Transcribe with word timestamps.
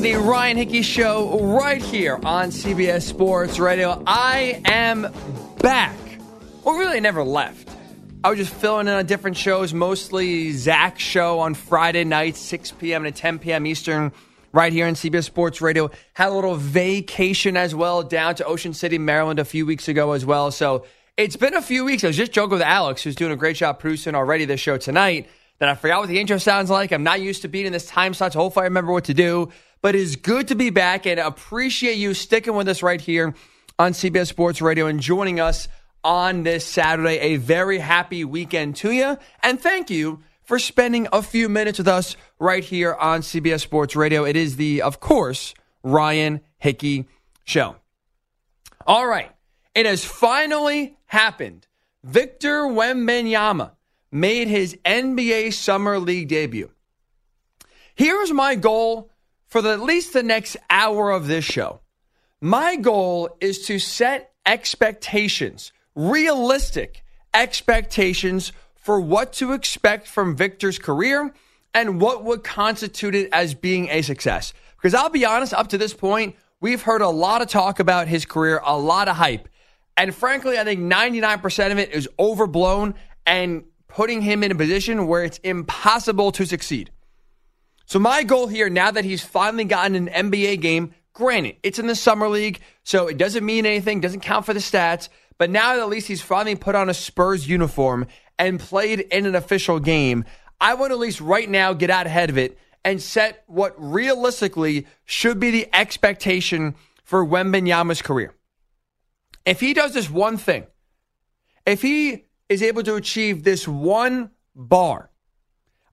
the 0.00 0.14
Ryan 0.14 0.56
Hickey 0.56 0.82
Show 0.82 1.40
right 1.40 1.82
here 1.82 2.20
on 2.24 2.50
CBS 2.50 3.02
Sports 3.02 3.58
Radio. 3.58 4.00
I 4.06 4.62
am 4.64 5.12
back. 5.60 5.98
Well, 6.62 6.76
really, 6.76 7.00
never 7.00 7.24
left. 7.24 7.68
I 8.22 8.30
was 8.30 8.38
just 8.38 8.54
filling 8.54 8.86
in 8.86 8.92
on 8.92 9.06
different 9.06 9.36
shows, 9.36 9.74
mostly 9.74 10.52
Zach's 10.52 11.02
show 11.02 11.40
on 11.40 11.54
Friday 11.54 12.04
nights, 12.04 12.38
6 12.38 12.72
p.m. 12.72 13.04
to 13.04 13.10
10 13.10 13.40
p.m. 13.40 13.66
Eastern, 13.66 14.12
right 14.52 14.72
here 14.72 14.86
on 14.86 14.94
CBS 14.94 15.24
Sports 15.24 15.60
Radio. 15.60 15.90
Had 16.14 16.28
a 16.28 16.34
little 16.34 16.54
vacation 16.54 17.56
as 17.56 17.74
well 17.74 18.04
down 18.04 18.36
to 18.36 18.44
Ocean 18.44 18.74
City, 18.74 18.98
Maryland 18.98 19.40
a 19.40 19.44
few 19.44 19.66
weeks 19.66 19.88
ago 19.88 20.12
as 20.12 20.24
well. 20.24 20.52
So 20.52 20.84
it's 21.16 21.36
been 21.36 21.54
a 21.54 21.62
few 21.62 21.84
weeks. 21.84 22.04
I 22.04 22.08
was 22.08 22.16
just 22.16 22.30
joking 22.30 22.52
with 22.52 22.62
Alex, 22.62 23.02
who's 23.02 23.16
doing 23.16 23.32
a 23.32 23.36
great 23.36 23.56
job 23.56 23.80
producing 23.80 24.14
already 24.14 24.44
this 24.44 24.60
show 24.60 24.76
tonight 24.76 25.28
that 25.58 25.68
I 25.68 25.74
forgot 25.74 26.00
what 26.00 26.08
the 26.08 26.20
intro 26.20 26.38
sounds 26.38 26.70
like. 26.70 26.92
I'm 26.92 27.02
not 27.02 27.20
used 27.20 27.42
to 27.42 27.48
being 27.48 27.66
in 27.66 27.72
this 27.72 27.86
time 27.86 28.14
slot, 28.14 28.32
so 28.32 28.38
hopefully 28.38 28.62
I 28.62 28.66
remember 28.66 28.92
what 28.92 29.04
to 29.06 29.14
do. 29.14 29.50
But 29.80 29.94
it's 29.94 30.16
good 30.16 30.48
to 30.48 30.54
be 30.54 30.70
back 30.70 31.06
and 31.06 31.20
appreciate 31.20 31.98
you 31.98 32.14
sticking 32.14 32.54
with 32.54 32.68
us 32.68 32.82
right 32.82 33.00
here 33.00 33.34
on 33.78 33.92
CBS 33.92 34.28
Sports 34.28 34.60
Radio 34.60 34.86
and 34.86 35.00
joining 35.00 35.38
us 35.38 35.68
on 36.02 36.42
this 36.42 36.64
Saturday. 36.64 37.18
A 37.18 37.36
very 37.36 37.78
happy 37.78 38.24
weekend 38.24 38.76
to 38.76 38.90
you. 38.90 39.18
And 39.42 39.60
thank 39.60 39.90
you 39.90 40.20
for 40.42 40.58
spending 40.58 41.06
a 41.12 41.22
few 41.22 41.48
minutes 41.48 41.78
with 41.78 41.88
us 41.88 42.16
right 42.38 42.64
here 42.64 42.94
on 42.94 43.20
CBS 43.20 43.60
Sports 43.60 43.94
Radio. 43.94 44.24
It 44.24 44.34
is 44.34 44.56
the, 44.56 44.82
of 44.82 44.98
course, 44.98 45.54
Ryan 45.82 46.40
Hickey 46.56 47.06
Show. 47.44 47.76
All 48.86 49.06
right. 49.06 49.30
It 49.74 49.86
has 49.86 50.04
finally 50.04 50.96
happened. 51.06 51.66
Victor 52.02 52.62
Wembanyama 52.62 53.72
made 54.10 54.48
his 54.48 54.76
NBA 54.84 55.52
Summer 55.52 55.98
League 55.98 56.28
debut. 56.28 56.70
Here's 57.94 58.32
my 58.32 58.54
goal 58.54 59.10
for 59.48 59.62
the, 59.62 59.70
at 59.70 59.80
least 59.80 60.12
the 60.12 60.22
next 60.22 60.56
hour 60.70 61.10
of 61.10 61.26
this 61.26 61.44
show. 61.44 61.80
My 62.40 62.76
goal 62.76 63.36
is 63.40 63.66
to 63.66 63.78
set 63.78 64.32
expectations, 64.46 65.72
realistic 65.96 67.02
expectations 67.34 68.52
for 68.76 69.00
what 69.00 69.32
to 69.34 69.52
expect 69.52 70.06
from 70.06 70.36
Victor's 70.36 70.78
career 70.78 71.34
and 71.74 72.00
what 72.00 72.24
would 72.24 72.44
constitute 72.44 73.14
it 73.14 73.28
as 73.32 73.54
being 73.54 73.88
a 73.90 74.02
success. 74.02 74.52
Because 74.76 74.94
I'll 74.94 75.10
be 75.10 75.26
honest, 75.26 75.52
up 75.52 75.68
to 75.68 75.78
this 75.78 75.92
point, 75.92 76.36
we've 76.60 76.82
heard 76.82 77.02
a 77.02 77.08
lot 77.08 77.42
of 77.42 77.48
talk 77.48 77.80
about 77.80 78.08
his 78.08 78.24
career, 78.24 78.60
a 78.64 78.78
lot 78.78 79.08
of 79.08 79.16
hype. 79.16 79.48
And 79.96 80.14
frankly, 80.14 80.58
I 80.58 80.64
think 80.64 80.80
99% 80.80 81.72
of 81.72 81.78
it 81.78 81.90
is 81.90 82.08
overblown 82.18 82.94
and 83.26 83.64
putting 83.88 84.22
him 84.22 84.44
in 84.44 84.52
a 84.52 84.54
position 84.54 85.06
where 85.06 85.24
it's 85.24 85.38
impossible 85.38 86.30
to 86.32 86.46
succeed. 86.46 86.90
So 87.88 87.98
my 87.98 88.22
goal 88.22 88.48
here, 88.48 88.68
now 88.68 88.90
that 88.90 89.06
he's 89.06 89.24
finally 89.24 89.64
gotten 89.64 89.94
an 89.94 90.30
NBA 90.30 90.60
game, 90.60 90.92
granted, 91.14 91.56
it's 91.62 91.78
in 91.78 91.86
the 91.86 91.94
summer 91.94 92.28
league, 92.28 92.60
so 92.84 93.06
it 93.06 93.16
doesn't 93.16 93.46
mean 93.46 93.64
anything, 93.64 94.02
doesn't 94.02 94.20
count 94.20 94.44
for 94.44 94.52
the 94.52 94.60
stats, 94.60 95.08
but 95.38 95.48
now 95.48 95.80
at 95.80 95.88
least 95.88 96.06
he's 96.06 96.20
finally 96.20 96.54
put 96.54 96.74
on 96.74 96.90
a 96.90 96.94
Spurs 96.94 97.48
uniform 97.48 98.06
and 98.38 98.60
played 98.60 99.00
in 99.00 99.24
an 99.24 99.34
official 99.34 99.80
game, 99.80 100.26
I 100.60 100.74
want 100.74 100.92
at 100.92 100.98
least 100.98 101.22
right 101.22 101.48
now 101.48 101.72
get 101.72 101.88
out 101.88 102.04
ahead 102.04 102.28
of 102.28 102.36
it 102.36 102.58
and 102.84 103.00
set 103.00 103.42
what 103.46 103.74
realistically 103.78 104.86
should 105.06 105.40
be 105.40 105.50
the 105.50 105.66
expectation 105.72 106.74
for 107.04 107.24
Wembanyama's 107.24 108.02
career. 108.02 108.34
If 109.46 109.60
he 109.60 109.72
does 109.72 109.94
this 109.94 110.10
one 110.10 110.36
thing, 110.36 110.66
if 111.64 111.80
he 111.80 112.26
is 112.50 112.62
able 112.62 112.82
to 112.82 112.96
achieve 112.96 113.44
this 113.44 113.66
one 113.66 114.30
bar, 114.54 115.08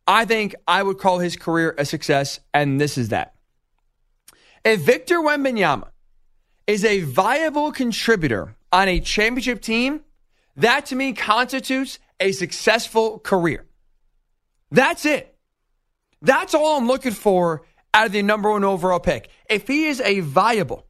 I 0.08 0.26
think 0.26 0.56
I 0.68 0.84
would 0.84 1.00
call 1.00 1.20
his 1.20 1.36
career 1.36 1.74
a 1.78 1.86
success, 1.86 2.40
and 2.54 2.80
this 2.80 2.98
is 2.98 3.10
that. 3.10 3.36
If 4.64 4.82
Victor 4.82 5.18
Wembanyama 5.18 5.90
is 6.68 6.84
a 6.86 7.02
viable 7.02 7.72
contributor 7.72 8.56
on 8.72 8.88
a 8.88 9.00
championship 9.00 9.62
team, 9.62 10.02
that 10.58 10.88
to 10.88 10.96
me 10.96 11.14
constitutes 11.14 12.00
a 12.20 12.32
successful 12.32 13.20
career. 13.20 13.66
That's 14.72 15.06
it. 15.06 15.36
That's 16.22 16.54
all 16.54 16.78
I'm 16.78 16.88
looking 16.88 17.12
for 17.12 17.64
out 17.94 18.08
of 18.08 18.12
the 18.12 18.24
number 18.24 18.52
one 18.52 18.64
overall 18.64 19.00
pick. 19.00 19.30
If 19.50 19.68
he 19.68 19.86
is 19.86 20.02
a 20.02 20.22
viable, 20.22 20.86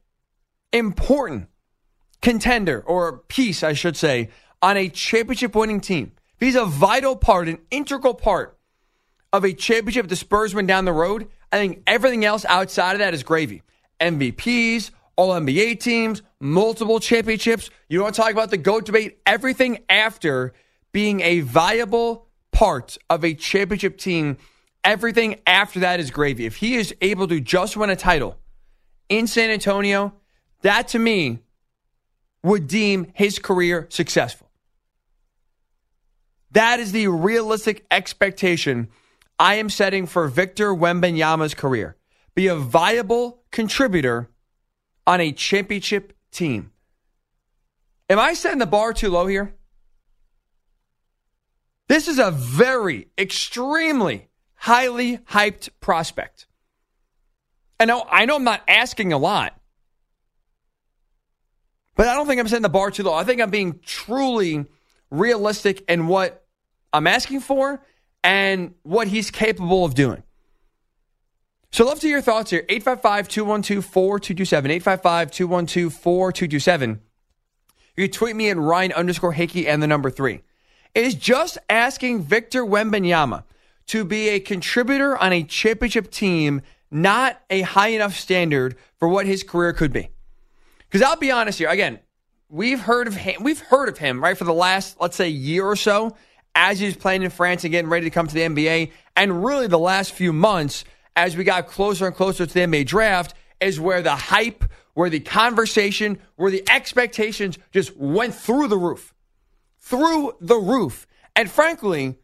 important 0.72 1.48
contender 2.22 2.82
or 2.86 3.18
piece, 3.28 3.62
I 3.62 3.72
should 3.72 3.96
say, 3.96 4.30
on 4.62 4.76
a 4.76 4.88
championship 4.88 5.54
winning 5.54 5.80
team, 5.80 6.12
if 6.38 6.46
he's 6.46 6.56
a 6.56 6.64
vital 6.64 7.16
part, 7.16 7.48
an 7.48 7.58
integral 7.70 8.14
part 8.14 8.55
of 9.32 9.44
a 9.44 9.52
championship 9.52 10.08
the 10.08 10.16
Spurs 10.16 10.54
went 10.54 10.68
down 10.68 10.84
the 10.84 10.92
road, 10.92 11.28
I 11.52 11.58
think 11.58 11.82
everything 11.86 12.24
else 12.24 12.44
outside 12.44 12.92
of 12.92 12.98
that 12.98 13.14
is 13.14 13.22
gravy. 13.22 13.62
MVPs, 14.00 14.90
all 15.16 15.30
NBA 15.30 15.80
teams, 15.80 16.22
multiple 16.40 17.00
championships. 17.00 17.70
You 17.88 17.98
don't 17.98 18.14
talk 18.14 18.32
about 18.32 18.50
the 18.50 18.56
GOAT 18.56 18.84
debate? 18.84 19.18
Everything 19.26 19.78
after 19.88 20.52
being 20.92 21.20
a 21.20 21.40
viable 21.40 22.26
part 22.52 22.98
of 23.10 23.24
a 23.24 23.34
championship 23.34 23.98
team, 23.98 24.36
everything 24.84 25.40
after 25.46 25.80
that 25.80 26.00
is 26.00 26.10
gravy. 26.10 26.46
If 26.46 26.56
he 26.56 26.76
is 26.76 26.94
able 27.00 27.28
to 27.28 27.40
just 27.40 27.76
win 27.76 27.90
a 27.90 27.96
title 27.96 28.38
in 29.08 29.26
San 29.26 29.50
Antonio, 29.50 30.14
that 30.62 30.88
to 30.88 30.98
me 30.98 31.40
would 32.42 32.68
deem 32.68 33.08
his 33.14 33.38
career 33.38 33.86
successful. 33.90 34.48
That 36.52 36.80
is 36.80 36.92
the 36.92 37.08
realistic 37.08 37.84
expectation 37.90 38.88
I 39.38 39.56
am 39.56 39.68
setting 39.68 40.06
for 40.06 40.28
Victor 40.28 40.74
Wembanyama's 40.74 41.54
career. 41.54 41.96
Be 42.34 42.46
a 42.46 42.56
viable 42.56 43.42
contributor 43.50 44.30
on 45.06 45.20
a 45.20 45.32
championship 45.32 46.14
team. 46.30 46.72
Am 48.08 48.18
I 48.18 48.34
setting 48.34 48.58
the 48.58 48.66
bar 48.66 48.92
too 48.92 49.10
low 49.10 49.26
here? 49.26 49.54
This 51.88 52.08
is 52.08 52.18
a 52.18 52.30
very, 52.30 53.08
extremely 53.16 54.28
highly 54.54 55.18
hyped 55.18 55.68
prospect. 55.80 56.46
And 57.78 57.90
I 57.90 58.24
know 58.24 58.36
I'm 58.36 58.44
not 58.44 58.62
asking 58.66 59.12
a 59.12 59.18
lot, 59.18 59.58
but 61.94 62.08
I 62.08 62.14
don't 62.14 62.26
think 62.26 62.40
I'm 62.40 62.48
setting 62.48 62.62
the 62.62 62.68
bar 62.68 62.90
too 62.90 63.02
low. 63.02 63.14
I 63.14 63.24
think 63.24 63.40
I'm 63.40 63.50
being 63.50 63.80
truly 63.84 64.66
realistic 65.10 65.84
in 65.88 66.06
what 66.06 66.44
I'm 66.92 67.06
asking 67.06 67.40
for 67.40 67.82
and 68.22 68.74
what 68.82 69.08
he's 69.08 69.30
capable 69.30 69.84
of 69.84 69.94
doing. 69.94 70.22
So, 71.72 71.84
love 71.84 72.00
to 72.00 72.06
hear 72.06 72.16
your 72.16 72.22
thoughts 72.22 72.50
here. 72.50 72.64
855 72.68 73.28
212 73.28 73.84
4227. 73.84 74.70
855 74.70 75.30
212 75.30 75.92
4227. 75.92 77.00
You 77.96 78.08
tweet 78.08 78.36
me 78.36 78.50
at 78.50 78.56
Ryan 78.56 78.92
underscore 78.92 79.32
Hickey 79.32 79.66
and 79.66 79.82
the 79.82 79.86
number 79.86 80.10
three. 80.10 80.42
Is 80.94 81.14
just 81.14 81.58
asking 81.68 82.22
Victor 82.22 82.64
Wembanyama 82.64 83.44
to 83.88 84.04
be 84.04 84.30
a 84.30 84.40
contributor 84.40 85.16
on 85.16 85.32
a 85.32 85.42
championship 85.42 86.10
team, 86.10 86.62
not 86.90 87.40
a 87.50 87.62
high 87.62 87.88
enough 87.88 88.16
standard 88.16 88.76
for 88.98 89.08
what 89.08 89.26
his 89.26 89.42
career 89.42 89.72
could 89.72 89.92
be. 89.92 90.08
Because 90.88 91.02
I'll 91.02 91.16
be 91.16 91.30
honest 91.30 91.58
here, 91.58 91.68
again, 91.68 91.98
we've 92.48 92.80
heard 92.80 93.06
of 93.06 93.14
him, 93.14 93.42
we've 93.42 93.60
heard 93.60 93.88
of 93.88 93.98
him, 93.98 94.22
right, 94.22 94.36
for 94.36 94.44
the 94.44 94.54
last, 94.54 95.00
let's 95.00 95.16
say, 95.16 95.28
year 95.28 95.66
or 95.66 95.76
so 95.76 96.16
as 96.56 96.80
he 96.80 96.86
was 96.86 96.96
playing 96.96 97.22
in 97.22 97.30
France 97.30 97.62
and 97.62 97.70
getting 97.70 97.90
ready 97.90 98.06
to 98.06 98.10
come 98.10 98.26
to 98.26 98.34
the 98.34 98.40
NBA. 98.40 98.90
And 99.14 99.44
really, 99.44 99.68
the 99.68 99.78
last 99.78 100.12
few 100.12 100.32
months, 100.32 100.84
as 101.14 101.36
we 101.36 101.44
got 101.44 101.68
closer 101.68 102.06
and 102.06 102.16
closer 102.16 102.46
to 102.46 102.52
the 102.52 102.60
NBA 102.60 102.86
draft, 102.86 103.34
is 103.60 103.78
where 103.78 104.02
the 104.02 104.16
hype, 104.16 104.64
where 104.94 105.10
the 105.10 105.20
conversation, 105.20 106.18
where 106.36 106.50
the 106.50 106.64
expectations 106.68 107.58
just 107.72 107.94
went 107.96 108.34
through 108.34 108.68
the 108.68 108.78
roof. 108.78 109.14
Through 109.78 110.36
the 110.40 110.56
roof. 110.56 111.06
And 111.36 111.50
frankly, 111.50 112.16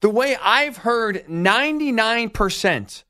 the 0.00 0.10
way 0.10 0.36
I've 0.42 0.78
heard 0.78 1.26
99% 1.28 3.04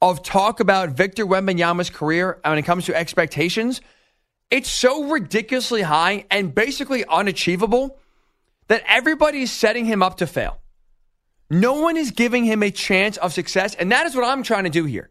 of 0.00 0.22
talk 0.22 0.60
about 0.60 0.90
Victor 0.90 1.26
Wembanyama's 1.26 1.90
career 1.90 2.38
when 2.44 2.58
it 2.58 2.62
comes 2.62 2.84
to 2.84 2.94
expectations, 2.94 3.80
it's 4.50 4.70
so 4.70 5.04
ridiculously 5.04 5.82
high 5.82 6.26
and 6.30 6.54
basically 6.54 7.04
unachievable 7.06 7.98
that 8.68 8.82
everybody 8.86 9.42
is 9.42 9.52
setting 9.52 9.84
him 9.84 10.02
up 10.02 10.18
to 10.18 10.26
fail. 10.26 10.58
No 11.50 11.80
one 11.80 11.96
is 11.96 12.10
giving 12.10 12.44
him 12.44 12.62
a 12.62 12.70
chance 12.70 13.16
of 13.16 13.32
success, 13.32 13.74
and 13.74 13.90
that 13.90 14.06
is 14.06 14.14
what 14.14 14.24
I'm 14.24 14.42
trying 14.42 14.64
to 14.64 14.70
do 14.70 14.84
here. 14.84 15.10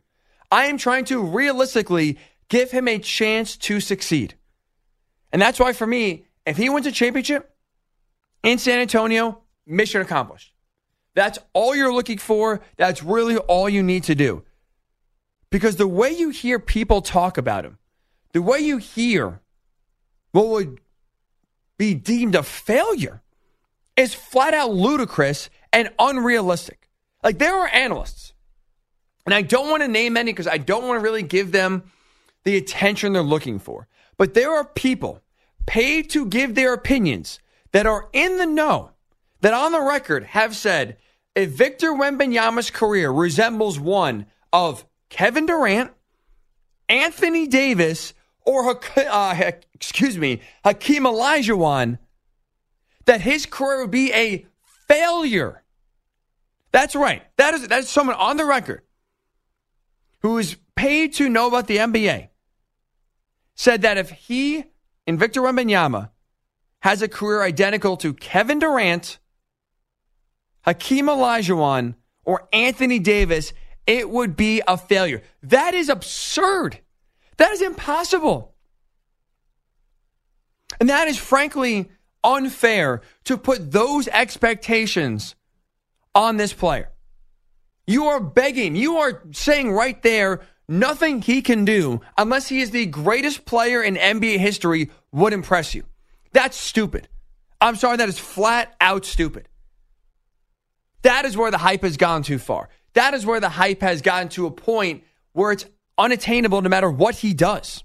I 0.51 0.65
am 0.65 0.77
trying 0.77 1.05
to 1.05 1.21
realistically 1.21 2.17
give 2.49 2.71
him 2.71 2.87
a 2.87 2.99
chance 2.99 3.57
to 3.57 3.79
succeed. 3.79 4.35
And 5.31 5.41
that's 5.41 5.59
why, 5.59 5.73
for 5.73 5.87
me, 5.87 6.25
if 6.45 6.57
he 6.57 6.69
wins 6.69 6.85
a 6.85 6.91
championship 6.91 7.53
in 8.43 8.59
San 8.59 8.79
Antonio, 8.79 9.41
mission 9.65 10.01
accomplished. 10.01 10.53
That's 11.15 11.39
all 11.53 11.75
you're 11.75 11.93
looking 11.93 12.19
for. 12.19 12.61
That's 12.77 13.03
really 13.03 13.37
all 13.37 13.67
you 13.67 13.81
need 13.81 14.03
to 14.03 14.15
do. 14.15 14.43
Because 15.49 15.75
the 15.75 15.87
way 15.87 16.11
you 16.11 16.29
hear 16.29 16.59
people 16.59 17.01
talk 17.01 17.37
about 17.37 17.65
him, 17.65 17.79
the 18.33 18.41
way 18.41 18.59
you 18.59 18.77
hear 18.77 19.41
what 20.31 20.47
would 20.47 20.79
be 21.77 21.95
deemed 21.95 22.35
a 22.35 22.43
failure 22.43 23.21
is 23.97 24.13
flat 24.13 24.53
out 24.53 24.71
ludicrous 24.71 25.49
and 25.73 25.89
unrealistic. 25.99 26.89
Like 27.23 27.39
there 27.39 27.57
are 27.57 27.67
analysts, 27.67 28.33
And 29.25 29.33
I 29.33 29.41
don't 29.41 29.69
want 29.69 29.83
to 29.83 29.89
name 29.89 30.15
any 30.15 30.31
because 30.31 30.47
I 30.47 30.57
don't 30.57 30.87
want 30.87 30.99
to 30.99 31.03
really 31.03 31.23
give 31.23 31.51
them 31.51 31.83
the 32.45 32.55
attention 32.55 33.11
they're 33.11 33.21
looking 33.21 33.59
for. 33.59 33.87
But 34.17 34.33
there 34.33 34.55
are 34.55 34.63
people 34.63 35.21
paid 35.65 36.09
to 36.11 36.25
give 36.25 36.55
their 36.55 36.73
opinions 36.73 37.39
that 37.73 37.85
are 37.85 38.07
in 38.13 38.37
the 38.37 38.45
know, 38.45 38.91
that 39.41 39.53
on 39.53 39.73
the 39.73 39.81
record 39.81 40.23
have 40.23 40.55
said 40.55 40.97
if 41.35 41.49
Victor 41.51 41.91
Wembanyama's 41.91 42.71
career 42.71 43.11
resembles 43.11 43.79
one 43.79 44.25
of 44.53 44.85
Kevin 45.09 45.45
Durant, 45.45 45.91
Anthony 46.89 47.47
Davis, 47.47 48.13
or 48.45 48.79
uh, 48.97 49.51
excuse 49.73 50.17
me, 50.17 50.41
Hakeem 50.63 51.03
Olajuwon, 51.03 51.99
that 53.07 53.21
his 53.21 53.45
career 53.45 53.81
would 53.81 53.91
be 53.91 54.13
a 54.13 54.45
failure. 54.87 55.63
That's 56.71 56.95
right. 56.95 57.23
That 57.37 57.55
is 57.55 57.67
that 57.69 57.79
is 57.79 57.89
someone 57.89 58.15
on 58.15 58.37
the 58.37 58.45
record 58.45 58.83
who 60.19 60.37
is 60.37 60.57
paid 60.75 61.13
to 61.15 61.27
know 61.27 61.47
about 61.47 61.67
the 61.67 61.77
NBA 61.77 62.29
said 63.55 63.81
that 63.81 63.97
if 63.97 64.11
he 64.11 64.65
and 65.07 65.17
Victor 65.17 65.41
Wembanyama 65.41 66.11
has 66.81 67.01
a 67.01 67.07
career 67.07 67.41
identical 67.41 67.97
to 67.97 68.13
Kevin 68.13 68.59
Durant, 68.59 69.17
Hakeem 70.61 71.07
Olajuwon, 71.07 71.95
or 72.23 72.47
Anthony 72.53 72.99
Davis, 72.99 73.53
it 73.87 74.09
would 74.09 74.35
be 74.35 74.61
a 74.67 74.77
failure. 74.77 75.23
That 75.41 75.73
is 75.73 75.89
absurd. 75.89 76.79
That 77.37 77.51
is 77.53 77.61
impossible. 77.61 78.53
And 80.79 80.89
that 80.89 81.07
is 81.07 81.17
frankly 81.17 81.89
unfair 82.27 83.01
to 83.23 83.37
put 83.37 83.71
those 83.71 84.07
expectations 84.09 85.35
on 86.13 86.37
this 86.37 86.53
player. 86.53 86.89
You 87.87 88.07
are 88.07 88.19
begging, 88.19 88.75
you 88.75 88.97
are 88.97 89.23
saying 89.31 89.71
right 89.71 89.99
there, 90.03 90.41
nothing 90.67 91.21
he 91.21 91.41
can 91.41 91.63
do 91.63 92.01
unless 92.17 92.49
he 92.49 92.59
is 92.59 92.71
the 92.71 92.85
greatest 92.85 93.45
player 93.45 93.81
in 93.81 93.95
NBA 93.95 94.39
history 94.39 94.91
would 95.13 95.31
impress 95.31 95.73
you. 95.73 95.85
That's 96.33 96.57
stupid. 96.57 97.07
I'm 97.61 97.77
sorry, 97.77 97.97
that 97.97 98.09
is 98.09 98.19
flat 98.19 98.75
out 98.81 99.05
stupid. 99.05 99.47
That 101.03 101.23
is 101.23 101.37
where 101.37 101.49
the 101.49 101.57
hype 101.57 101.83
has 101.83 101.95
gone 101.95 102.23
too 102.23 102.39
far. 102.39 102.69
That 102.93 103.13
is 103.13 103.25
where 103.25 103.39
the 103.39 103.49
hype 103.49 103.81
has 103.81 104.01
gotten 104.01 104.27
to 104.29 104.47
a 104.47 104.51
point 104.51 105.03
where 105.31 105.53
it's 105.53 105.65
unattainable 105.97 106.61
no 106.61 106.69
matter 106.69 106.89
what 106.89 107.15
he 107.15 107.33
does. 107.33 107.83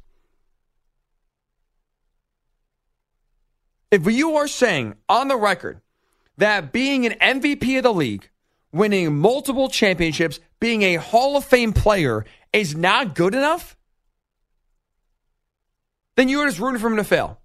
If 3.93 4.07
you 4.07 4.37
are 4.37 4.49
saying 4.49 4.95
on 5.07 5.29
the 5.29 5.37
record 5.37 5.83
that 6.39 6.73
being 6.73 7.05
an 7.05 7.13
MVP 7.13 7.77
of 7.77 7.83
the 7.83 7.93
league, 7.93 8.31
winning 8.73 9.15
multiple 9.19 9.69
championships, 9.69 10.41
being 10.59 10.81
a 10.81 10.95
Hall 10.95 11.37
of 11.37 11.45
Fame 11.45 11.75
player 11.75 12.25
is 12.55 12.75
not 12.75 13.15
good 13.15 13.35
enough, 13.35 13.77
then 16.17 16.31
you 16.31 16.41
are 16.41 16.47
just 16.47 16.59
rooting 16.59 16.81
for 16.81 16.87
him 16.87 16.97
to 16.97 17.05
fail. 17.05 17.39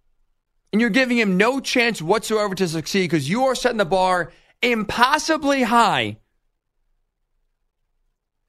And 0.72 0.80
you're 0.80 0.90
giving 0.90 1.18
him 1.18 1.36
no 1.36 1.60
chance 1.60 2.02
whatsoever 2.02 2.56
to 2.56 2.68
succeed 2.68 3.10
because 3.10 3.30
you 3.30 3.44
are 3.44 3.56
setting 3.56 3.78
the 3.78 3.86
bar 3.86 4.32
impossibly 4.62 5.64
high 5.64 6.18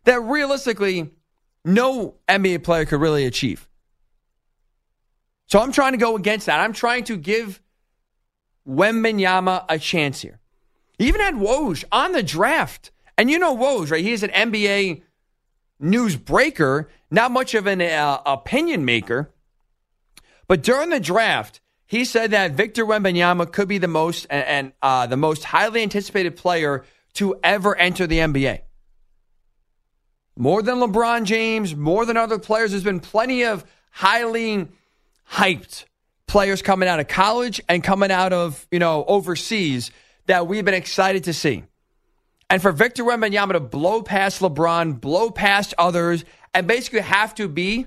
that 0.05 0.21
realistically 0.21 1.11
no 1.65 2.15
NBA 2.29 2.63
player 2.63 2.85
could 2.85 3.01
really 3.01 3.27
achieve. 3.27 3.69
So 5.49 5.59
I'm 5.59 5.73
trying 5.73 5.93
to 5.93 5.99
go 5.99 6.15
against 6.15 6.47
that. 6.47 6.61
I'm 6.61 6.73
trying 6.73 7.03
to 7.05 7.17
give 7.17 7.61
Wembanyama 8.69 9.65
a 9.69 9.79
chance 9.79 10.21
here. 10.21 10.41
He 10.99 11.09
even 11.09 11.21
had 11.21 11.35
Woj 11.35 11.85
on 11.91 12.13
the 12.13 12.23
draft. 12.23 12.91
And 13.17 13.31
you 13.31 13.39
know 13.39 13.57
Woj, 13.57 13.91
right? 13.91 14.05
He 14.05 14.13
is 14.13 14.23
an 14.23 14.31
NBA 14.31 15.03
news 15.81 16.17
breaker, 16.17 16.89
not 17.11 17.31
much 17.31 17.55
of 17.55 17.67
an 17.67 17.81
uh, 17.81 18.21
opinion 18.27 18.85
maker. 18.85 19.33
But 20.47 20.63
during 20.63 20.91
the 20.91 21.01
draft, 21.01 21.61
he 21.87 22.05
said 22.05 22.33
that 22.33 22.53
Victor 22.53 22.85
Wembanyama 22.85 23.51
could 23.53 23.69
be 23.69 23.79
the 23.79 23.89
most 23.89 24.27
and 24.29 24.73
uh, 24.83 25.07
the 25.07 25.17
most 25.17 25.45
highly 25.45 25.83
anticipated 25.83 26.37
player 26.37 26.85
to 27.15 27.39
ever 27.43 27.75
enter 27.77 28.07
the 28.07 28.19
NBA. 28.19 28.61
More 30.37 30.63
than 30.63 30.77
LeBron 30.77 31.25
James, 31.25 31.75
more 31.75 32.05
than 32.07 32.17
other 32.17 32.39
players. 32.39 32.71
There's 32.71 32.85
been 32.85 33.01
plenty 33.01 33.45
of 33.45 33.65
highly 33.91 34.69
hyped 35.33 35.85
players 36.29 36.63
coming 36.63 36.89
out 36.89 37.01
of 37.01 37.09
college 37.09 37.61
and 37.69 37.83
coming 37.83 38.13
out 38.13 38.33
of 38.33 38.67
you 38.71 38.79
know 38.79 39.05
overseas 39.07 39.91
that 40.27 40.47
we've 40.47 40.65
been 40.65 40.75
excited 40.75 41.25
to 41.25 41.33
see. 41.33 41.65
And 42.51 42.63
for 42.63 42.73
Victor 42.73 43.05
Wembanyama 43.05 43.53
to 43.53 43.61
blow 43.61 44.03
past 44.03 44.41
LeBron, 44.41 45.01
blow 45.01 45.31
past 45.31 45.75
others, 45.77 46.25
and 46.55 46.67
basically 46.67 47.01
have 47.01 47.35
to 47.35 47.49
be 47.49 47.87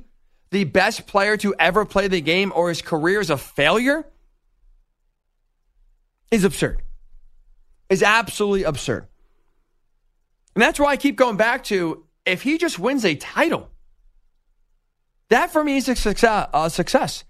the 0.51 0.65
best 0.65 1.07
player 1.07 1.37
to 1.37 1.55
ever 1.57 1.85
play 1.85 2.07
the 2.07 2.21
game 2.21 2.51
or 2.55 2.69
his 2.69 2.81
career 2.81 3.21
is 3.21 3.29
a 3.29 3.37
failure 3.37 4.05
is 6.29 6.43
absurd. 6.43 6.81
Is 7.89 8.03
absolutely 8.03 8.63
absurd. 8.63 9.07
And 10.55 10.61
that's 10.61 10.79
why 10.79 10.91
I 10.91 10.97
keep 10.97 11.15
going 11.15 11.37
back 11.37 11.63
to 11.65 12.05
if 12.25 12.41
he 12.43 12.57
just 12.57 12.79
wins 12.79 13.03
a 13.05 13.15
title, 13.15 13.69
that 15.29 15.51
for 15.51 15.63
me 15.63 15.77
is 15.77 15.89
a 15.89 15.95
success. 15.95 16.49
A 16.53 16.69
success. 16.69 17.23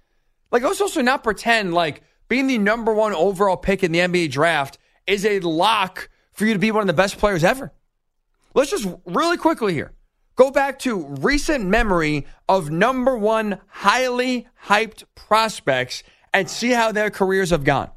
Like, 0.52 0.64
let's 0.64 0.82
also 0.82 1.02
not 1.02 1.24
pretend 1.24 1.74
like 1.74 2.04
being 2.28 2.48
the 2.48 2.58
number 2.58 2.94
one 2.94 3.14
overall 3.14 3.58
pick 3.58 3.84
in 3.84 3.92
the 3.92 4.00
NBA 4.00 4.32
draft 4.32 4.78
is 5.08 5.26
a 5.26 5.40
lock 5.40 6.10
for 6.34 6.46
you 6.46 6.54
to 6.54 6.60
be 6.60 6.72
one 6.72 6.82
of 6.82 6.88
the 6.88 6.94
best 6.94 7.18
players 7.18 7.44
ever. 7.44 7.72
Let's 8.54 8.72
just 8.72 8.88
really 9.06 9.38
quickly 9.38 9.74
here 9.74 9.94
go 10.36 10.50
back 10.50 10.80
to 10.80 11.06
recent 11.20 11.66
memory 11.66 12.26
of 12.50 12.72
number 12.72 13.18
one 13.18 13.60
highly 13.68 14.48
hyped 14.66 15.04
prospects 15.14 16.04
and 16.34 16.50
see 16.50 16.72
how 16.72 16.92
their 16.92 17.10
careers 17.10 17.52
have 17.52 17.64
gone. 17.64 17.92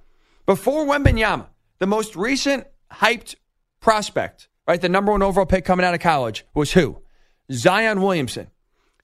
Before 0.46 0.84
Wembanyama, 0.84 1.46
the 1.78 1.86
most 1.86 2.16
recent 2.16 2.66
hyped 2.92 3.36
prospect, 3.80 4.48
right, 4.68 4.80
the 4.80 4.88
number 4.88 5.12
one 5.12 5.22
overall 5.22 5.46
pick 5.46 5.64
coming 5.64 5.86
out 5.86 5.94
of 5.94 6.00
college 6.00 6.44
was 6.54 6.72
who? 6.72 6.98
Zion 7.50 8.02
Williamson. 8.02 8.48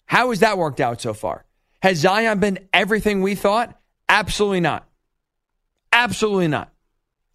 How 0.06 0.30
has 0.30 0.40
that 0.40 0.58
worked 0.58 0.80
out 0.80 1.00
so 1.00 1.14
far? 1.14 1.44
Has 1.82 1.98
Zion 1.98 2.38
been 2.40 2.58
everything 2.72 3.22
we 3.22 3.34
thought? 3.34 3.78
Absolutely 4.08 4.60
not. 4.60 4.86
Absolutely 5.92 6.48
not. 6.48 6.72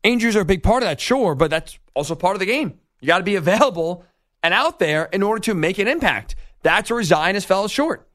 Injuries 0.03 0.35
are 0.35 0.41
a 0.41 0.45
big 0.45 0.61
part 0.61 0.83
of 0.83 0.89
that, 0.89 1.01
sure, 1.01 1.33
but 1.35 1.49
that's 1.49 1.79
also 1.95 2.15
part 2.15 2.35
of 2.35 2.39
the 2.39 2.45
game. 2.45 2.79
You 3.01 3.07
got 3.07 3.17
to 3.17 3.23
be 3.23 3.35
available 3.35 4.05
and 4.43 4.53
out 4.53 4.79
there 4.79 5.05
in 5.05 5.23
order 5.23 5.41
to 5.41 5.55
make 5.55 5.79
an 5.79 5.87
impact. 5.87 6.35
That's 6.61 6.91
where 6.91 7.01
Zion 7.01 7.35
has 7.35 7.45
fell 7.45 7.67
short. 7.67 8.07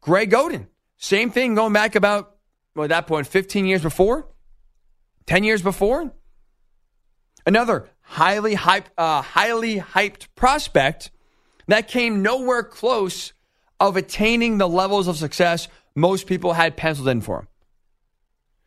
Greg 0.00 0.30
Oden, 0.30 0.66
same 0.96 1.30
thing 1.30 1.54
going 1.54 1.72
back 1.72 1.94
about, 1.94 2.36
well, 2.74 2.84
at 2.84 2.90
that 2.90 3.06
point, 3.06 3.26
15 3.26 3.66
years 3.66 3.82
before, 3.82 4.28
10 5.26 5.44
years 5.44 5.62
before. 5.62 6.12
Another 7.44 7.88
highly 8.02 8.54
hyped, 8.54 8.86
uh, 8.96 9.22
highly 9.22 9.78
hyped 9.78 10.28
prospect 10.34 11.10
that 11.66 11.88
came 11.88 12.22
nowhere 12.22 12.62
close 12.62 13.32
of 13.82 13.96
attaining 13.98 14.56
the 14.56 14.68
levels 14.68 15.08
of 15.08 15.16
success 15.18 15.68
most 15.94 16.26
people 16.26 16.54
had 16.54 16.76
penciled 16.76 17.08
in 17.08 17.20
for 17.20 17.40
him. 17.40 17.48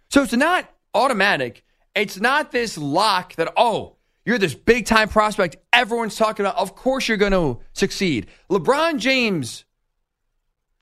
So 0.09 0.21
it's 0.21 0.33
not 0.33 0.69
automatic 0.93 1.65
it's 1.95 2.19
not 2.19 2.51
this 2.51 2.77
lock 2.77 3.35
that, 3.35 3.53
oh, 3.55 3.95
you're 4.25 4.37
this 4.37 4.53
big 4.53 4.85
time 4.85 5.07
prospect 5.07 5.55
everyone's 5.71 6.15
talking 6.15 6.45
about. 6.45 6.57
Of 6.57 6.75
course 6.75 7.07
you're 7.07 7.17
going 7.17 7.31
to 7.31 7.59
succeed. 7.73 8.27
LeBron 8.49 8.99
James, 8.99 9.63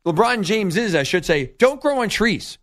LeBron 0.05 0.43
James 0.43 0.75
is, 0.75 0.95
I 0.95 1.03
should 1.03 1.23
say, 1.23 1.53
don't 1.59 1.79
grow 1.79 2.01
on 2.01 2.09
trees. 2.09 2.57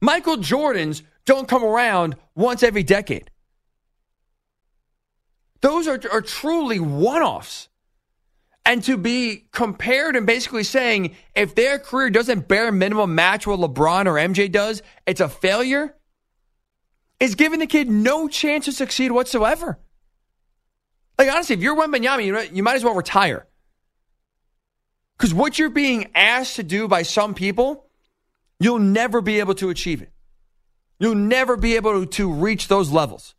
Michael 0.00 0.38
Jordan's 0.38 1.02
don't 1.24 1.48
come 1.48 1.62
around 1.62 2.16
once 2.34 2.62
every 2.62 2.82
decade. 2.82 3.30
Those 5.60 5.86
are, 5.86 6.00
are 6.10 6.22
truly 6.22 6.80
one 6.80 7.22
offs. 7.22 7.68
And 8.68 8.84
to 8.84 8.98
be 8.98 9.46
compared 9.50 10.14
and 10.14 10.26
basically 10.26 10.62
saying 10.62 11.16
if 11.34 11.54
their 11.54 11.78
career 11.78 12.10
doesn't 12.10 12.48
bare 12.48 12.70
minimum 12.70 13.14
match 13.14 13.46
what 13.46 13.58
LeBron 13.58 14.04
or 14.04 14.16
MJ 14.16 14.52
does, 14.52 14.82
it's 15.06 15.22
a 15.22 15.28
failure 15.30 15.96
is 17.18 17.34
giving 17.34 17.60
the 17.60 17.66
kid 17.66 17.88
no 17.88 18.28
chance 18.28 18.66
to 18.66 18.72
succeed 18.72 19.10
whatsoever. 19.10 19.78
Like, 21.16 21.32
honestly, 21.32 21.54
if 21.54 21.62
you're 21.62 21.76
Wembanyama, 21.76 22.26
you, 22.26 22.38
you 22.52 22.62
might 22.62 22.76
as 22.76 22.84
well 22.84 22.94
retire. 22.94 23.46
Because 25.16 25.32
what 25.32 25.58
you're 25.58 25.70
being 25.70 26.10
asked 26.14 26.56
to 26.56 26.62
do 26.62 26.88
by 26.88 27.02
some 27.02 27.32
people, 27.34 27.86
you'll 28.60 28.78
never 28.78 29.22
be 29.22 29.40
able 29.40 29.54
to 29.54 29.70
achieve 29.70 30.02
it. 30.02 30.12
You'll 31.00 31.14
never 31.14 31.56
be 31.56 31.76
able 31.76 32.04
to 32.04 32.32
reach 32.32 32.68
those 32.68 32.90
levels. 32.90 33.34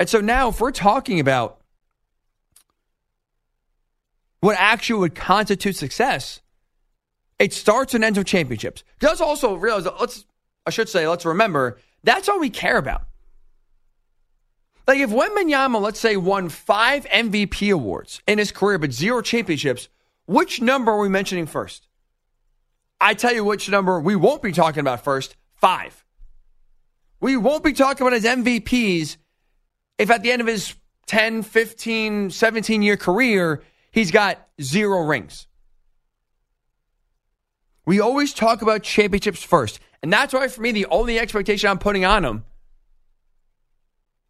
And 0.00 0.08
so 0.08 0.20
now, 0.20 0.48
if 0.48 0.60
we're 0.60 0.72
talking 0.72 1.20
about 1.20 1.60
what 4.44 4.56
actually 4.58 5.00
would 5.00 5.14
constitute 5.14 5.74
success, 5.74 6.42
it 7.38 7.54
starts 7.54 7.94
and 7.94 8.04
ends 8.04 8.18
with 8.18 8.26
championships. 8.26 8.84
Let's 9.00 9.22
also 9.22 9.54
realize, 9.54 9.86
let's, 9.98 10.26
I 10.66 10.70
should 10.70 10.90
say, 10.90 11.08
let's 11.08 11.24
remember 11.24 11.78
that's 12.02 12.28
all 12.28 12.38
we 12.38 12.50
care 12.50 12.76
about. 12.76 13.06
Like 14.86 14.98
if 14.98 15.08
Wembanyama, 15.08 15.80
let's 15.80 15.98
say, 15.98 16.18
won 16.18 16.50
five 16.50 17.06
MVP 17.06 17.72
awards 17.72 18.20
in 18.26 18.36
his 18.36 18.52
career 18.52 18.78
but 18.78 18.92
zero 18.92 19.22
championships, 19.22 19.88
which 20.26 20.60
number 20.60 20.92
are 20.92 20.98
we 20.98 21.08
mentioning 21.08 21.46
first? 21.46 21.88
I 23.00 23.14
tell 23.14 23.32
you 23.32 23.44
which 23.44 23.70
number 23.70 23.98
we 23.98 24.14
won't 24.14 24.42
be 24.42 24.52
talking 24.52 24.80
about 24.80 25.02
first 25.02 25.36
five. 25.54 26.04
We 27.18 27.38
won't 27.38 27.64
be 27.64 27.72
talking 27.72 28.06
about 28.06 28.12
his 28.12 28.26
MVPs 28.26 29.16
if 29.96 30.10
at 30.10 30.22
the 30.22 30.30
end 30.30 30.42
of 30.42 30.48
his 30.48 30.74
10, 31.06 31.44
15, 31.44 32.28
17 32.28 32.82
year 32.82 32.98
career, 32.98 33.62
he's 33.94 34.10
got 34.10 34.44
zero 34.60 35.02
rings. 35.04 35.46
We 37.86 38.00
always 38.00 38.34
talk 38.34 38.60
about 38.60 38.82
championships 38.82 39.42
first. 39.42 39.78
And 40.02 40.12
that's 40.12 40.34
why, 40.34 40.48
for 40.48 40.60
me, 40.60 40.72
the 40.72 40.86
only 40.86 41.18
expectation 41.18 41.70
I'm 41.70 41.78
putting 41.78 42.04
on 42.04 42.24
him 42.24 42.44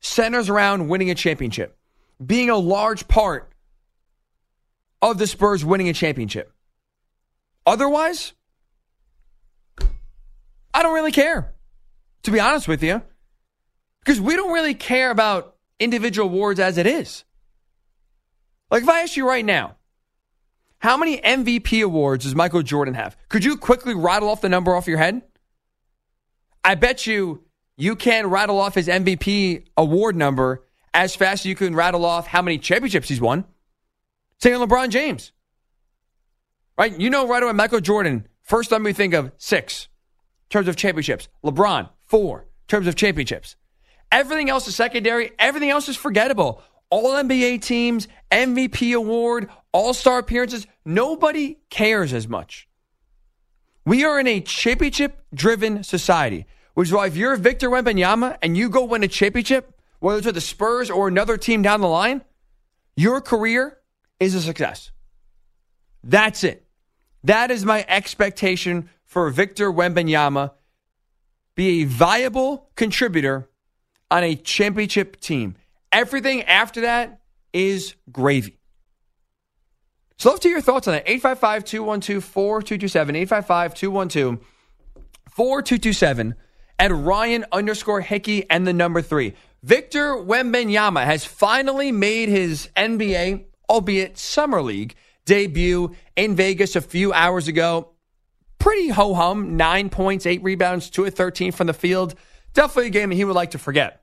centers 0.01 0.51
around 0.51 0.89
winning 0.89 1.11
a 1.11 1.15
championship, 1.15 1.77
being 2.25 2.51
a 2.51 2.59
large 2.59 3.09
part 3.09 3.51
of 5.01 5.19
the 5.19 5.27
Spurs 5.27 5.65
winning 5.65 5.89
a 5.89 5.95
championship. 5.95 6.53
Otherwise, 7.67 8.35
I 10.75 10.83
don't 10.83 10.95
really 10.95 11.13
care, 11.13 11.55
to 12.25 12.31
be 12.31 12.39
honest 12.39 12.69
with 12.69 12.83
you, 12.83 13.01
because 14.01 14.21
we 14.21 14.37
don't 14.37 14.53
really 14.53 14.75
care 14.75 15.11
about 15.11 15.57
individual 15.81 16.29
awards 16.29 16.61
as 16.61 16.77
it 16.77 16.87
is. 16.87 17.25
Like, 18.75 18.83
if 18.83 18.89
I 18.89 19.03
ask 19.03 19.17
you 19.17 19.29
right 19.29 19.45
now, 19.45 19.77
how 20.79 20.97
many 20.97 21.19
MVP 21.19 21.85
awards 21.85 22.25
does 22.25 22.35
Michael 22.35 22.65
Jordan 22.65 22.95
have? 22.95 23.17
Could 23.29 23.45
you 23.45 23.57
quickly 23.57 23.95
rattle 23.95 24.29
off 24.29 24.41
the 24.41 24.49
number 24.49 24.75
off 24.75 24.89
your 24.89 24.99
head? 24.99 25.23
I 26.65 26.75
bet 26.75 27.07
you 27.07 27.45
you 27.77 27.95
can 27.95 28.27
rattle 28.27 28.59
off 28.59 28.75
his 28.75 28.89
MVP 28.89 29.67
award 29.77 30.17
number 30.17 30.65
as 30.93 31.15
fast 31.15 31.43
as 31.43 31.47
you 31.47 31.55
can 31.55 31.77
rattle 31.77 32.05
off 32.05 32.27
how 32.27 32.43
many 32.43 32.59
championships 32.59 33.09
he's 33.09 33.21
won. 33.21 33.45
Same 34.41 34.59
with 34.59 34.69
LeBron 34.69 34.89
James. 34.89 35.31
Right? 36.77 36.99
You 36.99 37.11
know 37.11 37.29
right 37.29 37.45
away 37.45 37.53
Michael 37.53 37.79
Jordan, 37.79 38.27
first 38.43 38.71
time 38.71 38.83
we 38.83 38.93
think 38.93 39.15
of 39.15 39.31
six 39.39 39.87
in 40.47 40.51
terms 40.51 40.67
of 40.67 40.75
championships. 40.75 41.29
LeBron, 41.45 41.91
four 42.01 42.41
in 42.41 42.47
terms 42.67 42.89
of 42.89 42.97
championships. 42.97 43.55
Everything 44.11 44.51
else 44.51 44.67
is 44.67 44.75
secondary. 44.75 45.31
Everything 45.39 45.71
else 45.71 45.89
is 45.89 45.97
forgettable. 45.97 46.61
All 46.91 47.13
NBA 47.13 47.63
teams, 47.63 48.07
MVP 48.35 48.97
award, 48.97 49.49
All 49.73 49.95
Star 49.95 50.19
appearances. 50.19 50.67
Nobody 50.85 51.59
cares 51.71 52.13
as 52.13 52.29
much. 52.29 52.69
We 53.87 54.05
are 54.05 54.19
in 54.19 54.27
a 54.27 54.41
championship 54.41 55.23
driven 55.33 55.85
society, 55.85 56.47
which 56.75 56.89
is 56.89 56.93
why 56.93 57.07
if 57.07 57.17
you're 57.17 57.37
Victor 57.37 57.71
Wembanyama 57.71 58.39
and 58.43 58.57
you 58.57 58.69
go 58.69 58.85
win 58.85 59.05
a 59.05 59.09
championship, 59.09 59.79
whether 60.01 60.19
it's 60.19 60.27
with 60.27 60.35
the 60.35 60.41
Spurs 60.41 60.91
or 60.91 61.07
another 61.07 61.37
team 61.37 61.63
down 61.63 61.81
the 61.81 61.89
line, 61.89 62.23
your 62.97 63.21
career 63.21 63.79
is 64.19 64.35
a 64.35 64.41
success. 64.41 64.91
That's 66.03 66.43
it. 66.43 66.67
That 67.23 67.51
is 67.51 67.65
my 67.65 67.85
expectation 67.89 68.91
for 69.05 69.31
Victor 69.31 69.71
Wembanyama. 69.71 70.51
Be 71.55 71.83
a 71.83 71.85
viable 71.85 72.69
contributor 72.75 73.49
on 74.11 74.25
a 74.25 74.35
championship 74.35 75.21
team. 75.21 75.55
Everything 75.93 76.43
after 76.43 76.81
that 76.81 77.21
is 77.55 77.95
gravy. 78.13 78.59
So, 80.19 80.31
love 80.31 80.41
to 80.41 80.49
hear 80.49 80.57
your 80.57 80.63
thoughts 80.63 80.87
on 80.87 80.95
that. 80.95 81.05
855 81.07 81.65
212 81.65 82.25
4227. 82.25 83.17
855 83.17 83.75
212 83.75 84.39
4227. 85.31 86.35
At 86.79 86.93
Ryan 86.93 87.45
underscore 87.53 88.01
Hickey 88.01 88.49
and 88.51 88.67
the 88.67 88.73
number 88.73 89.01
three. 89.01 89.35
Victor 89.63 90.15
Wembanyama 90.15 91.05
has 91.05 91.25
finally 91.25 91.91
made 91.91 92.29
his 92.29 92.69
NBA, 92.77 93.47
albeit 93.71 94.19
Summer 94.19 94.61
League, 94.61 94.95
debut 95.25 95.95
in 96.17 96.37
Vegas 96.37 96.77
a 96.77 96.81
few 96.81 97.13
hours 97.13 97.49
ago. 97.49 97.91
Pretty 98.59 98.89
ho 98.89 99.15
hum. 99.15 99.57
Nine 99.57 99.89
points, 99.89 100.27
eight 100.27 100.43
rebounds, 100.43 100.91
two 100.91 101.05
of 101.05 101.15
13 101.15 101.53
from 101.53 101.67
the 101.67 101.73
field. 101.73 102.15
Definitely 102.53 102.89
a 102.89 102.91
game 102.91 103.09
that 103.11 103.17
he 103.17 103.25
would 103.25 103.37
like 103.37 103.53
to 103.53 103.59
forget. 103.59 104.03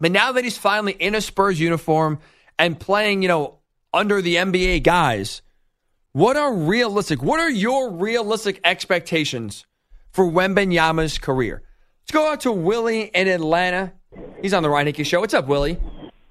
But 0.00 0.12
now 0.12 0.32
that 0.32 0.44
he's 0.44 0.58
finally 0.58 0.92
in 0.92 1.14
a 1.14 1.20
Spurs 1.20 1.58
uniform 1.58 2.18
and 2.58 2.78
playing, 2.78 3.22
you 3.22 3.28
know, 3.28 3.58
under 3.92 4.20
the 4.20 4.36
NBA 4.36 4.82
guys, 4.82 5.42
what 6.12 6.36
are 6.36 6.54
realistic? 6.54 7.22
What 7.22 7.40
are 7.40 7.50
your 7.50 7.90
realistic 7.90 8.60
expectations 8.64 9.66
for 10.12 10.24
Wembanyama's 10.24 11.18
career? 11.18 11.62
Let's 12.02 12.12
go 12.12 12.30
out 12.30 12.40
to 12.42 12.52
Willie 12.52 13.10
in 13.14 13.28
Atlanta. 13.28 13.92
He's 14.40 14.54
on 14.54 14.62
the 14.62 14.70
Ryan 14.70 14.86
Hickey 14.86 15.04
Show. 15.04 15.20
What's 15.20 15.34
up, 15.34 15.46
Willie? 15.46 15.78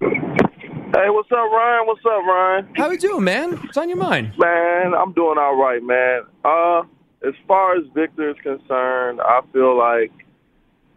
Hey, 0.01 1.09
what's 1.09 1.29
up, 1.31 1.51
Ryan? 1.51 1.87
What's 1.87 2.05
up, 2.05 2.23
Ryan? 2.25 2.73
How 2.75 2.89
you 2.89 2.97
doing, 2.97 3.23
man? 3.23 3.51
What's 3.57 3.77
on 3.77 3.89
your 3.89 3.97
mind? 3.97 4.31
Man, 4.37 4.93
I'm 4.93 5.11
doing 5.13 5.37
all 5.37 5.55
right, 5.55 5.83
man. 5.83 6.21
Uh, 6.45 6.83
as 7.27 7.33
far 7.47 7.75
as 7.75 7.83
Victor 7.93 8.29
is 8.29 8.37
concerned, 8.41 9.19
I 9.21 9.41
feel 9.51 9.77
like 9.77 10.11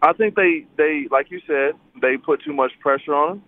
I 0.00 0.12
think 0.12 0.36
they 0.36 0.66
they 0.76 1.08
like 1.10 1.30
you 1.30 1.40
said 1.46 1.72
they 2.00 2.16
put 2.16 2.42
too 2.44 2.52
much 2.52 2.70
pressure 2.80 3.14
on 3.14 3.32
him, 3.32 3.42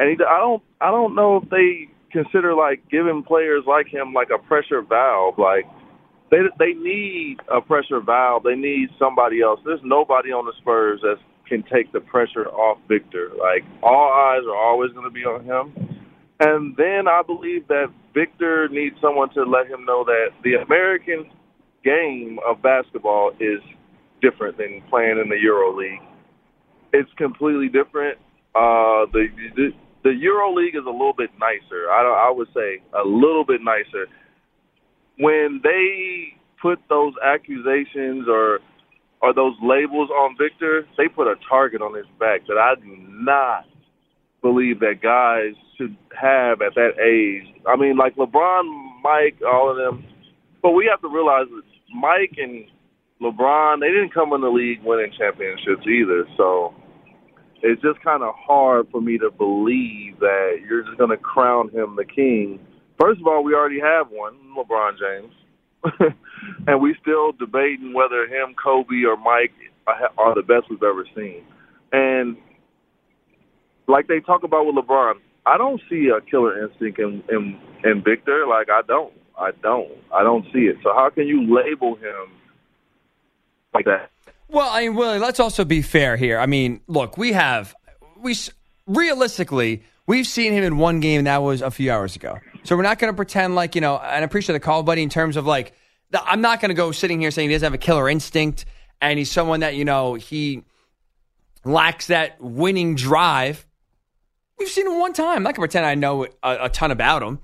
and 0.00 0.08
he, 0.08 0.24
I 0.24 0.38
don't 0.38 0.62
I 0.80 0.90
don't 0.90 1.14
know 1.14 1.36
if 1.36 1.50
they 1.50 1.92
consider 2.10 2.54
like 2.54 2.82
giving 2.90 3.22
players 3.22 3.64
like 3.66 3.86
him 3.86 4.14
like 4.14 4.28
a 4.34 4.38
pressure 4.38 4.80
valve. 4.80 5.34
Like 5.36 5.66
they 6.30 6.38
they 6.58 6.72
need 6.72 7.36
a 7.52 7.60
pressure 7.60 8.00
valve. 8.00 8.42
They 8.42 8.54
need 8.54 8.88
somebody 8.98 9.42
else. 9.42 9.60
There's 9.64 9.84
nobody 9.84 10.32
on 10.32 10.46
the 10.46 10.54
Spurs 10.58 11.00
that 11.02 11.16
can 11.46 11.62
take 11.70 11.92
the 11.92 12.00
pressure 12.00 12.48
off 12.48 12.78
Victor. 12.88 13.30
Like 13.38 13.62
all 13.82 14.10
eyes 14.10 14.42
are 14.48 14.56
always 14.56 14.90
going 14.92 15.04
to 15.04 15.12
be 15.12 15.24
on 15.24 15.44
him. 15.44 16.00
And 16.40 16.74
then 16.78 17.04
I 17.06 17.20
believe 17.26 17.68
that 17.68 17.92
Victor 18.14 18.68
needs 18.70 18.96
someone 19.02 19.28
to 19.34 19.42
let 19.42 19.66
him 19.66 19.84
know 19.84 20.04
that 20.04 20.28
the 20.42 20.54
American 20.64 21.30
game 21.84 22.38
of 22.48 22.62
basketball 22.62 23.32
is 23.38 23.60
different 24.22 24.56
than 24.56 24.82
playing 24.88 25.20
in 25.22 25.28
the 25.28 25.36
Euro 25.42 25.76
League. 25.76 26.00
It's 26.94 27.10
completely 27.18 27.68
different. 27.68 28.18
Uh, 28.54 29.04
the, 29.12 29.26
the 29.54 29.70
the 30.02 30.10
Euro 30.10 30.54
League 30.54 30.74
is 30.74 30.84
a 30.86 30.90
little 30.90 31.14
bit 31.16 31.30
nicer. 31.38 31.90
I 31.90 32.28
I 32.28 32.30
would 32.30 32.48
say 32.54 32.82
a 32.94 33.06
little 33.06 33.44
bit 33.44 33.60
nicer. 33.62 34.06
When 35.18 35.60
they 35.62 36.36
put 36.62 36.78
those 36.88 37.14
accusations 37.22 38.26
or 38.28 38.60
or 39.22 39.34
those 39.34 39.54
labels 39.62 40.08
on 40.10 40.36
Victor, 40.38 40.86
they 40.96 41.08
put 41.08 41.26
a 41.26 41.34
target 41.48 41.82
on 41.82 41.94
his 41.94 42.06
back 42.18 42.46
that 42.48 42.56
I 42.56 42.74
do 42.80 42.96
not 43.08 43.64
believe 44.40 44.80
that 44.80 45.02
guys 45.02 45.52
should 45.76 45.96
have 46.18 46.62
at 46.62 46.74
that 46.74 46.96
age. 46.96 47.44
I 47.68 47.76
mean, 47.76 47.96
like 47.96 48.16
LeBron, 48.16 49.02
Mike, 49.02 49.36
all 49.46 49.70
of 49.70 49.76
them. 49.76 50.04
But 50.62 50.72
we 50.72 50.88
have 50.90 51.00
to 51.02 51.08
realize 51.08 51.46
that 51.50 51.62
Mike 51.94 52.36
and 52.38 52.64
LeBron, 53.20 53.80
they 53.80 53.88
didn't 53.88 54.14
come 54.14 54.32
in 54.32 54.40
the 54.40 54.48
league 54.48 54.80
winning 54.82 55.12
championships 55.18 55.86
either. 55.86 56.24
So 56.38 56.74
it's 57.62 57.82
just 57.82 58.00
kind 58.02 58.22
of 58.22 58.34
hard 58.36 58.88
for 58.90 59.00
me 59.00 59.18
to 59.18 59.30
believe 59.30 60.18
that 60.20 60.58
you're 60.66 60.82
just 60.82 60.98
going 60.98 61.10
to 61.10 61.16
crown 61.16 61.68
him 61.70 61.96
the 61.96 62.04
king. 62.04 62.58
First 63.00 63.20
of 63.20 63.26
all, 63.26 63.44
we 63.44 63.54
already 63.54 63.80
have 63.80 64.08
one, 64.10 64.36
LeBron 64.56 64.92
James. 64.98 65.34
and 66.66 66.80
we 66.80 66.94
still 67.00 67.32
debating 67.32 67.92
whether 67.94 68.24
him, 68.26 68.54
Kobe, 68.62 69.04
or 69.06 69.16
Mike 69.16 69.52
are 70.18 70.34
the 70.34 70.42
best 70.42 70.70
we've 70.70 70.82
ever 70.82 71.06
seen. 71.16 71.42
And 71.92 72.36
like 73.88 74.06
they 74.06 74.20
talk 74.20 74.42
about 74.44 74.66
with 74.66 74.76
LeBron, 74.76 75.14
I 75.46 75.56
don't 75.58 75.80
see 75.88 76.10
a 76.14 76.20
killer 76.20 76.64
instinct 76.64 76.98
in, 76.98 77.22
in 77.30 77.58
in 77.82 78.02
Victor. 78.04 78.46
Like 78.46 78.68
I 78.70 78.82
don't, 78.86 79.12
I 79.38 79.50
don't, 79.62 79.90
I 80.14 80.22
don't 80.22 80.44
see 80.52 80.60
it. 80.60 80.76
So 80.82 80.92
how 80.94 81.10
can 81.10 81.26
you 81.26 81.42
label 81.42 81.96
him 81.96 82.32
like 83.74 83.86
that? 83.86 84.10
Well, 84.50 84.68
I 84.68 84.82
mean, 84.82 84.96
Willie, 84.96 85.18
let's 85.18 85.38
also 85.38 85.64
be 85.64 85.80
fair 85.80 86.16
here. 86.16 86.38
I 86.38 86.46
mean, 86.46 86.80
look, 86.88 87.16
we 87.16 87.32
have 87.32 87.74
we 88.16 88.34
realistically 88.86 89.84
we've 90.06 90.26
seen 90.26 90.52
him 90.52 90.64
in 90.64 90.76
one 90.76 90.98
game 90.98 91.24
that 91.24 91.38
was 91.42 91.62
a 91.62 91.70
few 91.70 91.92
hours 91.92 92.16
ago. 92.16 92.38
So 92.64 92.76
we're 92.76 92.82
not 92.82 92.98
going 92.98 93.12
to 93.12 93.16
pretend 93.16 93.54
like 93.54 93.74
you 93.76 93.80
know. 93.80 93.96
And 93.96 94.06
I 94.06 94.18
appreciate 94.20 94.54
the 94.54 94.60
call, 94.60 94.82
buddy. 94.82 95.02
In 95.02 95.08
terms 95.08 95.36
of 95.36 95.46
like, 95.46 95.72
I'm 96.12 96.40
not 96.40 96.60
going 96.60 96.70
to 96.70 96.74
go 96.74 96.90
sitting 96.90 97.20
here 97.20 97.30
saying 97.30 97.48
he 97.48 97.54
doesn't 97.54 97.66
have 97.66 97.74
a 97.74 97.78
killer 97.78 98.08
instinct 98.08 98.64
and 99.00 99.18
he's 99.18 99.30
someone 99.30 99.60
that 99.60 99.76
you 99.76 99.84
know 99.84 100.14
he 100.14 100.64
lacks 101.64 102.08
that 102.08 102.40
winning 102.40 102.96
drive. 102.96 103.66
We've 104.58 104.68
seen 104.68 104.86
him 104.86 104.98
one 104.98 105.12
time. 105.12 105.36
I'm 105.36 105.42
not 105.42 105.54
going 105.54 105.68
to 105.68 105.72
pretend 105.72 105.86
I 105.86 105.94
know 105.94 106.24
a, 106.42 106.64
a 106.64 106.68
ton 106.68 106.90
about 106.90 107.22
him 107.22 107.38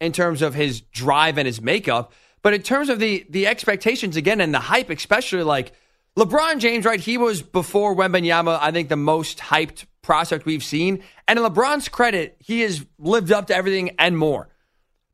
in 0.00 0.12
terms 0.12 0.40
of 0.40 0.54
his 0.54 0.80
drive 0.80 1.36
and 1.36 1.46
his 1.46 1.60
makeup, 1.60 2.12
but 2.42 2.54
in 2.54 2.62
terms 2.62 2.88
of 2.88 3.00
the 3.00 3.26
the 3.28 3.48
expectations 3.48 4.16
again 4.16 4.40
and 4.40 4.54
the 4.54 4.60
hype, 4.60 4.88
especially 4.90 5.42
like 5.42 5.72
LeBron 6.18 6.58
James, 6.58 6.84
right? 6.84 7.00
He 7.00 7.18
was 7.18 7.42
before 7.42 7.96
Wembanyama, 7.96 8.58
I 8.60 8.70
think 8.70 8.88
the 8.88 8.96
most 8.96 9.38
hyped 9.38 9.86
prospect 10.02 10.46
we've 10.46 10.62
seen. 10.62 11.02
And 11.26 11.38
in 11.38 11.44
LeBron's 11.44 11.88
credit, 11.88 12.36
he 12.38 12.60
has 12.60 12.84
lived 12.98 13.32
up 13.32 13.48
to 13.48 13.56
everything 13.56 13.96
and 13.98 14.16
more. 14.16 14.48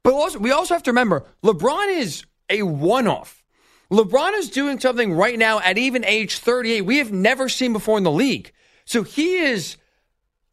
But 0.03 0.13
also, 0.15 0.39
we 0.39 0.51
also 0.51 0.75
have 0.75 0.83
to 0.85 0.91
remember 0.91 1.25
LeBron 1.43 1.99
is 1.99 2.25
a 2.51 2.63
one 2.63 3.07
off. 3.07 3.43
LeBron 3.91 4.39
is 4.39 4.51
doing 4.51 4.79
something 4.79 5.13
right 5.13 5.39
now 5.39 5.59
at 5.61 5.79
even 5.79 6.05
age 6.05 6.39
38 6.39 6.83
we 6.83 6.99
have 6.99 7.13
never 7.13 7.49
seen 7.49 7.73
before 7.73 7.99
in 7.99 8.05
the 8.05 8.11
league. 8.11 8.53
So 8.85 9.03
he 9.03 9.37
is 9.37 9.77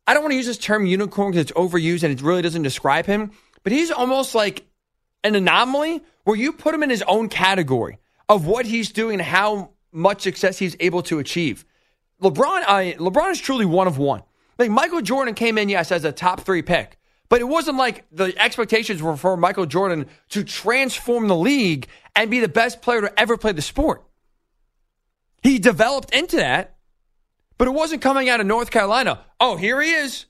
I 0.08 0.14
don't 0.14 0.24
want 0.24 0.32
to 0.32 0.38
use 0.38 0.46
this 0.46 0.58
term 0.58 0.86
unicorn 0.86 1.32
because 1.32 1.42
it's 1.42 1.52
overused 1.52 2.04
and 2.04 2.14
it 2.14 2.22
really 2.22 2.42
doesn't 2.42 2.64
describe 2.64 3.06
him, 3.06 3.32
but 3.64 3.74
he's 3.74 3.92
almost 3.92 4.34
like 4.34 4.66
an 5.24 5.36
anomaly 5.36 6.02
where 6.24 6.38
you 6.38 6.54
put 6.54 6.74
him 6.74 6.82
in 6.82 6.90
his 6.90 7.04
own 7.04 7.28
category 7.28 8.00
of 8.30 8.46
what 8.46 8.66
he's 8.66 8.92
doing 8.92 9.16
and 9.16 9.28
how 9.28 9.72
much 9.92 10.22
success 10.22 10.60
he's 10.60 10.76
able 10.80 11.02
to 11.04 11.20
achieve. 11.20 11.66
LeBron, 12.22 12.64
I, 12.68 12.96
LeBron 12.98 13.32
is 13.32 13.40
truly 13.40 13.66
one 13.66 13.88
of 13.88 13.98
one. 13.98 14.24
Like 14.58 14.72
Michael 14.72 15.02
Jordan 15.02 15.36
came 15.36 15.58
in, 15.58 15.70
yes, 15.70 15.92
as 15.92 16.04
a 16.04 16.12
top 16.12 16.42
three 16.42 16.62
pick, 16.62 16.98
but 17.30 17.42
it 17.42 17.48
wasn't 17.48 17.78
like 17.78 18.06
the 18.12 18.34
expectations 18.38 19.02
were 19.02 19.16
for 19.16 19.38
Michael 19.38 19.66
Jordan 19.66 20.08
to 20.30 20.44
transform 20.44 21.28
the 21.28 21.36
league 21.36 21.88
and 22.16 22.32
be 22.32 22.40
the 22.40 22.48
best 22.48 22.82
player 22.82 23.02
to 23.02 23.20
ever 23.20 23.38
play 23.38 23.52
the 23.52 23.62
sport. 23.62 24.04
He 25.44 25.60
developed 25.60 26.14
into 26.14 26.38
that, 26.38 26.78
but 27.58 27.68
it 27.68 27.72
wasn't 27.72 28.02
coming 28.02 28.30
out 28.30 28.40
of 28.40 28.48
North 28.48 28.72
Carolina. 28.72 29.26
Oh, 29.40 29.56
here 29.56 29.82
he 29.82 29.92
is. 29.92 30.26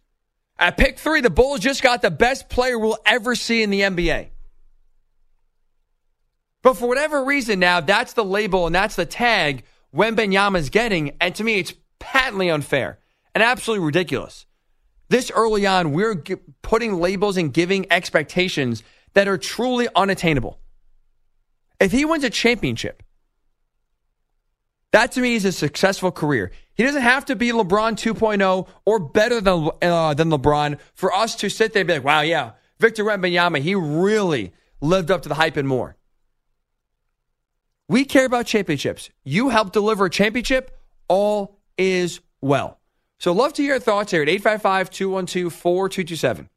At 0.60 0.76
pick 0.76 1.00
three, 1.00 1.22
the 1.22 1.30
Bulls 1.30 1.60
just 1.60 1.82
got 1.82 2.02
the 2.02 2.12
best 2.12 2.50
player 2.50 2.78
we'll 2.78 2.98
ever 3.06 3.36
see 3.36 3.64
in 3.64 3.70
the 3.70 3.82
NBA. 3.82 4.30
But 6.64 6.76
for 6.76 6.88
whatever 6.88 7.24
reason 7.24 7.60
now, 7.60 7.82
that's 7.82 8.14
the 8.14 8.24
label 8.24 8.66
and 8.66 8.76
that's 8.76 8.96
the 8.96 9.06
tag 9.06 9.64
Wembanyama 9.94 10.58
is 10.58 10.70
getting. 10.70 11.16
And 11.22 11.34
to 11.36 11.44
me, 11.44 11.60
it's 11.60 11.74
patently 12.00 12.50
unfair 12.50 13.00
and 13.34 13.44
absolutely 13.44 13.86
ridiculous. 13.86 14.46
This 15.10 15.32
early 15.32 15.66
on, 15.66 15.94
we're 15.94 16.16
g- 16.16 16.36
putting 16.62 17.00
labels 17.00 17.38
and 17.38 17.54
giving 17.54 17.92
expectations 17.92 18.84
that 19.14 19.28
are 19.28 19.38
truly 19.38 19.88
unattainable. 19.96 20.60
If 21.80 21.92
he 21.92 22.06
wins 22.06 22.24
a 22.24 22.30
championship, 22.30 23.04
that 24.92 25.12
to 25.14 25.22
me 25.22 25.36
is 25.36 25.46
a 25.46 25.52
successful 25.52 26.12
career. 26.12 26.52
He 26.76 26.84
doesn't 26.84 27.02
have 27.02 27.26
to 27.26 27.36
be 27.36 27.52
LeBron 27.52 27.94
2.0 27.94 28.68
or 28.86 29.00
better 29.00 29.42
than, 29.42 29.70
uh, 29.82 30.14
than 30.14 30.30
LeBron 30.30 30.80
for 30.94 31.14
us 31.14 31.36
to 31.38 31.50
sit 31.50 31.74
there 31.74 31.82
and 31.82 31.88
be 31.88 31.94
like, 31.96 32.04
wow, 32.04 32.22
yeah, 32.22 32.52
Victor 32.80 33.04
Wembanyama, 33.04 33.60
he 33.60 33.76
really 33.76 34.54
lived 34.82 35.12
up 35.12 35.24
to 35.24 35.30
the 35.30 35.36
hype 35.36 35.58
and 35.58 35.68
more. 35.68 35.97
We 37.90 38.04
care 38.04 38.26
about 38.26 38.46
championships. 38.46 39.10
You 39.24 39.48
help 39.50 39.72
deliver 39.72 40.06
a 40.06 40.10
championship, 40.10 40.78
all 41.08 41.58
is 41.78 42.20
well. 42.42 42.80
So 43.18 43.32
love 43.32 43.54
to 43.54 43.62
hear 43.62 43.76
your 43.76 43.80
thoughts 43.80 44.12
here 44.12 44.22
at 44.22 44.28
855-212-4227. 44.28 46.50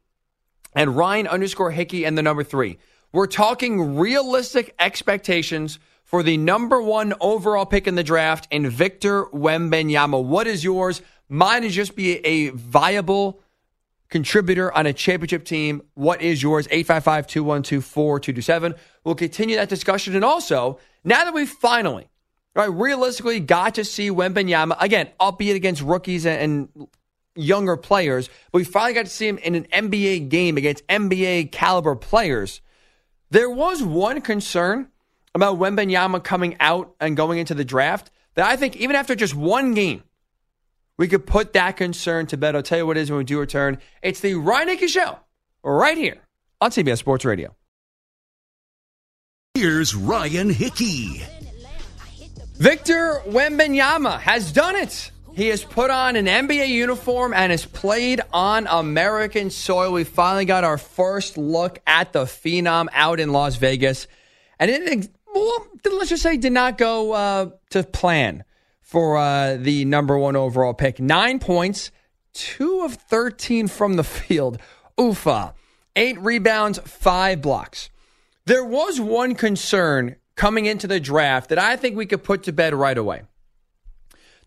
And 0.74 0.96
Ryan 0.96 1.28
underscore 1.28 1.70
Hickey 1.70 2.04
and 2.04 2.18
the 2.18 2.22
number 2.22 2.42
three. 2.42 2.78
We're 3.12 3.26
talking 3.26 3.96
realistic 3.96 4.74
expectations 4.78 5.78
for 6.04 6.22
the 6.22 6.36
number 6.36 6.82
one 6.82 7.14
overall 7.20 7.66
pick 7.66 7.86
in 7.86 7.94
the 7.94 8.02
draft 8.02 8.48
in 8.50 8.68
Victor 8.68 9.26
Wembanyama. 9.26 10.22
What 10.22 10.48
is 10.48 10.64
yours? 10.64 11.00
Mine 11.28 11.64
is 11.64 11.74
just 11.74 11.94
be 11.94 12.18
a 12.26 12.48
viable 12.50 13.39
contributor 14.10 14.76
on 14.76 14.86
a 14.86 14.92
championship 14.92 15.44
team. 15.44 15.82
What 15.94 16.20
is 16.20 16.42
yours? 16.42 16.66
855 16.70 17.26
212 17.26 17.84
4227. 17.84 18.74
We'll 19.04 19.14
continue 19.14 19.56
that 19.56 19.68
discussion. 19.68 20.14
And 20.14 20.24
also, 20.24 20.78
now 21.04 21.24
that 21.24 21.34
we 21.34 21.46
finally, 21.46 22.10
right, 22.54 22.66
realistically 22.66 23.40
got 23.40 23.76
to 23.76 23.84
see 23.84 24.10
Wembanyama, 24.10 24.76
again, 24.80 25.08
albeit 25.20 25.56
against 25.56 25.82
rookies 25.82 26.26
and, 26.26 26.68
and 26.76 26.88
younger 27.36 27.76
players, 27.76 28.28
but 28.52 28.58
we 28.58 28.64
finally 28.64 28.94
got 28.94 29.06
to 29.06 29.10
see 29.10 29.28
him 29.28 29.38
in 29.38 29.54
an 29.54 29.64
NBA 29.72 30.28
game 30.28 30.56
against 30.56 30.86
NBA 30.88 31.52
caliber 31.52 31.94
players. 31.94 32.60
There 33.30 33.48
was 33.48 33.82
one 33.82 34.20
concern 34.20 34.88
about 35.34 35.58
Wembanyama 35.58 36.24
coming 36.24 36.56
out 36.58 36.94
and 37.00 37.16
going 37.16 37.38
into 37.38 37.54
the 37.54 37.64
draft 37.64 38.10
that 38.34 38.44
I 38.46 38.56
think 38.56 38.76
even 38.76 38.96
after 38.96 39.14
just 39.14 39.34
one 39.34 39.74
game, 39.74 40.02
we 41.00 41.08
could 41.08 41.24
put 41.24 41.54
that 41.54 41.78
concern 41.78 42.26
to 42.26 42.36
bed. 42.36 42.54
I'll 42.54 42.62
tell 42.62 42.76
you 42.76 42.86
what 42.86 42.98
it 42.98 43.00
is 43.00 43.10
when 43.10 43.16
we 43.16 43.24
do 43.24 43.40
return. 43.40 43.78
It's 44.02 44.20
the 44.20 44.34
Ryan 44.34 44.68
Hickey 44.68 44.86
Show 44.86 45.18
right 45.64 45.96
here 45.96 46.18
on 46.60 46.70
CBS 46.72 46.98
Sports 46.98 47.24
Radio. 47.24 47.56
Here's 49.54 49.94
Ryan 49.94 50.50
Hickey. 50.50 51.22
Victor 52.58 53.22
Wembanyama 53.26 54.20
has 54.20 54.52
done 54.52 54.76
it. 54.76 55.10
He 55.32 55.48
has 55.48 55.64
put 55.64 55.90
on 55.90 56.16
an 56.16 56.26
NBA 56.26 56.68
uniform 56.68 57.32
and 57.32 57.50
has 57.50 57.64
played 57.64 58.20
on 58.30 58.66
American 58.66 59.48
soil. 59.48 59.92
We 59.92 60.04
finally 60.04 60.44
got 60.44 60.64
our 60.64 60.76
first 60.76 61.38
look 61.38 61.80
at 61.86 62.12
the 62.12 62.24
Phenom 62.24 62.88
out 62.92 63.20
in 63.20 63.32
Las 63.32 63.56
Vegas. 63.56 64.06
And 64.58 64.70
it, 64.70 65.08
well, 65.34 65.66
let's 65.92 66.10
just 66.10 66.22
say, 66.22 66.36
did 66.36 66.52
not 66.52 66.76
go 66.76 67.12
uh, 67.12 67.50
to 67.70 67.84
plan 67.84 68.44
for 68.90 69.16
uh, 69.16 69.56
the 69.56 69.84
number 69.84 70.18
one 70.18 70.34
overall 70.34 70.74
pick. 70.74 70.98
Nine 70.98 71.38
points, 71.38 71.92
two 72.32 72.80
of 72.80 72.94
13 72.94 73.68
from 73.68 73.94
the 73.94 74.02
field. 74.02 74.58
Ufa. 74.98 75.54
Eight 75.94 76.20
rebounds, 76.20 76.80
five 76.80 77.40
blocks. 77.40 77.88
There 78.46 78.64
was 78.64 79.00
one 79.00 79.36
concern 79.36 80.16
coming 80.34 80.66
into 80.66 80.88
the 80.88 80.98
draft 80.98 81.50
that 81.50 81.58
I 81.58 81.76
think 81.76 81.96
we 81.96 82.04
could 82.04 82.24
put 82.24 82.42
to 82.44 82.52
bed 82.52 82.74
right 82.74 82.98
away. 82.98 83.22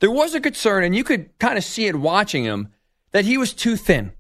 There 0.02 0.12
was 0.12 0.36
a 0.36 0.42
concern, 0.42 0.84
and 0.84 0.94
you 0.94 1.06
could 1.06 1.30
kind 1.40 1.58
of 1.58 1.64
see 1.64 1.86
it 1.86 1.96
watching 1.96 2.44
him, 2.44 2.68
that 3.12 3.24
he 3.24 3.38
was 3.38 3.54
too 3.54 3.78
thin. 3.78 4.12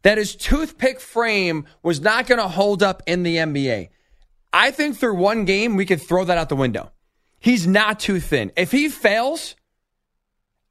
That 0.00 0.16
his 0.16 0.34
toothpick 0.34 0.98
frame 0.98 1.66
was 1.82 2.00
not 2.00 2.26
going 2.26 2.40
to 2.40 2.48
hold 2.48 2.82
up 2.82 3.02
in 3.06 3.22
the 3.22 3.36
NBA. 3.36 3.90
I 4.50 4.70
think 4.70 4.96
through 4.96 5.16
one 5.16 5.44
game, 5.44 5.76
we 5.76 5.84
could 5.84 6.00
throw 6.00 6.24
that 6.24 6.38
out 6.38 6.48
the 6.48 6.56
window. 6.56 6.90
He's 7.40 7.66
not 7.66 8.00
too 8.00 8.20
thin. 8.20 8.52
If 8.56 8.72
he 8.72 8.88
fails 8.88 9.54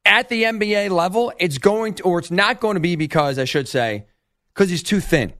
at 0.05 0.29
the 0.29 0.43
NBA 0.43 0.89
level, 0.89 1.31
it's 1.39 1.57
going 1.57 1.95
to, 1.95 2.03
or 2.03 2.19
it's 2.19 2.31
not 2.31 2.59
going 2.59 2.75
to 2.75 2.81
be 2.81 2.95
because, 2.95 3.39
I 3.39 3.45
should 3.45 3.67
say, 3.67 4.05
because 4.53 4.69
he's 4.69 4.83
too 4.83 4.99
thin. 4.99 5.33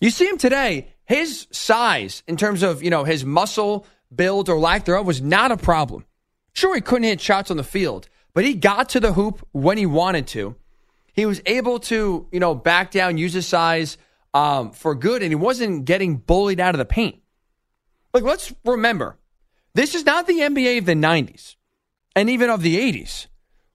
You 0.00 0.10
see 0.10 0.26
him 0.26 0.38
today, 0.38 0.88
his 1.04 1.46
size 1.50 2.22
in 2.26 2.36
terms 2.36 2.62
of, 2.62 2.82
you 2.82 2.90
know, 2.90 3.04
his 3.04 3.24
muscle 3.24 3.86
build 4.14 4.48
or 4.48 4.58
lack 4.58 4.84
thereof 4.84 5.06
was 5.06 5.22
not 5.22 5.52
a 5.52 5.56
problem. 5.56 6.04
Sure, 6.54 6.74
he 6.74 6.80
couldn't 6.80 7.04
hit 7.04 7.20
shots 7.20 7.50
on 7.50 7.56
the 7.56 7.64
field, 7.64 8.08
but 8.34 8.44
he 8.44 8.54
got 8.54 8.90
to 8.90 9.00
the 9.00 9.12
hoop 9.12 9.46
when 9.52 9.78
he 9.78 9.86
wanted 9.86 10.26
to. 10.28 10.56
He 11.12 11.26
was 11.26 11.42
able 11.46 11.78
to, 11.80 12.26
you 12.32 12.40
know, 12.40 12.54
back 12.54 12.90
down, 12.90 13.18
use 13.18 13.32
his 13.32 13.46
size 13.46 13.98
um, 14.34 14.72
for 14.72 14.94
good, 14.94 15.22
and 15.22 15.30
he 15.30 15.36
wasn't 15.36 15.84
getting 15.84 16.16
bullied 16.16 16.60
out 16.60 16.74
of 16.74 16.78
the 16.78 16.84
paint. 16.84 17.20
Like, 18.14 18.22
let's 18.22 18.52
remember, 18.64 19.16
this 19.74 19.94
is 19.94 20.04
not 20.04 20.26
the 20.26 20.40
NBA 20.40 20.78
of 20.78 20.86
the 20.86 20.94
90s 20.94 21.56
and 22.14 22.28
even 22.28 22.50
of 22.50 22.62
the 22.62 22.76
80s, 22.76 23.26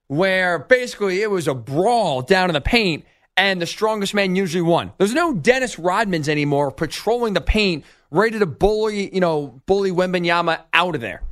where 0.06 0.58
basically 0.58 1.22
it 1.22 1.30
was 1.30 1.48
a 1.48 1.54
brawl 1.54 2.22
down 2.22 2.50
in 2.50 2.54
the 2.54 2.60
paint 2.60 3.04
and 3.36 3.62
the 3.62 3.66
strongest 3.66 4.14
man 4.14 4.36
usually 4.36 4.62
won. 4.62 4.92
There's 4.98 5.14
no 5.14 5.32
Dennis 5.32 5.76
Rodmans 5.76 6.28
anymore 6.28 6.70
patrolling 6.70 7.34
the 7.34 7.40
paint, 7.40 7.84
ready 8.10 8.38
to 8.38 8.46
bully, 8.46 9.12
you 9.14 9.20
know, 9.20 9.60
bully 9.66 9.90
Wembanyama 9.90 10.60
out 10.72 10.94
of 10.94 11.00
there. 11.00 11.22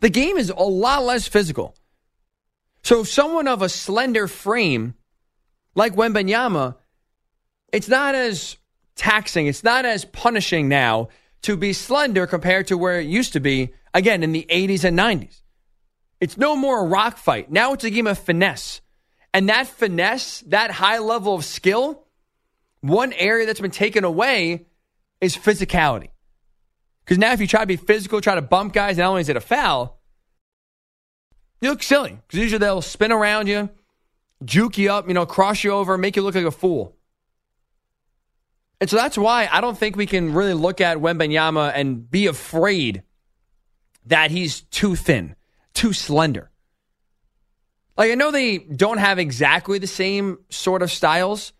The 0.00 0.10
game 0.10 0.36
is 0.36 0.50
a 0.50 0.62
lot 0.62 1.04
less 1.04 1.26
physical. 1.26 1.74
So 2.82 3.04
someone 3.04 3.48
of 3.48 3.62
a 3.62 3.68
slender 3.68 4.28
frame 4.28 4.94
like 5.74 5.94
Wembanyama, 5.94 6.76
it's 7.72 7.88
not 7.88 8.14
as 8.14 8.56
taxing, 8.96 9.46
it's 9.46 9.64
not 9.64 9.84
as 9.84 10.04
punishing 10.04 10.68
now 10.68 11.08
to 11.42 11.56
be 11.56 11.72
slender 11.72 12.26
compared 12.26 12.66
to 12.68 12.78
where 12.78 13.00
it 13.00 13.06
used 13.06 13.32
to 13.34 13.40
be, 13.40 13.72
again, 13.94 14.22
in 14.22 14.32
the 14.32 14.46
80s 14.50 14.84
and 14.84 14.98
90s. 14.98 15.42
It's 16.20 16.36
no 16.36 16.56
more 16.56 16.84
a 16.84 16.88
rock 16.88 17.16
fight. 17.16 17.50
Now 17.50 17.72
it's 17.72 17.84
a 17.84 17.90
game 17.90 18.06
of 18.06 18.18
finesse. 18.18 18.80
And 19.32 19.48
that 19.48 19.68
finesse, 19.68 20.40
that 20.48 20.70
high 20.70 20.98
level 20.98 21.34
of 21.34 21.44
skill, 21.44 22.04
one 22.80 23.12
area 23.12 23.46
that's 23.46 23.60
been 23.60 23.70
taken 23.70 24.04
away 24.04 24.66
is 25.20 25.36
physicality. 25.36 26.10
Because 27.04 27.18
now 27.18 27.32
if 27.32 27.40
you 27.40 27.46
try 27.46 27.60
to 27.60 27.66
be 27.66 27.76
physical, 27.76 28.20
try 28.20 28.34
to 28.34 28.42
bump 28.42 28.72
guys, 28.72 28.98
not 28.98 29.08
only 29.08 29.20
is 29.20 29.28
it 29.28 29.36
a 29.36 29.40
foul, 29.40 30.00
you 31.60 31.70
look 31.70 31.82
silly. 31.82 32.18
Because 32.26 32.40
usually 32.40 32.58
they'll 32.58 32.82
spin 32.82 33.12
around 33.12 33.46
you, 33.46 33.70
juke 34.44 34.78
you 34.78 34.90
up, 34.90 35.08
you 35.08 35.14
know, 35.14 35.26
cross 35.26 35.64
you 35.64 35.70
over, 35.70 35.96
make 35.96 36.16
you 36.16 36.22
look 36.22 36.34
like 36.34 36.44
a 36.44 36.50
fool. 36.50 36.97
And 38.80 38.88
so 38.88 38.96
that's 38.96 39.18
why 39.18 39.48
I 39.50 39.60
don't 39.60 39.76
think 39.76 39.96
we 39.96 40.06
can 40.06 40.34
really 40.34 40.54
look 40.54 40.80
at 40.80 40.98
Wembanyama 40.98 41.72
and 41.74 42.08
be 42.08 42.26
afraid 42.26 43.02
that 44.06 44.30
he's 44.30 44.60
too 44.60 44.94
thin, 44.94 45.34
too 45.74 45.92
slender. 45.92 46.50
Like 47.96 48.12
I 48.12 48.14
know 48.14 48.30
they 48.30 48.58
don't 48.58 48.98
have 48.98 49.18
exactly 49.18 49.78
the 49.78 49.88
same 49.88 50.38
sort 50.48 50.82
of 50.82 50.92
styles, 50.92 51.52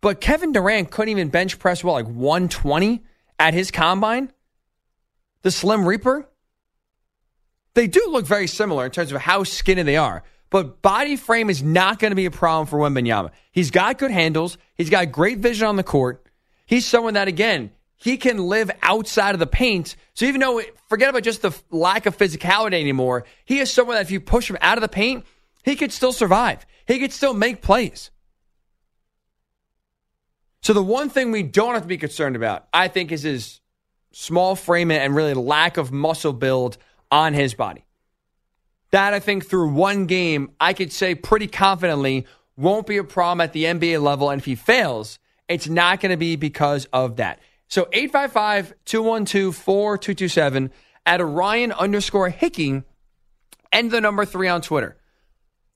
but 0.00 0.20
Kevin 0.20 0.52
Durant 0.52 0.90
couldn't 0.90 1.10
even 1.10 1.28
bench 1.28 1.58
press 1.58 1.84
well 1.84 1.94
like 1.94 2.06
120 2.06 3.04
at 3.38 3.54
his 3.54 3.70
combine. 3.70 4.32
The 5.42 5.52
Slim 5.52 5.86
Reaper. 5.86 6.28
They 7.74 7.86
do 7.86 8.08
look 8.10 8.26
very 8.26 8.48
similar 8.48 8.86
in 8.86 8.90
terms 8.90 9.12
of 9.12 9.20
how 9.20 9.44
skinny 9.44 9.82
they 9.82 9.96
are, 9.98 10.24
but 10.50 10.82
body 10.82 11.14
frame 11.14 11.50
is 11.50 11.62
not 11.62 11.98
going 11.98 12.10
to 12.10 12.16
be 12.16 12.24
a 12.24 12.30
problem 12.30 12.66
for 12.66 12.78
Wembanyama. 12.78 13.30
He's 13.52 13.70
got 13.70 13.98
good 13.98 14.10
handles. 14.10 14.58
He's 14.74 14.90
got 14.90 15.12
great 15.12 15.38
vision 15.38 15.68
on 15.68 15.76
the 15.76 15.84
court. 15.84 16.25
He's 16.66 16.84
someone 16.84 17.14
that, 17.14 17.28
again, 17.28 17.70
he 17.94 18.16
can 18.16 18.38
live 18.38 18.70
outside 18.82 19.34
of 19.34 19.38
the 19.38 19.46
paint. 19.46 19.96
So 20.14 20.26
even 20.26 20.40
though, 20.40 20.60
forget 20.88 21.08
about 21.08 21.22
just 21.22 21.42
the 21.42 21.56
lack 21.70 22.06
of 22.06 22.16
physicality 22.18 22.74
anymore, 22.74 23.24
he 23.44 23.60
is 23.60 23.72
someone 23.72 23.96
that 23.96 24.02
if 24.02 24.10
you 24.10 24.20
push 24.20 24.50
him 24.50 24.58
out 24.60 24.76
of 24.76 24.82
the 24.82 24.88
paint, 24.88 25.24
He 25.66 25.74
could 25.74 25.92
still 25.92 26.12
survive. 26.12 26.64
He 26.86 27.00
could 27.00 27.12
still 27.12 27.34
make 27.34 27.60
plays. 27.60 28.12
So 30.62 30.72
the 30.72 30.82
one 30.82 31.10
thing 31.10 31.32
we 31.32 31.42
don't 31.42 31.74
have 31.74 31.82
to 31.82 31.88
be 31.88 31.98
concerned 31.98 32.36
about, 32.36 32.68
I 32.72 32.86
think, 32.86 33.10
is 33.10 33.24
his 33.24 33.60
small 34.12 34.54
frame 34.54 34.92
and 34.92 35.14
really 35.14 35.34
lack 35.34 35.76
of 35.76 35.90
muscle 35.90 36.32
build 36.32 36.78
on 37.10 37.34
his 37.34 37.52
body. 37.54 37.84
That 38.92 39.12
I 39.12 39.18
think 39.18 39.46
through 39.46 39.72
one 39.72 40.06
game, 40.06 40.52
I 40.60 40.72
could 40.72 40.92
say 40.92 41.16
pretty 41.16 41.48
confidently 41.48 42.26
won't 42.56 42.86
be 42.86 42.98
a 42.98 43.04
problem 43.04 43.40
at 43.40 43.52
the 43.52 43.64
NBA 43.64 44.00
level. 44.00 44.30
And 44.30 44.40
if 44.40 44.44
he 44.44 44.54
fails, 44.54 45.18
it's 45.48 45.68
not 45.68 46.00
going 46.00 46.10
to 46.10 46.16
be 46.16 46.36
because 46.36 46.86
of 46.92 47.16
that. 47.16 47.40
So 47.68 47.88
855 47.92 48.74
212 48.84 49.54
4227 49.54 50.70
at 51.04 51.24
Ryan 51.24 51.72
underscore 51.72 52.28
Hickey 52.28 52.82
and 53.72 53.90
the 53.90 54.00
number 54.00 54.24
three 54.24 54.48
on 54.48 54.62
Twitter. 54.62 54.96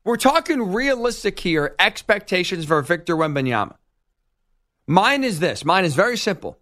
We're 0.04 0.16
talking 0.16 0.72
realistic 0.72 1.38
here 1.38 1.74
expectations 1.78 2.64
for 2.64 2.80
Victor 2.82 3.16
Wembanyama. 3.16 3.76
Mine 4.86 5.24
is 5.24 5.40
this 5.40 5.64
mine 5.64 5.84
is 5.84 5.94
very 5.94 6.16
simple 6.16 6.58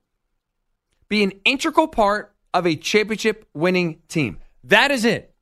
be 1.09 1.23
an 1.23 1.33
integral 1.45 1.89
part 1.89 2.35
of 2.53 2.67
a 2.67 2.77
championship 2.77 3.49
winning 3.55 4.01
team. 4.09 4.39
That 4.65 4.91
is 4.91 5.05
it. 5.05 5.35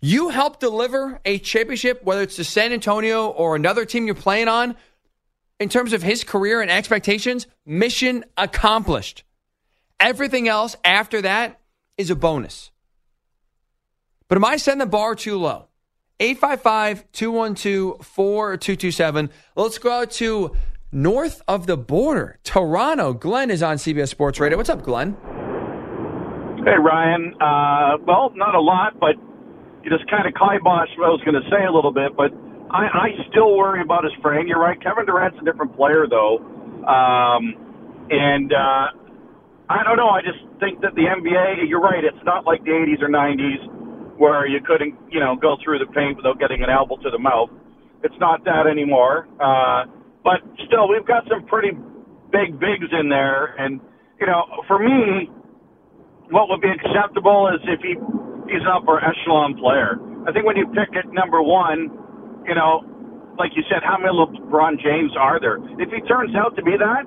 You 0.00 0.30
help 0.30 0.58
deliver 0.58 1.20
a 1.24 1.38
championship, 1.38 2.02
whether 2.02 2.22
it's 2.22 2.36
to 2.36 2.44
San 2.44 2.72
Antonio 2.72 3.28
or 3.28 3.54
another 3.54 3.84
team 3.84 4.06
you're 4.06 4.16
playing 4.16 4.48
on, 4.48 4.74
in 5.60 5.68
terms 5.68 5.92
of 5.92 6.02
his 6.02 6.24
career 6.24 6.60
and 6.60 6.70
expectations, 6.70 7.46
mission 7.64 8.24
accomplished. 8.36 9.24
Everything 10.00 10.48
else 10.48 10.76
after 10.84 11.22
that 11.22 11.60
is 11.96 12.10
a 12.10 12.16
bonus. 12.16 12.70
But 14.28 14.36
am 14.36 14.44
I 14.44 14.56
setting 14.56 14.78
the 14.78 14.86
bar 14.86 15.14
too 15.14 15.38
low? 15.38 15.68
855 16.18 17.10
212 17.12 18.06
4227. 18.06 19.30
Let's 19.56 19.78
go 19.78 19.90
out 19.90 20.10
to 20.12 20.56
north 20.90 21.42
of 21.48 21.66
the 21.66 21.76
border, 21.76 22.38
Toronto. 22.44 23.12
Glenn 23.12 23.50
is 23.50 23.62
on 23.62 23.76
CBS 23.76 24.08
Sports 24.08 24.40
Radio. 24.40 24.56
What's 24.56 24.70
up, 24.70 24.82
Glenn? 24.82 25.16
Hey, 26.64 26.78
Ryan. 26.78 27.34
Uh, 27.40 27.98
well, 28.06 28.30
not 28.36 28.54
a 28.54 28.60
lot, 28.60 28.98
but 29.00 29.16
you 29.82 29.90
just 29.90 30.08
kind 30.08 30.26
of 30.26 30.34
kiboshed 30.34 30.96
what 30.96 31.06
I 31.06 31.10
was 31.10 31.22
going 31.24 31.34
to 31.34 31.50
say 31.50 31.64
a 31.64 31.72
little 31.72 31.92
bit. 31.92 32.16
But 32.16 32.30
I, 32.72 32.88
I 32.88 33.08
still 33.30 33.56
worry 33.56 33.82
about 33.82 34.04
his 34.04 34.12
frame. 34.22 34.46
You're 34.46 34.60
right. 34.60 34.80
Kevin 34.80 35.04
Durant's 35.04 35.38
a 35.40 35.44
different 35.44 35.76
player, 35.76 36.06
though. 36.08 36.38
Um, 36.88 38.08
and 38.10 38.52
uh, 38.52 38.86
I 39.68 39.84
don't 39.84 39.96
know. 39.96 40.08
I 40.08 40.20
just 40.24 40.40
think 40.58 40.80
that 40.80 40.94
the 40.94 41.04
NBA, 41.04 41.68
you're 41.68 41.80
right. 41.80 42.02
It's 42.02 42.24
not 42.24 42.46
like 42.46 42.64
the 42.64 42.72
80s 42.72 43.02
or 43.02 43.08
90s 43.08 44.16
where 44.18 44.46
you 44.46 44.60
couldn't, 44.64 44.96
you 45.10 45.20
know, 45.20 45.36
go 45.36 45.56
through 45.62 45.78
the 45.78 45.90
paint 45.92 46.16
without 46.16 46.38
getting 46.40 46.62
an 46.62 46.70
elbow 46.70 46.96
to 46.96 47.10
the 47.10 47.18
mouth. 47.18 47.50
It's 48.02 48.16
not 48.18 48.44
that 48.44 48.66
anymore. 48.66 49.28
Uh, 49.38 49.84
but 50.24 50.40
still, 50.66 50.88
we've 50.88 51.06
got 51.06 51.24
some 51.28 51.46
pretty 51.46 51.72
big 52.32 52.58
bigs 52.58 52.88
in 52.92 53.08
there. 53.08 53.54
And, 53.58 53.80
you 54.20 54.26
know, 54.26 54.64
for 54.66 54.78
me, 54.78 55.28
what 56.30 56.48
would 56.48 56.60
be 56.60 56.72
acceptable 56.72 57.52
is 57.52 57.60
if 57.68 57.80
he 57.84 57.94
he's 58.48 58.62
an 58.62 58.72
upper 58.72 58.98
echelon 58.98 59.54
player. 59.56 60.00
I 60.26 60.32
think 60.32 60.46
when 60.46 60.56
you 60.56 60.66
pick 60.68 60.94
at 60.96 61.10
number 61.12 61.42
one, 61.42 61.90
you 62.46 62.54
know, 62.54 62.84
like 63.38 63.52
you 63.56 63.62
said, 63.68 63.82
how 63.82 63.98
many 63.98 64.12
LeBron 64.12 64.80
James 64.82 65.12
are 65.18 65.40
there? 65.40 65.56
If 65.80 65.90
he 65.90 66.00
turns 66.06 66.34
out 66.36 66.54
to 66.56 66.62
be 66.62 66.76
that, 66.76 67.04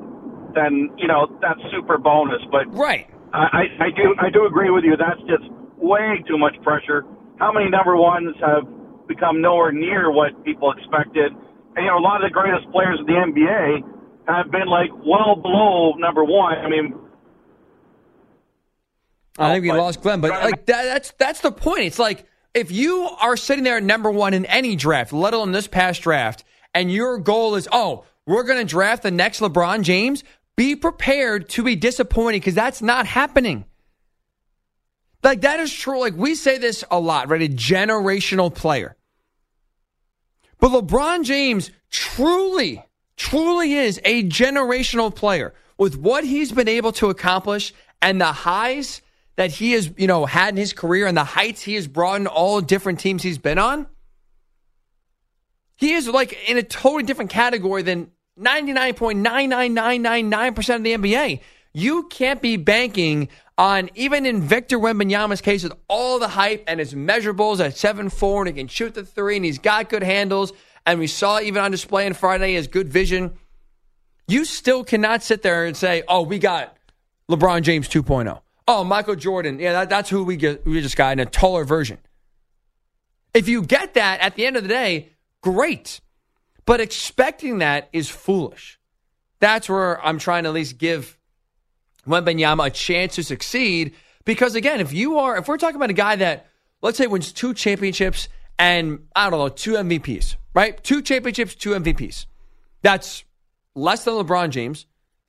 then 0.55 0.89
you 0.97 1.07
know 1.07 1.27
that's 1.41 1.59
super 1.71 1.97
bonus. 1.97 2.41
But 2.51 2.73
right, 2.73 3.09
I, 3.33 3.67
I 3.79 3.89
do 3.95 4.15
I 4.19 4.29
do 4.29 4.45
agree 4.45 4.71
with 4.71 4.83
you. 4.83 4.95
That's 4.97 5.21
just 5.27 5.49
way 5.77 6.23
too 6.27 6.37
much 6.37 6.55
pressure. 6.63 7.03
How 7.37 7.51
many 7.51 7.69
number 7.69 7.95
ones 7.95 8.35
have 8.39 8.63
become 9.07 9.41
nowhere 9.41 9.71
near 9.71 10.09
what 10.11 10.31
people 10.43 10.71
expected? 10.71 11.31
And, 11.75 11.83
you 11.83 11.91
know, 11.91 11.97
a 11.97 12.05
lot 12.05 12.23
of 12.23 12.31
the 12.31 12.33
greatest 12.33 12.71
players 12.71 12.97
in 12.99 13.05
the 13.05 13.19
NBA 13.19 13.83
have 14.27 14.51
been 14.51 14.67
like 14.67 14.89
well 15.05 15.35
below 15.35 15.93
number 15.99 16.23
one. 16.23 16.57
I 16.57 16.69
mean, 16.69 16.95
I 19.37 19.53
think 19.53 19.63
we 19.63 19.71
oh, 19.71 19.73
but, 19.73 19.81
lost 19.81 20.01
Glenn, 20.01 20.21
but 20.21 20.31
like 20.31 20.65
that, 20.67 20.83
that's 20.85 21.11
that's 21.19 21.41
the 21.41 21.51
point. 21.51 21.81
It's 21.81 21.99
like 21.99 22.25
if 22.55 22.71
you 22.71 23.09
are 23.19 23.37
sitting 23.37 23.65
there 23.65 23.77
at 23.77 23.83
number 23.83 24.09
one 24.09 24.33
in 24.33 24.45
any 24.45 24.75
draft, 24.75 25.11
let 25.13 25.33
alone 25.33 25.51
this 25.51 25.67
past 25.67 26.01
draft, 26.01 26.43
and 26.73 26.91
your 26.91 27.17
goal 27.17 27.55
is, 27.55 27.67
oh, 27.71 28.05
we're 28.25 28.43
going 28.43 28.59
to 28.59 28.65
draft 28.65 29.03
the 29.03 29.11
next 29.11 29.41
LeBron 29.41 29.83
James, 29.83 30.23
be 30.55 30.75
prepared 30.75 31.49
to 31.49 31.63
be 31.63 31.75
disappointed 31.75 32.37
because 32.39 32.55
that's 32.55 32.81
not 32.81 33.05
happening. 33.05 33.65
Like 35.21 35.41
that 35.41 35.59
is 35.59 35.73
true. 35.73 35.99
Like 35.99 36.15
we 36.15 36.33
say 36.33 36.57
this 36.57 36.83
a 36.89 36.99
lot, 36.99 37.29
right? 37.29 37.41
A 37.41 37.49
generational 37.49 38.53
player. 38.53 38.95
But 40.59 40.71
LeBron 40.71 41.25
James 41.25 41.71
truly, 41.89 42.83
truly 43.17 43.73
is 43.73 43.99
a 44.05 44.23
generational 44.23 45.13
player 45.13 45.53
with 45.77 45.97
what 45.97 46.23
he's 46.23 46.53
been 46.53 46.69
able 46.69 46.93
to 46.93 47.09
accomplish 47.09 47.73
and 48.01 48.21
the 48.21 48.31
highs 48.31 49.01
that 49.35 49.51
he 49.51 49.73
has, 49.73 49.91
you 49.97 50.07
know, 50.07 50.25
had 50.25 50.49
in 50.49 50.57
his 50.57 50.73
career 50.73 51.05
and 51.07 51.15
the 51.17 51.23
heights 51.23 51.61
he 51.61 51.75
has 51.75 51.87
brought 51.87 52.19
in 52.21 52.27
all 52.27 52.59
different 52.61 52.99
teams 52.99 53.23
he's 53.23 53.37
been 53.37 53.57
on. 53.57 53.87
He 55.75 55.93
is 55.93 56.07
like 56.07 56.49
in 56.49 56.57
a 56.57 56.63
totally 56.63 57.03
different 57.03 57.31
category 57.31 57.81
than 57.81 58.11
99.99999% 58.39 60.75
of 60.75 60.83
the 60.83 60.95
NBA. 60.95 61.41
You 61.73 62.03
can't 62.03 62.41
be 62.41 62.55
banking 62.55 63.27
on, 63.57 63.89
even 63.95 64.25
in 64.25 64.41
Victor 64.41 64.79
Wembanyama's 64.79 65.41
case, 65.41 65.63
with 65.63 65.73
all 65.89 66.19
the 66.19 66.29
hype 66.29 66.63
and 66.67 66.79
his 66.79 66.93
measurables 66.93 67.59
at 67.59 67.75
7 67.75 68.09
4 68.09 68.43
and 68.43 68.47
he 68.47 68.53
can 68.61 68.69
shoot 68.69 68.93
the 68.93 69.03
three 69.03 69.35
and 69.35 69.43
he's 69.43 69.59
got 69.59 69.89
good 69.89 70.03
handles. 70.03 70.53
And 70.85 70.99
we 70.99 71.07
saw 71.07 71.41
even 71.41 71.61
on 71.61 71.71
display 71.71 72.05
on 72.05 72.13
Friday 72.13 72.53
his 72.53 72.67
good 72.67 72.87
vision. 72.87 73.33
You 74.27 74.45
still 74.45 74.85
cannot 74.85 75.23
sit 75.23 75.41
there 75.41 75.65
and 75.65 75.75
say, 75.75 76.03
oh, 76.07 76.21
we 76.21 76.39
got 76.39 76.77
LeBron 77.29 77.63
James 77.63 77.89
2.0. 77.89 78.39
Oh, 78.67 78.83
Michael 78.83 79.15
Jordan. 79.15 79.59
Yeah, 79.59 79.73
that, 79.73 79.89
that's 79.89 80.09
who 80.09 80.23
we, 80.23 80.37
get, 80.37 80.65
we 80.65 80.81
just 80.81 80.97
got 80.97 81.13
in 81.13 81.19
a 81.19 81.25
taller 81.25 81.63
version. 81.63 81.99
If 83.33 83.47
you 83.47 83.61
get 83.61 83.93
that 83.95 84.21
at 84.21 84.35
the 84.35 84.45
end 84.45 84.57
of 84.57 84.63
the 84.63 84.69
day, 84.69 85.09
great. 85.41 86.01
But 86.65 86.81
expecting 86.81 87.59
that 87.59 87.89
is 87.93 88.09
foolish. 88.09 88.79
That's 89.39 89.69
where 89.69 90.03
I'm 90.03 90.17
trying 90.17 90.43
to 90.43 90.49
at 90.49 90.55
least 90.55 90.77
give 90.77 91.17
Wembanyama 92.07 92.67
a 92.67 92.69
chance 92.69 93.15
to 93.15 93.23
succeed. 93.23 93.93
Because 94.23 94.55
again, 94.55 94.79
if 94.79 94.93
you 94.93 95.19
are, 95.19 95.37
if 95.37 95.47
we're 95.47 95.57
talking 95.57 95.75
about 95.75 95.91
a 95.91 95.93
guy 95.93 96.15
that, 96.15 96.47
let's 96.81 96.97
say, 96.97 97.07
wins 97.07 97.31
two 97.31 97.53
championships 97.53 98.29
and 98.57 99.07
I 99.15 99.29
don't 99.29 99.39
know, 99.39 99.49
two 99.49 99.73
MVPs, 99.73 100.37
right? 100.53 100.81
Two 100.83 101.01
championships, 101.01 101.53
two 101.55 101.71
MVPs. 101.71 102.25
That's 102.81 103.23
less 103.75 104.05
than 104.05 104.15
LeBron 104.15 104.49
James, 104.49 104.85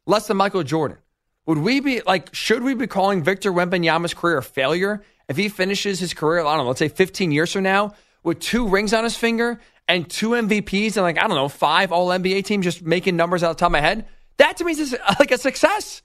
less 0.07 0.27
than 0.27 0.37
Michael 0.37 0.62
Jordan. 0.62 0.99
Would 1.46 1.59
we 1.59 1.80
be 1.80 2.02
like, 2.06 2.35
should 2.35 2.62
we 2.62 2.74
be 2.74 2.87
calling 2.87 3.22
Victor 3.22 3.52
Wembanyama's 3.52 4.14
career 4.14 4.38
a 4.38 4.42
failure 4.42 5.02
if 5.28 5.37
he 5.37 5.48
finishes 5.48 6.00
his 6.00 6.14
career, 6.14 6.40
I 6.40 6.56
don't 6.56 6.64
know, 6.64 6.68
let's 6.68 6.78
say 6.78 6.88
15 6.88 7.32
years 7.32 7.52
from 7.52 7.62
now 7.62 7.94
with 8.22 8.40
two 8.40 8.68
rings 8.68 8.92
on 8.92 9.04
his 9.04 9.16
finger 9.16 9.61
and 9.88 10.09
two 10.09 10.30
MVPs 10.30 10.96
and 10.96 11.02
like, 11.04 11.18
I 11.18 11.26
don't 11.26 11.37
know, 11.37 11.48
five 11.48 11.92
all 11.92 12.09
NBA 12.09 12.44
teams 12.44 12.64
just 12.64 12.82
making 12.82 13.16
numbers 13.16 13.42
out 13.42 13.50
of 13.50 13.56
the 13.56 13.61
top 13.61 13.68
of 13.68 13.72
my 13.72 13.80
head? 13.80 14.06
That 14.38 14.56
to 14.59 14.64
me 14.64 14.72
is 14.72 14.96
like 15.18 15.30
a 15.30 15.38
success. 15.38 16.02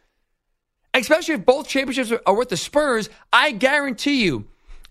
Especially 0.94 1.36
if 1.36 1.46
both 1.46 1.68
championships 1.68 2.12
are 2.26 2.36
with 2.36 2.50
the 2.50 2.58
Spurs, 2.58 3.10
I 3.32 3.52
guarantee 3.52 4.24
you, 4.24 4.48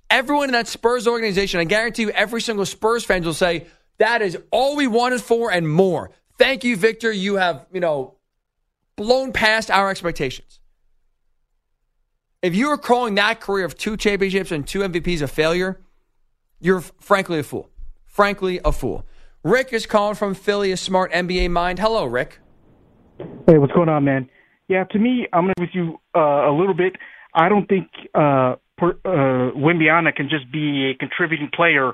everyone 0.09 0.49
in 0.49 0.53
that 0.53 0.67
Spurs 0.67 1.07
organization, 1.07 1.61
I 1.61 1.65
guarantee 1.65 2.03
you, 2.03 2.11
every 2.11 2.41
single 2.41 2.65
Spurs 2.65 3.05
fan 3.05 3.23
will 3.23 3.35
say, 3.35 3.67
that 3.99 4.23
is 4.23 4.39
all 4.51 4.77
we 4.77 4.87
wanted 4.87 5.21
for 5.21 5.53
and 5.53 5.69
more. 5.69 6.11
Thank 6.39 6.65
you, 6.65 6.77
Victor. 6.77 7.13
You 7.13 7.37
have, 7.37 7.67
you 7.71 7.81
know, 7.81 8.15
blown 9.01 9.33
past 9.33 9.71
our 9.71 9.89
expectations. 9.89 10.61
If 12.43 12.55
you 12.55 12.69
are 12.69 12.77
calling 12.77 13.15
that 13.15 13.41
career 13.41 13.65
of 13.65 13.75
two 13.79 13.97
championships 13.97 14.53
and 14.53 14.67
two 14.67 14.81
MVPs 14.81 15.23
a 15.23 15.27
failure, 15.27 15.81
you're 16.61 16.83
frankly 16.83 17.39
a 17.39 17.43
fool. 17.43 17.71
Frankly, 18.05 18.61
a 18.63 18.73
fool. 18.73 19.07
Rick 19.43 19.73
is 19.73 19.87
calling 19.87 20.17
from 20.17 20.35
Philly, 20.35 20.71
a 20.71 20.77
smart 20.77 21.11
NBA 21.13 21.51
mind. 21.51 21.79
Hello, 21.79 22.05
Rick. 22.05 22.41
Hey, 23.47 23.57
what's 23.57 23.73
going 23.73 23.89
on, 23.89 24.05
man? 24.05 24.29
Yeah, 24.69 24.85
to 24.85 24.99
me, 24.99 25.27
I'm 25.33 25.47
with 25.47 25.71
you 25.73 25.99
uh, 26.15 26.51
a 26.51 26.53
little 26.53 26.75
bit. 26.75 26.97
I 27.33 27.49
don't 27.49 27.67
think 27.67 27.89
uh, 28.15 28.57
per, 28.77 28.91
uh, 29.03 29.57
Wembanyama 29.57 30.15
can 30.15 30.29
just 30.29 30.53
be 30.53 30.91
a 30.91 30.95
contributing 30.95 31.49
player 31.55 31.93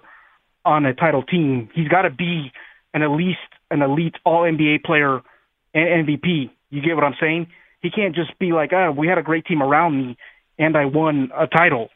on 0.65 0.85
a 0.85 0.93
title 0.93 1.23
team. 1.23 1.69
He's 1.73 1.87
got 1.87 2.03
to 2.03 2.11
be 2.11 2.51
an 2.95 3.03
at 3.03 3.11
least 3.11 3.39
an 3.71 3.83
elite 3.83 4.17
All 4.25 4.43
NBA 4.43 4.83
player 4.83 5.21
and 5.73 6.09
MVP. 6.09 6.51
You 6.77 6.83
get 6.83 6.95
what 6.95 7.05
I'm 7.05 7.17
saying? 7.19 7.47
He 7.81 7.91
can't 7.91 8.15
just 8.15 8.39
be 8.39 8.53
like, 8.53 8.71
"Ah, 8.75 8.89
oh, 8.89 8.93
we 8.93 9.07
had 9.09 9.17
a 9.17 9.23
great 9.23 9.47
team 9.47 9.63
around 9.63 9.97
me, 9.97 10.19
and 10.59 10.77
I 10.77 10.85
won 10.85 11.31
a 11.35 11.47
title." 11.47 11.89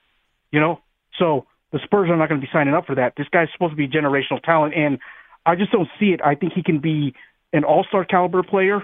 You 0.51 0.61
know, 0.61 0.81
so 1.19 1.45
the 1.71 1.81
Spurs 1.85 2.09
are 2.09 2.17
not 2.17 2.31
going 2.31 2.41
to 2.41 2.47
be 2.47 2.51
signing 2.51 2.73
up 2.75 2.87
for 2.87 2.95
that. 2.95 3.13
This 3.17 3.29
guy's 3.29 3.49
supposed 3.53 3.73
to 3.73 3.77
be 3.77 3.87
generational 3.89 4.43
talent, 4.43 4.75
and 4.75 4.99
I 5.45 5.55
just 5.55 5.71
don't 5.71 5.89
see 5.99 6.13
it. 6.13 6.21
I 6.25 6.35
think 6.35 6.55
he 6.55 6.63
can 6.63 6.79
be 6.79 7.15
an 7.53 7.65
All-Star 7.65 8.05
caliber 8.05 8.43
player, 8.43 8.83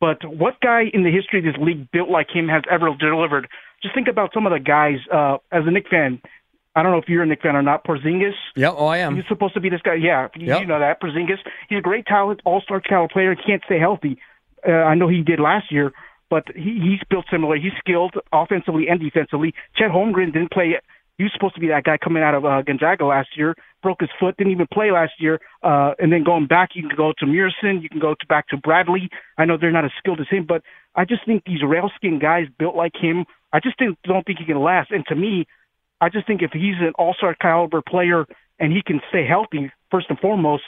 but 0.00 0.18
what 0.24 0.60
guy 0.60 0.84
in 0.92 1.04
the 1.04 1.10
history 1.10 1.38
of 1.40 1.44
this 1.44 1.62
league 1.62 1.90
built 1.92 2.08
like 2.08 2.28
him 2.30 2.48
has 2.48 2.62
ever 2.70 2.88
delivered? 2.98 3.46
Just 3.82 3.94
think 3.94 4.08
about 4.08 4.32
some 4.34 4.46
of 4.46 4.52
the 4.52 4.58
guys. 4.58 4.98
Uh, 5.12 5.38
as 5.52 5.62
a 5.66 5.70
Knick 5.70 5.88
fan, 5.88 6.20
I, 6.74 6.82
don't 6.82 6.92
know 6.92 6.98
if 6.98 7.08
you're 7.08 7.22
a 7.22 7.26
Knick 7.26 7.42
fan 7.42 7.56
or 7.56 7.62
not. 7.62 7.84
Porzingis. 7.84 8.32
Yep. 8.56 8.74
Oh, 8.76 8.86
I 8.86 8.98
am. 8.98 9.16
He's 9.16 9.26
supposed 9.28 9.54
to 9.54 9.60
be 9.60 9.68
this 9.68 9.82
guy. 9.82 9.94
Yeah, 9.94 10.28
you, 10.34 10.48
Yep. 10.48 10.60
you 10.60 10.66
know 10.66 10.78
that 10.78 11.00
Porzingis. 11.00 11.38
He's 11.68 11.78
a 11.78 11.82
great 11.82 12.06
talent, 12.06 12.40
all-star 12.44 12.80
caliber 12.80 13.12
player. 13.12 13.34
He 13.34 13.42
can't 13.42 13.62
stay 13.64 13.78
healthy. 13.78 14.18
Uh, 14.66 14.72
I 14.72 14.94
know 14.94 15.08
he 15.08 15.22
did 15.22 15.40
last 15.40 15.70
year, 15.70 15.92
but 16.28 16.44
he, 16.54 16.78
he's 16.82 17.00
built 17.08 17.26
similar. 17.30 17.56
He's 17.56 17.72
skilled 17.78 18.14
offensively 18.32 18.88
and 18.88 19.00
defensively. 19.00 19.54
Chet 19.76 19.90
Holmgren 19.90 20.32
didn't 20.32 20.52
play. 20.52 20.74
He 21.18 21.24
was 21.24 21.32
supposed 21.34 21.54
to 21.54 21.60
be 21.60 21.68
that 21.68 21.84
guy 21.84 21.98
coming 21.98 22.22
out 22.22 22.34
of 22.34 22.46
uh, 22.46 22.62
Gonzaga 22.62 23.04
last 23.04 23.36
year. 23.36 23.54
Broke 23.82 24.00
his 24.00 24.08
foot. 24.18 24.36
Didn't 24.38 24.52
even 24.52 24.66
play 24.72 24.90
last 24.90 25.12
year. 25.18 25.38
Uh, 25.62 25.92
and 25.98 26.10
then 26.12 26.24
going 26.24 26.46
back, 26.46 26.70
you 26.74 26.88
can 26.88 26.96
go 26.96 27.12
to 27.18 27.26
Mearson. 27.26 27.82
You 27.82 27.90
can 27.90 28.00
go 28.00 28.14
to 28.14 28.26
back 28.26 28.48
to 28.48 28.56
Bradley. 28.56 29.10
I 29.36 29.44
know 29.44 29.58
they're 29.60 29.70
not 29.70 29.84
as 29.84 29.90
skilled 29.98 30.20
as 30.20 30.28
him, 30.30 30.46
but 30.48 30.62
I 30.94 31.04
just 31.04 31.26
think 31.26 31.44
these 31.44 31.62
rail 31.62 31.90
skin 31.94 32.18
guys 32.18 32.46
built 32.58 32.74
like 32.74 32.94
him. 32.94 33.26
I 33.52 33.60
just 33.60 33.78
think, 33.78 33.98
don't 34.04 34.24
think 34.24 34.38
he 34.38 34.46
can 34.46 34.60
last. 34.62 34.90
And 34.92 35.04
to 35.08 35.14
me, 35.14 35.46
I 36.00 36.08
just 36.08 36.26
think 36.26 36.40
if 36.40 36.52
he's 36.52 36.76
an 36.80 36.92
all-star 36.98 37.34
caliber 37.34 37.82
player 37.82 38.24
and 38.58 38.72
he 38.72 38.80
can 38.82 39.00
stay 39.10 39.26
healthy, 39.26 39.70
first 39.90 40.06
and 40.08 40.18
foremost, 40.18 40.64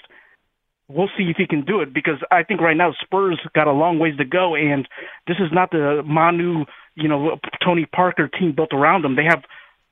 we'll 0.92 1.10
see 1.16 1.24
if 1.24 1.36
he 1.36 1.46
can 1.46 1.64
do 1.64 1.80
it. 1.80 1.92
Because 1.92 2.18
I 2.30 2.42
think 2.42 2.60
right 2.60 2.76
now 2.76 2.92
Spurs 3.02 3.40
got 3.54 3.66
a 3.66 3.72
long 3.72 3.98
ways 3.98 4.16
to 4.18 4.24
go, 4.24 4.54
and 4.54 4.86
this 5.26 5.36
is 5.38 5.50
not 5.52 5.70
the 5.70 6.02
Manu, 6.04 6.64
you 6.94 7.08
know, 7.08 7.38
Tony 7.64 7.86
Parker 7.86 8.28
team 8.28 8.54
built 8.54 8.72
around 8.72 9.02
them. 9.02 9.16
They 9.16 9.24
have 9.24 9.42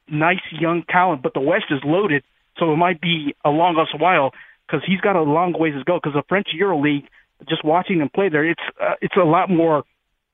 nice 0.09 0.41
young 0.53 0.83
talent, 0.89 1.23
but 1.23 1.35
the 1.35 1.41
West 1.41 1.67
is 1.71 1.81
loaded, 1.85 2.23
so 2.59 2.73
it 2.73 2.77
might 2.77 3.01
be 3.01 3.35
a 3.45 3.51
long 3.51 3.79
us 3.79 3.89
while 3.99 4.33
because 4.67 4.83
he's 4.87 5.01
got 5.01 5.17
a 5.17 5.23
long 5.23 5.55
ways 5.59 5.75
to 5.75 5.85
go. 5.85 5.99
Because 6.03 6.15
the 6.15 6.25
French 6.29 6.49
EuroLeague, 6.59 7.07
just 7.49 7.65
watching 7.65 8.01
him 8.01 8.11
play 8.15 8.29
there, 8.29 8.49
it's 8.49 8.63
uh, 8.81 8.95
it's 9.01 9.17
a 9.17 9.25
lot 9.25 9.51
more 9.51 9.85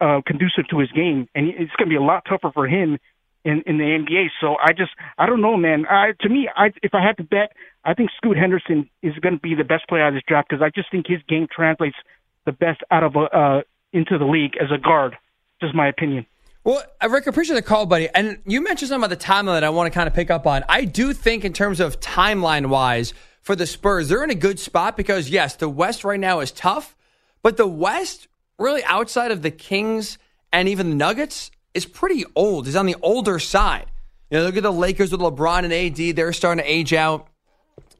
uh, 0.00 0.20
conducive 0.26 0.68
to 0.70 0.78
his 0.78 0.90
game, 0.92 1.28
and 1.34 1.48
it's 1.48 1.72
going 1.76 1.88
to 1.88 1.90
be 1.90 1.96
a 1.96 2.02
lot 2.02 2.24
tougher 2.28 2.50
for 2.52 2.66
him 2.66 2.98
in 3.46 3.62
in 3.64 3.78
the 3.78 3.84
NBA. 3.84 4.26
So 4.40 4.56
I 4.60 4.72
just 4.72 4.90
I 5.16 5.26
don't 5.26 5.40
know, 5.40 5.56
man. 5.56 5.86
I 5.88 6.12
to 6.20 6.28
me, 6.28 6.48
I 6.54 6.72
if 6.82 6.92
I 6.92 7.02
had 7.02 7.16
to 7.18 7.22
bet, 7.22 7.52
I 7.84 7.94
think 7.94 8.10
Scoot 8.16 8.36
Henderson 8.36 8.90
is 9.02 9.14
going 9.20 9.36
to 9.36 9.40
be 9.40 9.54
the 9.54 9.64
best 9.64 9.88
player 9.88 10.02
out 10.02 10.08
of 10.08 10.14
this 10.14 10.24
draft 10.26 10.48
because 10.50 10.62
I 10.62 10.70
just 10.74 10.90
think 10.90 11.06
his 11.06 11.20
game 11.28 11.46
translates 11.54 11.96
the 12.44 12.52
best 12.52 12.82
out 12.90 13.04
of 13.04 13.14
a, 13.16 13.20
uh 13.20 13.62
into 13.92 14.18
the 14.18 14.26
league 14.26 14.56
as 14.60 14.68
a 14.74 14.78
guard. 14.78 15.16
Just 15.60 15.74
my 15.74 15.88
opinion. 15.88 16.26
Well, 16.64 16.82
uh, 17.00 17.08
Rick, 17.08 17.28
I 17.28 17.30
appreciate 17.30 17.54
the 17.54 17.62
call, 17.62 17.86
buddy. 17.86 18.08
And 18.12 18.40
you 18.44 18.60
mentioned 18.60 18.88
something 18.88 19.06
about 19.06 19.16
the 19.16 19.24
timeline 19.24 19.54
that 19.54 19.64
I 19.64 19.70
want 19.70 19.90
to 19.90 19.96
kind 19.96 20.08
of 20.08 20.14
pick 20.14 20.32
up 20.32 20.48
on. 20.48 20.64
I 20.68 20.84
do 20.84 21.12
think, 21.12 21.44
in 21.44 21.52
terms 21.52 21.78
of 21.78 22.00
timeline 22.00 22.66
wise, 22.66 23.14
for 23.40 23.54
the 23.54 23.66
Spurs, 23.66 24.08
they're 24.08 24.24
in 24.24 24.30
a 24.30 24.34
good 24.34 24.58
spot 24.58 24.96
because, 24.96 25.30
yes, 25.30 25.54
the 25.54 25.68
West 25.68 26.02
right 26.02 26.18
now 26.18 26.40
is 26.40 26.50
tough, 26.50 26.96
but 27.40 27.56
the 27.56 27.68
West, 27.68 28.26
really 28.58 28.82
outside 28.82 29.30
of 29.30 29.42
the 29.42 29.52
Kings 29.52 30.18
and 30.52 30.68
even 30.68 30.90
the 30.90 30.96
Nuggets, 30.96 31.52
is 31.76 31.86
pretty 31.86 32.24
old, 32.34 32.66
is 32.66 32.74
on 32.74 32.86
the 32.86 32.96
older 33.02 33.38
side. 33.38 33.86
You 34.30 34.38
know, 34.38 34.44
look 34.44 34.56
at 34.56 34.62
the 34.62 34.72
Lakers 34.72 35.12
with 35.12 35.20
LeBron 35.20 35.64
and 35.64 35.72
AD, 35.72 36.16
they're 36.16 36.32
starting 36.32 36.64
to 36.64 36.70
age 36.70 36.92
out. 36.92 37.28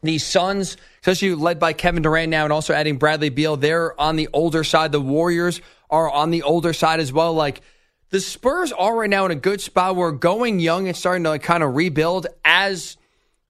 The 0.03 0.19
Suns, 0.19 0.77
especially 1.01 1.35
led 1.35 1.59
by 1.59 1.73
Kevin 1.73 2.03
Durant 2.03 2.31
now 2.31 2.45
and 2.45 2.53
also 2.53 2.75
adding 2.75 2.97
Bradley 2.97 3.29
Beal, 3.29 3.57
they're 3.57 3.99
on 4.01 4.17
the 4.17 4.29
older 4.33 4.65
side. 4.65 4.93
The 4.93 5.01
Warriors 5.01 5.61
are 5.91 6.11
on 6.11 6.31
the 6.31 6.43
older 6.43 6.73
side 6.73 7.01
as 7.01 7.13
well. 7.13 7.35
Like, 7.35 7.61
the 8.11 8.21
Spurs 8.21 8.73
are 8.73 8.97
right 8.97 9.11
now 9.11 9.25
in 9.25 9.31
a 9.31 9.37
good 9.37 9.61
spot 9.61 9.97
where 9.97 10.13
going 10.13 10.61
young 10.61 10.87
and 10.87 10.97
starting 10.97 11.25
to 11.25 11.31
like 11.31 11.43
kind 11.43 11.63
of 11.63 11.75
rebuild 11.75 12.27
as 12.45 12.97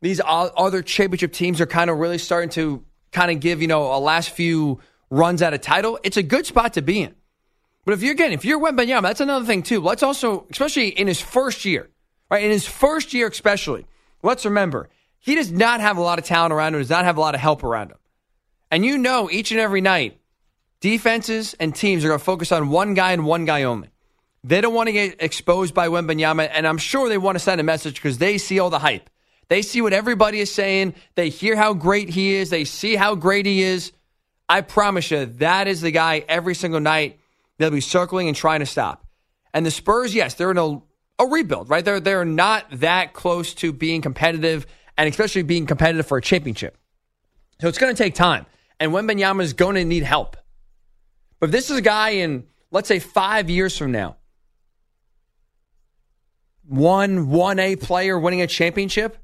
these 0.01 0.21
other 0.25 0.83
championship 0.83 1.33
teams 1.33 1.61
are 1.61 1.67
kind 1.67 1.91
of 1.91 1.99
really 1.99 2.19
starting 2.19 2.51
to 2.51 2.85
kind 3.12 3.31
of 3.31 3.41
give, 3.41 3.61
you 3.61 3.69
know, 3.69 3.95
a 3.95 3.99
last 3.99 4.31
few 4.31 4.81
runs 5.11 5.43
at 5.43 5.53
a 5.53 5.59
title. 5.59 5.99
It's 6.05 6.17
a 6.17 6.23
good 6.23 6.47
spot 6.47 6.75
to 6.75 6.83
be 6.83 7.03
in. 7.03 7.15
But 7.87 7.94
if 7.94 8.03
you're 8.03 8.12
again, 8.12 8.33
if 8.33 8.44
you're 8.44 8.61
Wembanyama, 8.61 9.03
that's 9.03 9.20
another 9.20 9.46
thing 9.46 9.62
too. 9.62 9.81
Let's 9.81 10.03
also, 10.03 10.44
especially 10.51 10.88
in 10.88 11.07
his 11.07 11.20
first 11.20 11.64
year, 11.64 11.88
right? 12.29 12.44
In 12.44 12.51
his 12.51 12.66
first 12.66 13.14
year, 13.14 13.29
especially, 13.29 13.87
let's 14.25 14.44
remember 14.44 14.90
he 15.20 15.37
does 15.37 15.53
not 15.53 15.81
have 15.81 15.96
a 15.96 16.03
lot 16.03 16.18
of 16.18 16.25
talent 16.25 16.53
around 16.53 16.75
him. 16.75 16.81
Does 16.81 16.90
not 16.90 17.05
have 17.05 17.16
a 17.16 17.20
lot 17.20 17.37
of 17.37 17.40
help 17.40 17.62
around 17.62 17.92
him. 17.92 17.99
And 18.72 18.85
you 18.85 18.99
know, 18.99 19.31
each 19.31 19.53
and 19.53 19.61
every 19.61 19.81
night, 19.81 20.20
defenses 20.81 21.55
and 21.61 21.72
teams 21.72 22.05
are 22.05 22.09
going 22.09 22.18
to 22.18 22.25
focus 22.25 22.51
on 22.51 22.70
one 22.70 22.94
guy 22.94 23.12
and 23.12 23.25
one 23.25 23.44
guy 23.44 23.62
only. 23.62 23.88
They 24.42 24.61
don't 24.61 24.75
want 24.75 24.88
to 24.88 24.92
get 24.92 25.22
exposed 25.22 25.72
by 25.72 25.87
Wembanyama, 25.87 26.51
and 26.53 26.66
I'm 26.66 26.79
sure 26.79 27.09
they 27.09 27.18
want 27.18 27.37
to 27.37 27.40
send 27.40 27.61
a 27.61 27.64
message 27.64 27.94
because 27.94 28.18
they 28.18 28.37
see 28.38 28.59
all 28.59 28.70
the 28.70 28.81
hype. 28.81 29.09
They 29.49 29.62
see 29.62 29.81
what 29.81 29.92
everybody 29.92 30.40
is 30.40 30.53
saying. 30.53 30.94
They 31.14 31.29
hear 31.29 31.55
how 31.55 31.72
great 31.72 32.09
he 32.09 32.35
is. 32.35 32.51
They 32.51 32.64
see 32.64 32.96
how 32.96 33.14
great 33.14 33.46
he 33.46 33.62
is. 33.62 33.92
I 34.49 34.62
promise 34.62 35.11
you, 35.12 35.27
that 35.27 35.68
is 35.68 35.81
the 35.81 35.92
guy 35.92 36.25
every 36.29 36.57
single 36.57 36.81
night 36.81 37.20
they'll 37.59 37.71
be 37.71 37.81
circling 37.81 38.29
and 38.29 38.37
trying 38.37 38.61
to 38.61 38.66
stop. 38.66 39.07
And 39.55 39.64
the 39.64 39.71
Spurs, 39.71 40.14
yes, 40.14 40.35
they're 40.35 40.51
in 40.51 40.59
a, 40.59 40.83
a 41.19 41.27
rebuild, 41.27 41.71
right? 41.71 41.85
They're 41.85 42.01
they're 42.01 42.25
not 42.25 42.66
that 42.81 43.12
close 43.12 43.55
to 43.55 43.73
being 43.73 44.03
competitive, 44.03 44.66
and 44.99 45.09
especially 45.09 45.42
being 45.42 45.66
competitive 45.66 46.07
for 46.07 46.19
a 46.19 46.23
championship. 46.23 46.77
So 47.61 47.69
it's 47.69 47.79
going 47.79 47.95
to 47.95 48.03
take 48.03 48.14
time, 48.14 48.47
and 48.79 48.92
Wembanyama 48.92 49.42
is 49.42 49.55
going 49.55 49.77
to 49.77 49.85
need 49.85 50.03
help. 50.03 50.37
But 51.40 51.47
if 51.47 51.53
this 51.53 51.71
is 51.71 51.79
a 51.79 51.83
guy 51.83 52.11
in, 52.11 52.45
let's 52.71 52.88
say, 52.88 52.99
five 52.99 53.49
years 53.49 53.77
from 53.77 53.92
now, 53.92 54.16
one 56.64 57.31
one 57.31 57.59
A 57.59 57.77
player 57.77 58.19
winning 58.19 58.42
a 58.42 58.47
championship, 58.47 59.16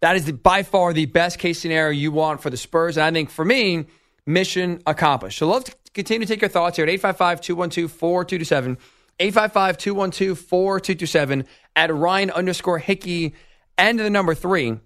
that 0.00 0.14
is 0.14 0.26
the, 0.26 0.32
by 0.32 0.62
far 0.62 0.92
the 0.92 1.06
best 1.06 1.40
case 1.40 1.58
scenario 1.58 1.90
you 1.90 2.12
want 2.12 2.40
for 2.40 2.50
the 2.50 2.56
Spurs. 2.56 2.96
And 2.96 3.04
I 3.04 3.10
think 3.10 3.30
for 3.30 3.44
me, 3.44 3.86
mission 4.26 4.80
accomplished. 4.86 5.38
So 5.38 5.48
love 5.48 5.64
to 5.64 5.74
continue 5.98 6.24
to 6.24 6.32
take 6.32 6.40
your 6.40 6.48
thoughts 6.48 6.76
here 6.76 6.84
at 6.84 6.90
855 6.90 7.40
212 7.40 7.90
4227. 7.90 8.78
855 9.20 9.78
212 9.78 10.38
4227 10.38 11.44
at 11.74 11.92
Ryan 11.92 12.30
underscore 12.30 12.78
Hickey 12.78 13.34
and 13.76 13.98
the 13.98 14.08
number 14.08 14.34
three, 14.34 14.78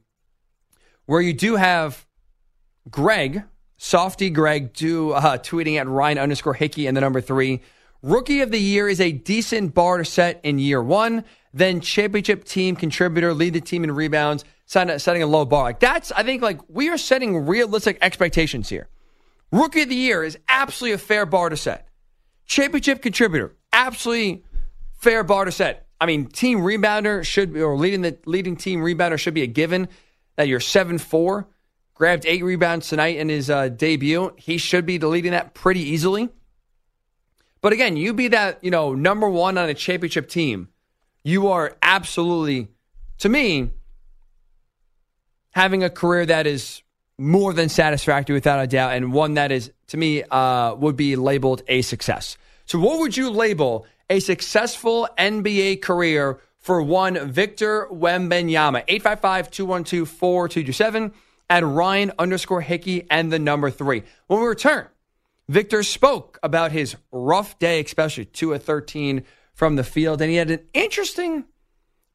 where 1.05 1.21
you 1.21 1.35
do 1.35 1.57
have 1.57 2.07
Greg, 2.91 3.43
Softy 3.77 4.31
Greg, 4.31 4.73
do 4.73 5.13
uh, 5.13 5.37
tweeting 5.37 5.79
at 5.79 5.87
Ryan 5.87 6.19
underscore 6.19 6.55
Hickey 6.55 6.87
and 6.87 6.97
the 6.97 7.03
number 7.03 7.21
three. 7.21 7.61
Rookie 8.03 8.41
of 8.41 8.51
the 8.51 8.59
year 8.59 8.89
is 8.89 9.01
a 9.01 9.13
decent 9.13 9.75
bar 9.75 9.99
to 9.99 10.05
set 10.05 10.41
in 10.43 10.59
year 10.59 10.83
one. 10.83 11.25
Then 11.53 11.81
championship 11.81 12.45
team 12.45 12.75
contributor, 12.75 13.35
lead 13.35 13.53
the 13.53 13.61
team 13.61 13.85
in 13.85 13.93
rebounds, 13.93 14.45
setting 14.65 14.99
setting 14.99 15.23
a 15.23 15.27
low 15.27 15.45
bar. 15.45 15.65
Like 15.65 15.81
that's, 15.81 16.11
I 16.13 16.23
think, 16.23 16.41
like 16.41 16.59
we 16.69 16.89
are 16.89 16.97
setting 16.97 17.47
realistic 17.47 17.99
expectations 18.01 18.71
here. 18.71 18.89
Rookie 19.53 19.83
of 19.83 19.91
the 19.91 19.95
year 19.95 20.25
is 20.25 20.39
absolutely 20.49 20.95
a 20.95 20.99
fair 20.99 21.27
bar 21.27 21.51
to 21.51 21.57
set. 21.57 21.89
Championship 22.47 23.03
contributor, 23.03 23.55
absolutely 23.73 24.45
fair 24.99 25.23
bar 25.23 25.45
to 25.45 25.53
set. 25.53 25.87
I 26.01 26.07
mean, 26.07 26.27
team 26.27 26.61
rebounder 26.61 27.25
should 27.25 27.53
be, 27.53 27.63
or 27.63 27.77
leading 27.77 28.01
the 28.01 28.19
leading 28.27 28.57
team 28.57 28.81
rebounder 28.81 29.19
should 29.19 29.35
be 29.35 29.43
a 29.43 29.47
given 29.47 29.89
that 30.37 30.49
you're 30.49 30.59
seven 30.59 30.99
four, 30.99 31.47
grabbed 31.95 32.27
eight 32.27 32.43
rebounds 32.43 32.89
tonight 32.89 33.19
in 33.19 33.29
his 33.29 33.51
uh, 33.51 33.69
debut. 33.69 34.33
He 34.37 34.59
should 34.59 34.87
be 34.87 34.97
the 34.97 35.07
leading 35.07 35.33
that 35.33 35.55
pretty 35.55 35.81
easily. 35.81 36.31
But 37.61 37.73
again, 37.73 37.97
you 37.97 38.15
be 38.15 38.29
that 38.29 38.65
you 38.65 38.71
know 38.71 38.95
number 38.95 39.29
one 39.29 39.59
on 39.59 39.69
a 39.69 39.75
championship 39.75 40.29
team, 40.29 40.69
you 41.23 41.49
are 41.49 41.77
absolutely, 41.83 42.69
to 43.19 43.29
me, 43.29 43.71
having 45.51 45.85
a 45.85 45.91
career 45.91 46.27
that 46.27 46.47
is 46.47 46.83
more 47.19 47.53
than 47.53 47.69
satisfactory 47.69 48.35
without 48.35 48.63
a 48.63 48.67
doubt, 48.67 48.95
and 48.95 49.13
one 49.13 49.35
that 49.35 49.53
is 49.53 49.71
to 49.89 49.97
me 49.97 50.23
uh, 50.25 50.75
would 50.75 50.97
be 50.97 51.15
labeled 51.17 51.63
a 51.69 51.83
success. 51.83 52.37
So, 52.67 52.79
what 52.79 52.99
would 53.01 53.17
you 53.17 53.31
label 53.31 53.87
a 54.09 54.21
successful 54.21 55.09
NBA 55.19 55.83
career 55.83 56.39
for 56.59 56.81
one 56.83 57.31
Victor 57.31 57.89
Wembanyama? 57.91 58.87
855-212-4227 58.87 61.13
at 61.51 61.65
Ryan 61.65 62.13
underscore 62.19 62.63
Hickey 62.63 63.07
and 63.11 63.33
the 63.33 63.39
number 63.39 63.71
three. 63.71 64.03
When 64.27 64.41
we 64.41 64.47
return, 64.47 64.89
Victor 65.49 65.83
spoke 65.83 66.39
about 66.43 66.73
his 66.73 66.97
rough 67.11 67.59
day, 67.59 67.81
especially 67.81 68.25
2 68.25 68.55
of 68.55 68.63
13 68.63 69.25
from 69.53 69.77
the 69.77 69.85
field, 69.85 70.23
and 70.23 70.31
he 70.31 70.37
had 70.37 70.51
an 70.51 70.61
interesting 70.73 71.45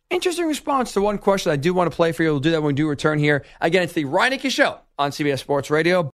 interesting 0.09 0.47
response 0.47 0.93
to 0.93 1.01
one 1.01 1.17
question 1.17 1.51
I 1.51 1.57
do 1.57 1.73
want 1.73 1.91
to 1.91 1.95
play 1.95 2.13
for 2.13 2.23
you. 2.23 2.31
We'll 2.31 2.39
do 2.39 2.51
that 2.51 2.61
when 2.61 2.67
we 2.67 2.73
do 2.73 2.87
return 2.87 3.19
here. 3.19 3.43
Again, 3.59 3.83
it's 3.83 3.91
the 3.93 4.05
Hickey 4.05 4.49
Show 4.49 4.79
on 4.97 5.11
CBS 5.11 5.39
Sports 5.39 5.69
Radio. 5.69 6.09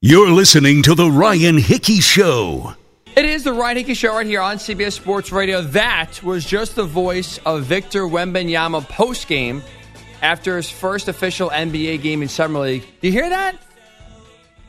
You're 0.00 0.30
listening 0.30 0.82
to 0.84 0.94
The 0.94 1.10
Ryan 1.10 1.58
Hickey 1.58 2.00
Show. 2.00 2.74
It 3.16 3.24
is 3.24 3.42
the 3.42 3.52
Ryan 3.52 3.78
Hickey 3.78 3.94
Show 3.94 4.14
right 4.14 4.26
here 4.26 4.40
on 4.40 4.58
CBS 4.58 4.92
Sports 4.92 5.32
Radio. 5.32 5.60
That 5.62 6.22
was 6.22 6.44
just 6.44 6.76
the 6.76 6.84
voice 6.84 7.38
of 7.44 7.64
Victor 7.64 8.02
Wembanyama 8.02 8.88
post 8.88 9.26
game 9.26 9.62
after 10.22 10.56
his 10.56 10.70
first 10.70 11.08
official 11.08 11.50
NBA 11.50 12.00
game 12.00 12.22
in 12.22 12.28
Summer 12.28 12.60
League. 12.60 12.84
Do 13.00 13.08
you 13.08 13.12
hear 13.12 13.28
that? 13.28 13.56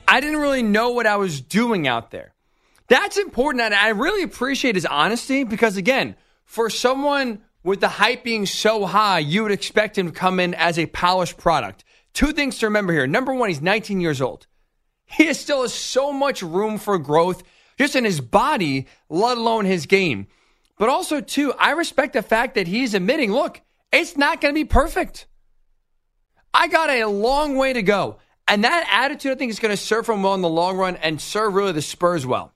I 0.07 0.19
didn't 0.19 0.39
really 0.39 0.63
know 0.63 0.89
what 0.89 1.05
I 1.05 1.17
was 1.17 1.41
doing 1.41 1.87
out 1.87 2.09
there. 2.09 2.33
That's 2.87 3.19
important, 3.19 3.61
and 3.61 3.75
I 3.75 3.89
really 3.89 4.23
appreciate 4.23 4.73
his 4.73 4.87
honesty 4.87 5.43
because, 5.43 5.77
again, 5.77 6.15
for 6.45 6.71
someone 6.71 7.43
with 7.63 7.81
the 7.81 7.87
hype 7.87 8.23
being 8.23 8.45
so 8.45 8.85
high, 8.85 9.19
you 9.19 9.43
would 9.43 9.51
expect 9.51 9.97
him 9.97 10.07
to 10.07 10.13
come 10.13 10.39
in 10.39 10.53
as 10.53 10.79
a 10.79 10.85
polished 10.85 11.37
product. 11.37 11.83
Two 12.13 12.31
things 12.31 12.59
to 12.59 12.67
remember 12.67 12.93
here. 12.93 13.07
Number 13.07 13.33
one, 13.33 13.49
he's 13.49 13.61
19 13.61 14.01
years 14.01 14.21
old. 14.21 14.47
He 15.05 15.33
still 15.33 15.63
has 15.63 15.73
so 15.73 16.13
much 16.13 16.41
room 16.41 16.77
for 16.77 16.97
growth 16.97 17.43
just 17.77 17.95
in 17.95 18.05
his 18.05 18.21
body, 18.21 18.87
let 19.09 19.37
alone 19.37 19.65
his 19.65 19.85
game. 19.85 20.27
But 20.77 20.89
also, 20.89 21.21
too, 21.21 21.53
I 21.53 21.71
respect 21.71 22.13
the 22.13 22.21
fact 22.21 22.55
that 22.55 22.67
he's 22.67 22.93
admitting, 22.93 23.31
look, 23.31 23.61
it's 23.91 24.17
not 24.17 24.39
going 24.39 24.53
to 24.53 24.59
be 24.59 24.65
perfect. 24.65 25.27
I 26.53 26.67
got 26.67 26.89
a 26.89 27.05
long 27.05 27.57
way 27.57 27.73
to 27.73 27.81
go. 27.81 28.17
And 28.47 28.63
that 28.63 28.87
attitude, 28.91 29.33
I 29.33 29.35
think, 29.35 29.51
is 29.51 29.59
going 29.59 29.75
to 29.75 29.77
serve 29.77 30.07
him 30.07 30.23
well 30.23 30.33
in 30.33 30.41
the 30.41 30.49
long 30.49 30.77
run 30.77 30.95
and 30.97 31.21
serve 31.21 31.53
really 31.53 31.71
the 31.71 31.81
Spurs 31.81 32.25
well. 32.25 32.53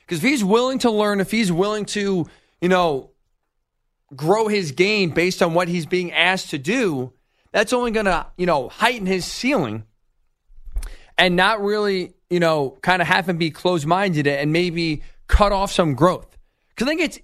Because 0.00 0.18
if 0.18 0.24
he's 0.24 0.44
willing 0.44 0.78
to 0.80 0.90
learn, 0.90 1.20
if 1.20 1.30
he's 1.30 1.50
willing 1.50 1.86
to, 1.86 2.26
you 2.60 2.68
know, 2.68 3.10
grow 4.16 4.48
his 4.48 4.72
game 4.72 5.10
based 5.10 5.42
on 5.42 5.54
what 5.54 5.68
he's 5.68 5.86
being 5.86 6.12
asked 6.12 6.50
to 6.50 6.58
do, 6.58 7.12
that's 7.52 7.72
only 7.72 7.90
going 7.90 8.06
to, 8.06 8.26
you 8.36 8.46
know, 8.46 8.68
heighten 8.68 9.06
his 9.06 9.24
ceiling 9.24 9.84
and 11.16 11.36
not 11.36 11.62
really, 11.62 12.14
you 12.30 12.40
know, 12.40 12.76
kind 12.82 13.00
of 13.00 13.08
have 13.08 13.28
him 13.28 13.36
be 13.38 13.50
closed 13.50 13.86
minded 13.86 14.26
and 14.26 14.52
maybe 14.52 15.02
cut 15.28 15.52
off 15.52 15.70
some 15.70 15.94
growth. 15.94 16.36
Because 16.70 16.86
I 16.86 16.90
think 16.90 17.00
it's, 17.02 17.18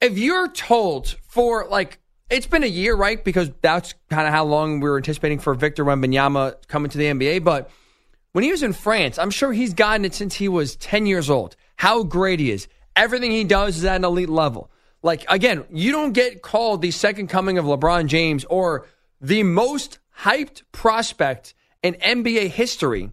if 0.00 0.18
you're 0.18 0.48
told 0.48 1.16
for 1.28 1.66
like, 1.68 1.98
it's 2.28 2.46
been 2.46 2.64
a 2.64 2.66
year, 2.66 2.94
right? 2.96 3.22
Because 3.22 3.50
that's 3.60 3.94
kind 4.10 4.26
of 4.26 4.32
how 4.32 4.44
long 4.44 4.80
we 4.80 4.88
were 4.88 4.96
anticipating 4.96 5.38
for 5.38 5.54
Victor 5.54 5.84
Wembanyama 5.84 6.66
coming 6.66 6.90
to 6.90 6.98
the 6.98 7.04
NBA. 7.04 7.44
But 7.44 7.70
when 8.32 8.42
he 8.44 8.50
was 8.50 8.62
in 8.62 8.72
France, 8.72 9.18
I'm 9.18 9.30
sure 9.30 9.52
he's 9.52 9.74
gotten 9.74 10.04
it 10.04 10.14
since 10.14 10.34
he 10.34 10.48
was 10.48 10.76
10 10.76 11.06
years 11.06 11.28
old. 11.28 11.56
How 11.76 12.02
great 12.02 12.40
he 12.40 12.50
is. 12.50 12.68
Everything 12.96 13.30
he 13.30 13.44
does 13.44 13.76
is 13.76 13.84
at 13.84 13.96
an 13.96 14.04
elite 14.04 14.28
level. 14.28 14.70
Like, 15.02 15.24
again, 15.28 15.64
you 15.70 15.92
don't 15.92 16.12
get 16.12 16.42
called 16.42 16.80
the 16.80 16.92
second 16.92 17.28
coming 17.28 17.58
of 17.58 17.64
LeBron 17.64 18.06
James 18.06 18.44
or 18.44 18.86
the 19.20 19.42
most 19.42 19.98
hyped 20.20 20.62
prospect 20.70 21.54
in 21.82 21.94
NBA 21.94 22.48
history 22.48 23.10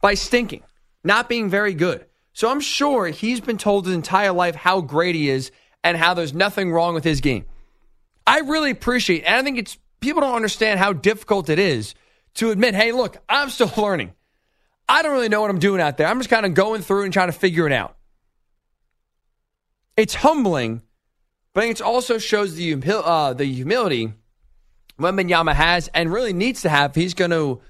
by 0.00 0.14
stinking, 0.14 0.62
not 1.02 1.28
being 1.28 1.48
very 1.48 1.74
good. 1.74 2.04
So 2.32 2.50
I'm 2.50 2.60
sure 2.60 3.06
he's 3.06 3.40
been 3.40 3.58
told 3.58 3.86
his 3.86 3.94
entire 3.94 4.32
life 4.32 4.54
how 4.54 4.80
great 4.80 5.14
he 5.14 5.28
is 5.28 5.50
and 5.82 5.96
how 5.96 6.14
there's 6.14 6.34
nothing 6.34 6.70
wrong 6.70 6.94
with 6.94 7.04
his 7.04 7.20
game. 7.20 7.46
I 8.26 8.40
really 8.40 8.70
appreciate, 8.70 9.24
and 9.24 9.34
I 9.34 9.42
think 9.42 9.58
it's 9.58 9.78
people 10.00 10.20
don't 10.20 10.36
understand 10.36 10.78
how 10.78 10.92
difficult 10.92 11.48
it 11.48 11.58
is 11.58 11.94
to 12.34 12.50
admit, 12.50 12.74
hey, 12.74 12.92
look, 12.92 13.16
I'm 13.28 13.50
still 13.50 13.72
learning. 13.76 14.12
I 14.88 15.02
don't 15.02 15.12
really 15.12 15.28
know 15.28 15.40
what 15.40 15.50
I'm 15.50 15.58
doing 15.58 15.80
out 15.80 15.96
there. 15.96 16.06
I'm 16.06 16.18
just 16.18 16.30
kind 16.30 16.46
of 16.46 16.54
going 16.54 16.82
through 16.82 17.04
and 17.04 17.12
trying 17.12 17.28
to 17.28 17.32
figure 17.32 17.66
it 17.66 17.72
out. 17.72 17.96
It's 19.96 20.14
humbling, 20.14 20.82
but 21.58 21.66
it 21.66 21.82
also 21.82 22.18
shows 22.18 22.54
the, 22.54 22.80
uh, 22.88 23.32
the 23.32 23.44
humility 23.44 24.12
Wembanyama 24.96 25.54
has 25.54 25.88
and 25.88 26.12
really 26.12 26.32
needs 26.32 26.62
to 26.62 26.68
have. 26.68 26.94
He's 26.94 27.14
going 27.14 27.32
to 27.32 27.60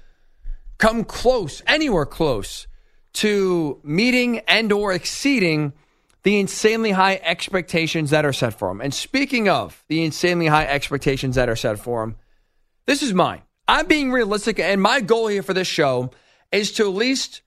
come 0.77 1.03
close, 1.03 1.63
anywhere 1.65 2.05
close, 2.05 2.67
to 3.13 3.79
meeting 3.83 4.41
and 4.47 4.71
or 4.71 4.93
exceeding 4.93 5.73
the 6.21 6.39
insanely 6.39 6.91
high 6.91 7.19
expectations 7.23 8.11
that 8.11 8.25
are 8.25 8.31
set 8.31 8.53
for 8.53 8.69
him. 8.69 8.79
And 8.79 8.93
speaking 8.93 9.49
of 9.49 9.83
the 9.87 10.05
insanely 10.05 10.45
high 10.45 10.67
expectations 10.67 11.33
that 11.33 11.49
are 11.49 11.55
set 11.55 11.79
for 11.79 12.03
him, 12.03 12.15
this 12.85 13.01
is 13.01 13.11
mine. 13.11 13.41
I'm 13.67 13.87
being 13.87 14.11
realistic, 14.11 14.59
and 14.59 14.79
my 14.79 15.01
goal 15.01 15.29
here 15.29 15.41
for 15.41 15.55
this 15.55 15.67
show 15.67 16.11
is 16.51 16.73
to 16.73 16.83
at 16.83 16.93
least 16.93 17.41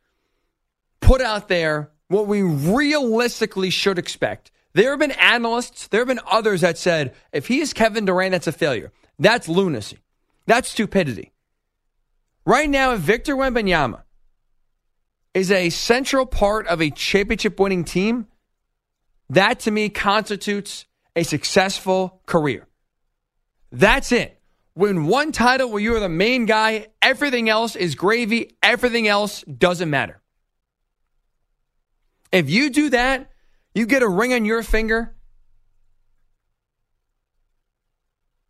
put 1.00 1.20
out 1.20 1.46
there 1.46 1.92
what 2.08 2.26
we 2.26 2.42
realistically 2.42 3.70
should 3.70 3.96
expect. 3.96 4.50
There 4.74 4.90
have 4.90 4.98
been 4.98 5.10
analysts, 5.12 5.88
there 5.88 6.00
have 6.00 6.08
been 6.08 6.20
others 6.26 6.62
that 6.62 6.78
said 6.78 7.14
if 7.32 7.48
he 7.48 7.60
is 7.60 7.72
Kevin 7.72 8.04
Durant, 8.04 8.32
that's 8.32 8.46
a 8.46 8.52
failure. 8.52 8.92
That's 9.18 9.48
lunacy. 9.48 9.98
That's 10.46 10.68
stupidity. 10.68 11.32
Right 12.44 12.68
now, 12.68 12.94
if 12.94 13.00
Victor 13.00 13.36
Wembanyama 13.36 14.02
is 15.34 15.50
a 15.50 15.70
central 15.70 16.26
part 16.26 16.66
of 16.66 16.80
a 16.82 16.90
championship 16.90 17.58
winning 17.60 17.84
team, 17.84 18.26
that 19.30 19.60
to 19.60 19.70
me 19.70 19.88
constitutes 19.88 20.86
a 21.14 21.22
successful 21.22 22.20
career. 22.26 22.66
That's 23.70 24.12
it. 24.12 24.38
Win 24.74 25.06
one 25.06 25.32
title 25.32 25.70
where 25.70 25.80
you're 25.80 26.00
the 26.00 26.08
main 26.08 26.46
guy, 26.46 26.88
everything 27.00 27.48
else 27.48 27.76
is 27.76 27.94
gravy, 27.94 28.56
everything 28.62 29.06
else 29.06 29.42
doesn't 29.42 29.90
matter. 29.90 30.20
If 32.32 32.48
you 32.48 32.70
do 32.70 32.90
that, 32.90 33.31
you 33.74 33.86
get 33.86 34.02
a 34.02 34.08
ring 34.08 34.32
on 34.32 34.44
your 34.44 34.62
finger. 34.62 35.14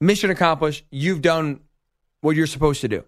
Mission 0.01 0.31
accomplished. 0.31 0.85
You've 0.91 1.23
done 1.23 1.61
what 2.21 2.37
you're 2.37 2.47
supposed 2.47 2.81
to 2.81 2.89
do. 2.89 3.05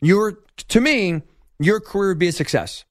Your 0.00 0.40
to 0.68 0.80
me, 0.80 1.22
your 1.58 1.80
career 1.80 2.10
would 2.10 2.18
be 2.18 2.28
a 2.28 2.32
success. 2.32 2.84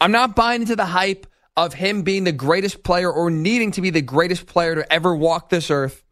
I'm 0.00 0.12
not 0.12 0.36
buying 0.36 0.62
into 0.62 0.76
the 0.76 0.86
hype 0.86 1.26
of 1.56 1.72
him 1.72 2.02
being 2.02 2.24
the 2.24 2.32
greatest 2.32 2.82
player 2.82 3.10
or 3.10 3.30
needing 3.30 3.70
to 3.72 3.80
be 3.80 3.90
the 3.90 4.02
greatest 4.02 4.46
player 4.46 4.74
to 4.74 4.92
ever 4.92 5.14
walk 5.14 5.48
this 5.48 5.70
earth. 5.70 6.04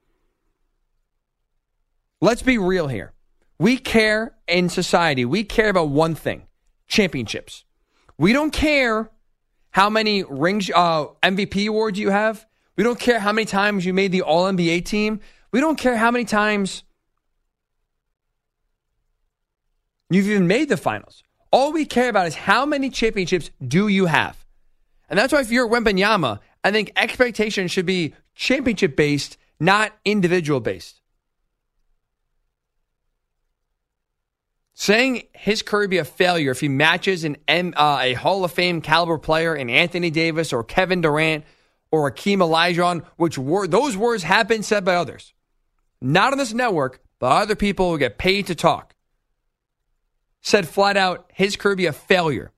Let's 2.20 2.42
be 2.42 2.56
real 2.56 2.88
here. 2.88 3.12
We 3.58 3.76
care 3.76 4.34
in 4.48 4.68
society, 4.68 5.24
we 5.24 5.44
care 5.44 5.68
about 5.68 5.88
one 5.88 6.14
thing 6.14 6.46
championships. 6.86 7.64
We 8.18 8.32
don't 8.32 8.52
care 8.52 9.10
how 9.74 9.90
many 9.90 10.22
rings, 10.22 10.70
uh, 10.72 11.06
MVP 11.24 11.66
awards 11.66 11.98
you 11.98 12.10
have. 12.10 12.46
We 12.76 12.84
don't 12.84 12.98
care 12.98 13.18
how 13.18 13.32
many 13.32 13.44
times 13.44 13.84
you 13.84 13.92
made 13.92 14.12
the 14.12 14.22
All 14.22 14.44
NBA 14.44 14.84
team. 14.84 15.18
We 15.50 15.60
don't 15.60 15.76
care 15.76 15.96
how 15.96 16.12
many 16.12 16.24
times 16.24 16.84
you've 20.10 20.28
even 20.28 20.46
made 20.46 20.68
the 20.68 20.76
finals. 20.76 21.24
All 21.50 21.72
we 21.72 21.86
care 21.86 22.08
about 22.08 22.28
is 22.28 22.36
how 22.36 22.64
many 22.64 22.88
championships 22.88 23.50
do 23.66 23.88
you 23.88 24.06
have? 24.06 24.46
And 25.08 25.18
that's 25.18 25.32
why 25.32 25.40
if 25.40 25.50
you're 25.50 25.68
Wembanyama, 25.68 26.38
I 26.62 26.70
think 26.70 26.92
expectations 26.94 27.72
should 27.72 27.86
be 27.86 28.14
championship 28.36 28.94
based, 28.94 29.36
not 29.58 29.92
individual 30.04 30.60
based. 30.60 31.00
Saying 34.74 35.22
his 35.32 35.62
career 35.62 35.86
be 35.86 35.98
a 35.98 36.04
failure 36.04 36.50
if 36.50 36.60
he 36.60 36.68
matches 36.68 37.24
an 37.24 37.36
uh, 37.48 37.98
a 38.02 38.14
Hall 38.14 38.44
of 38.44 38.52
Fame 38.52 38.80
caliber 38.80 39.18
player 39.18 39.54
in 39.54 39.70
Anthony 39.70 40.10
Davis 40.10 40.52
or 40.52 40.64
Kevin 40.64 41.00
Durant 41.00 41.44
or 41.92 42.10
Akeem 42.10 42.38
Olajuwon, 42.38 43.04
which 43.16 43.38
were, 43.38 43.68
those 43.68 43.96
words 43.96 44.24
have 44.24 44.48
been 44.48 44.64
said 44.64 44.84
by 44.84 44.96
others, 44.96 45.32
not 46.00 46.32
on 46.32 46.38
this 46.38 46.52
network, 46.52 47.00
but 47.20 47.30
other 47.30 47.54
people 47.54 47.92
who 47.92 47.98
get 47.98 48.18
paid 48.18 48.48
to 48.48 48.56
talk, 48.56 48.96
said 50.40 50.68
flat 50.68 50.96
out 50.96 51.30
his 51.32 51.54
career 51.54 51.76
be 51.76 51.86
a 51.86 51.92
failure 51.92 52.50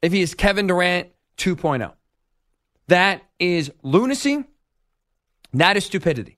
if 0.00 0.12
he 0.12 0.20
is 0.20 0.34
Kevin 0.34 0.68
Durant 0.68 1.08
2.0. 1.38 1.92
That 2.86 3.22
is 3.40 3.72
lunacy. 3.82 4.44
That 5.52 5.76
is 5.76 5.84
stupidity. 5.84 6.37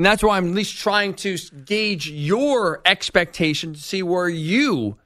And 0.00 0.06
that's 0.06 0.22
why 0.22 0.38
I'm 0.38 0.48
at 0.48 0.54
least 0.54 0.78
trying 0.78 1.12
to 1.16 1.36
gauge 1.66 2.08
your 2.08 2.80
expectation 2.86 3.74
to 3.74 3.78
see 3.78 4.02
where 4.02 4.30
you 4.30 4.96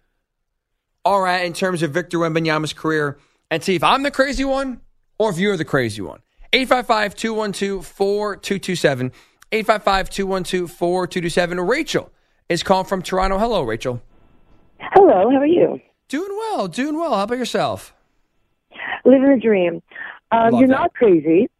are 1.05 1.27
at 1.27 1.45
in 1.45 1.53
terms 1.53 1.83
of 1.83 1.91
Victor 1.91 2.19
Wembanyama's 2.19 2.73
career 2.73 3.19
and 3.51 3.61
see 3.61 3.75
if 3.75 3.83
I'm 3.83 4.05
the 4.05 4.13
crazy 4.13 4.45
one 4.45 4.81
or 5.19 5.31
if 5.31 5.39
you're 5.39 5.57
the 5.57 5.65
crazy 5.65 6.01
one. 6.01 6.21
855 6.53 7.17
212 7.17 7.85
4227. 7.85 9.11
855 9.51 10.11
212 10.11 10.71
4227. 10.71 11.61
Rachel 11.61 12.13
is 12.49 12.63
calling 12.63 12.87
from 12.87 13.03
Toronto. 13.03 13.37
Hello, 13.37 13.65
Rachel. 13.65 14.01
Hello, 14.79 15.29
how 15.29 15.39
are 15.39 15.45
you? 15.45 15.81
Doing 16.07 16.31
well, 16.31 16.69
doing 16.69 16.95
well. 16.95 17.17
How 17.17 17.25
about 17.25 17.39
yourself? 17.39 17.93
Living 19.05 19.29
the 19.29 19.41
dream. 19.41 19.83
Um, 20.31 20.55
you're 20.55 20.69
that. 20.69 20.75
not 20.75 20.95
crazy. 20.95 21.51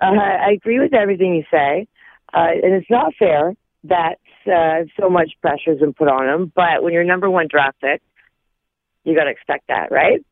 Uh, 0.00 0.06
I 0.16 0.52
agree 0.52 0.80
with 0.80 0.94
everything 0.94 1.34
you 1.34 1.44
say. 1.50 1.88
Uh, 2.34 2.48
and 2.62 2.74
it's 2.74 2.90
not 2.90 3.12
fair 3.18 3.54
that 3.84 4.18
uh, 4.46 4.84
so 4.98 5.08
much 5.08 5.32
pressure 5.40 5.70
has 5.70 5.78
been 5.78 5.94
put 5.94 6.08
on 6.08 6.28
him. 6.28 6.52
But 6.54 6.82
when 6.82 6.92
you're 6.92 7.04
number 7.04 7.30
one 7.30 7.46
draft 7.48 7.80
pick, 7.80 8.02
you 9.04 9.14
got 9.14 9.24
to 9.24 9.30
expect 9.30 9.68
that, 9.68 9.90
right? 9.90 10.24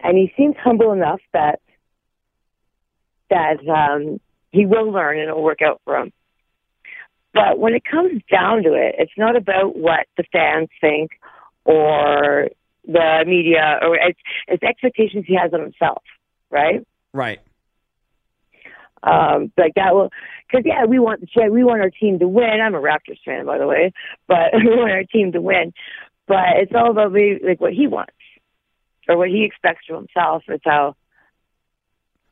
And 0.00 0.18
he 0.18 0.32
seems 0.36 0.56
humble 0.58 0.92
enough 0.92 1.20
that 1.32 1.60
that 3.30 3.66
um, 3.66 4.20
he 4.50 4.66
will 4.66 4.90
learn 4.90 5.18
and 5.18 5.28
it'll 5.28 5.42
work 5.42 5.62
out 5.62 5.80
for 5.84 5.96
him. 5.96 6.12
But 7.32 7.58
when 7.58 7.74
it 7.74 7.82
comes 7.84 8.20
down 8.30 8.62
to 8.64 8.74
it, 8.74 8.96
it's 8.98 9.12
not 9.16 9.36
about 9.36 9.74
what 9.74 10.06
the 10.18 10.24
fans 10.32 10.68
think 10.80 11.12
or 11.64 12.48
the 12.86 13.24
media, 13.26 13.78
or 13.80 13.96
it's, 13.96 14.18
it's 14.48 14.62
expectations 14.62 15.24
he 15.26 15.34
has 15.34 15.54
on 15.54 15.60
himself, 15.60 16.02
right? 16.50 16.86
Right. 17.14 17.40
Um, 19.02 19.52
like 19.56 19.74
that 19.74 19.94
will, 19.94 20.10
because 20.46 20.64
yeah, 20.64 20.84
we 20.86 20.98
want 20.98 21.20
the 21.20 21.50
we 21.50 21.64
want 21.64 21.80
our 21.80 21.90
team 21.90 22.18
to 22.20 22.28
win. 22.28 22.60
I'm 22.62 22.74
a 22.74 22.80
Raptors 22.80 23.18
fan, 23.24 23.46
by 23.46 23.58
the 23.58 23.66
way, 23.66 23.92
but 24.28 24.52
we 24.54 24.76
want 24.76 24.92
our 24.92 25.04
team 25.04 25.32
to 25.32 25.40
win. 25.40 25.72
But 26.28 26.56
it's 26.56 26.72
all 26.74 26.90
about 26.90 27.12
maybe, 27.12 27.40
like 27.44 27.60
what 27.60 27.72
he 27.72 27.86
wants 27.86 28.12
or 29.08 29.16
what 29.16 29.28
he 29.28 29.44
expects 29.44 29.86
from 29.86 29.96
himself. 29.96 30.44
It's 30.48 30.64
how 30.64 30.94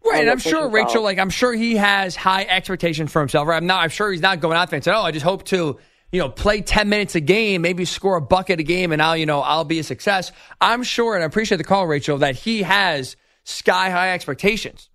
Right, 0.04 0.22
and 0.22 0.30
I'm 0.30 0.38
sure 0.38 0.62
person 0.62 0.72
Rachel, 0.72 1.02
like 1.02 1.18
I'm 1.18 1.30
sure 1.30 1.52
he 1.52 1.76
has 1.76 2.16
high 2.16 2.44
expectations 2.44 3.12
for 3.12 3.20
himself. 3.20 3.46
Right, 3.46 3.56
I'm 3.56 3.66
not. 3.66 3.82
I'm 3.82 3.90
sure 3.90 4.10
he's 4.10 4.22
not 4.22 4.40
going 4.40 4.56
out 4.56 4.70
there 4.70 4.76
and 4.76 4.84
saying, 4.84 4.96
"Oh, 4.96 5.02
I 5.02 5.10
just 5.10 5.24
hope 5.24 5.44
to, 5.46 5.78
you 6.10 6.20
know, 6.20 6.30
play 6.30 6.62
10 6.62 6.88
minutes 6.88 7.14
a 7.14 7.20
game, 7.20 7.62
maybe 7.62 7.84
score 7.84 8.16
a 8.16 8.20
bucket 8.20 8.60
a 8.60 8.62
game, 8.62 8.92
and 8.92 9.02
I'll, 9.02 9.16
you 9.16 9.26
know, 9.26 9.40
I'll 9.40 9.64
be 9.64 9.78
a 9.78 9.84
success." 9.84 10.32
I'm 10.60 10.82
sure, 10.84 11.14
and 11.14 11.22
I 11.22 11.26
appreciate 11.26 11.58
the 11.58 11.64
call, 11.64 11.86
Rachel, 11.86 12.18
that 12.18 12.36
he 12.36 12.62
has 12.62 13.16
sky 13.44 13.90
high 13.90 14.12
expectations. 14.12 14.89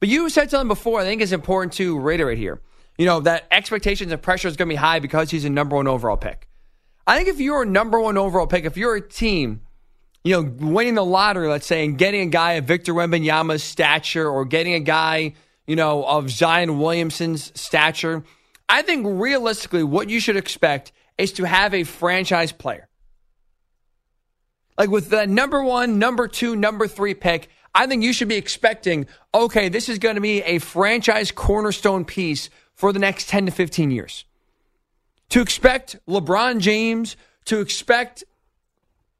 But 0.00 0.08
you 0.08 0.28
said 0.30 0.50
something 0.50 0.68
before. 0.68 1.00
I 1.00 1.04
think 1.04 1.22
it's 1.22 1.32
important 1.32 1.72
to 1.74 1.98
reiterate 1.98 2.38
here. 2.38 2.60
You 2.96 3.06
know 3.06 3.20
that 3.20 3.46
expectations 3.50 4.10
and 4.10 4.20
pressure 4.20 4.48
is 4.48 4.56
going 4.56 4.68
to 4.68 4.72
be 4.72 4.76
high 4.76 4.98
because 4.98 5.30
he's 5.30 5.44
a 5.44 5.50
number 5.50 5.76
one 5.76 5.86
overall 5.86 6.16
pick. 6.16 6.48
I 7.06 7.16
think 7.16 7.28
if 7.28 7.40
you're 7.40 7.62
a 7.62 7.66
number 7.66 7.98
one 8.00 8.18
overall 8.18 8.46
pick, 8.46 8.64
if 8.64 8.76
you're 8.76 8.96
a 8.96 9.00
team, 9.00 9.62
you 10.24 10.32
know, 10.34 10.42
winning 10.42 10.94
the 10.94 11.04
lottery, 11.04 11.48
let's 11.48 11.66
say, 11.66 11.84
and 11.84 11.96
getting 11.96 12.22
a 12.22 12.30
guy 12.30 12.52
of 12.52 12.64
Victor 12.64 12.92
Wembanyama's 12.92 13.62
stature 13.62 14.28
or 14.28 14.44
getting 14.44 14.74
a 14.74 14.80
guy, 14.80 15.34
you 15.66 15.76
know, 15.76 16.04
of 16.04 16.30
Zion 16.30 16.78
Williamson's 16.78 17.58
stature, 17.58 18.24
I 18.68 18.82
think 18.82 19.06
realistically 19.08 19.84
what 19.84 20.10
you 20.10 20.20
should 20.20 20.36
expect 20.36 20.92
is 21.16 21.32
to 21.34 21.44
have 21.44 21.72
a 21.72 21.84
franchise 21.84 22.52
player. 22.52 22.88
Like 24.76 24.90
with 24.90 25.08
the 25.08 25.26
number 25.26 25.62
one, 25.62 25.98
number 25.98 26.28
two, 26.28 26.54
number 26.54 26.86
three 26.86 27.14
pick, 27.14 27.48
I 27.78 27.86
think 27.86 28.02
you 28.02 28.12
should 28.12 28.26
be 28.26 28.34
expecting, 28.34 29.06
okay, 29.32 29.68
this 29.68 29.88
is 29.88 30.00
going 30.00 30.16
to 30.16 30.20
be 30.20 30.42
a 30.42 30.58
franchise 30.58 31.30
cornerstone 31.30 32.04
piece 32.04 32.50
for 32.74 32.92
the 32.92 32.98
next 32.98 33.28
10 33.28 33.46
to 33.46 33.52
15 33.52 33.92
years. 33.92 34.24
To 35.28 35.40
expect 35.40 35.96
LeBron 36.08 36.58
James, 36.58 37.16
to 37.44 37.60
expect 37.60 38.24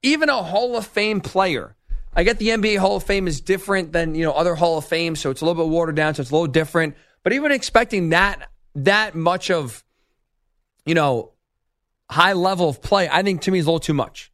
even 0.02 0.28
a 0.28 0.42
Hall 0.42 0.76
of 0.76 0.84
Fame 0.88 1.20
player. 1.20 1.76
I 2.12 2.24
get 2.24 2.38
the 2.38 2.48
NBA 2.48 2.78
Hall 2.78 2.96
of 2.96 3.04
Fame 3.04 3.28
is 3.28 3.40
different 3.40 3.92
than, 3.92 4.16
you 4.16 4.24
know, 4.24 4.32
other 4.32 4.56
Hall 4.56 4.76
of 4.76 4.84
Fame, 4.84 5.14
so 5.14 5.30
it's 5.30 5.40
a 5.40 5.44
little 5.44 5.64
bit 5.64 5.70
watered 5.70 5.94
down, 5.94 6.16
so 6.16 6.22
it's 6.22 6.32
a 6.32 6.34
little 6.34 6.48
different. 6.48 6.96
But 7.22 7.32
even 7.34 7.52
expecting 7.52 8.08
that 8.08 8.50
that 8.74 9.14
much 9.14 9.52
of, 9.52 9.84
you 10.84 10.94
know, 10.94 11.30
high 12.10 12.32
level 12.32 12.68
of 12.68 12.82
play, 12.82 13.08
I 13.08 13.22
think 13.22 13.42
to 13.42 13.52
me 13.52 13.60
is 13.60 13.66
a 13.66 13.70
little 13.70 13.78
too 13.78 13.94
much. 13.94 14.27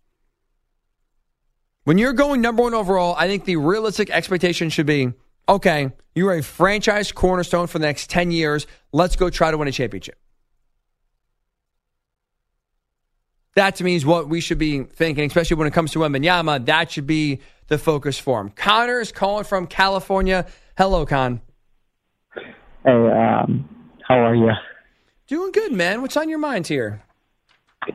When 1.85 1.99
you're 1.99 2.15
going 2.15 2.41
number 2.41 2.63
one 2.63 2.75
overall, 2.75 3.15
I 3.17 3.29
think 3.29 3.45
the 3.45 3.57
realistic 3.57 4.11
expectation 4.11 4.71
should 4.71 4.87
be 4.87 5.13
okay, 5.47 5.91
you're 6.15 6.33
a 6.33 6.43
franchise 6.43 7.13
cornerstone 7.13 7.67
for 7.67 7.79
the 7.79 7.87
next 7.87 8.09
10 8.09 8.31
years. 8.31 8.67
Let's 8.93 9.17
go 9.17 9.29
try 9.29 9.51
to 9.51 9.59
win 9.59 9.69
a 9.69 9.73
championship. 9.73 10.19
That 13.55 13.77
to 13.77 13.85
me 13.85 13.95
is 13.95 14.07
what 14.07 14.29
we 14.29 14.41
should 14.41 14.59
be 14.59 14.83
thinking, 14.83 15.27
especially 15.27 15.57
when 15.59 15.69
it 15.69 15.73
comes 15.73 15.93
to 15.93 15.99
Wembanyama. 16.01 16.65
That 16.67 16.91
should 16.91 17.07
be 17.07 17.41
the 17.69 17.79
focus 17.79 18.19
for 18.19 18.41
him. 18.41 18.51
Connor 18.51 19.01
is 19.01 19.13
calling 19.13 19.45
from 19.45 19.67
California. 19.67 20.47
Hello, 20.77 21.07
Con. 21.07 21.41
Hey, 22.35 22.91
um, 22.91 23.69
how 24.09 24.17
are 24.17 24.35
you? 24.35 24.51
Doing 25.29 25.53
good, 25.53 25.73
man. 25.73 26.03
What's 26.03 26.17
on 26.17 26.29
your 26.29 26.39
mind 26.39 26.67
here? 26.67 27.03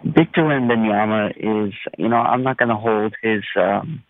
Victor 0.03 0.41
Wembanyama 0.41 1.31
is, 1.37 1.73
you 1.97 2.07
know, 2.07 2.17
I'm 2.17 2.43
not 2.43 2.57
going 2.57 2.69
to 2.69 2.75
hold 2.75 3.15
his 3.21 3.43
um, 3.55 4.03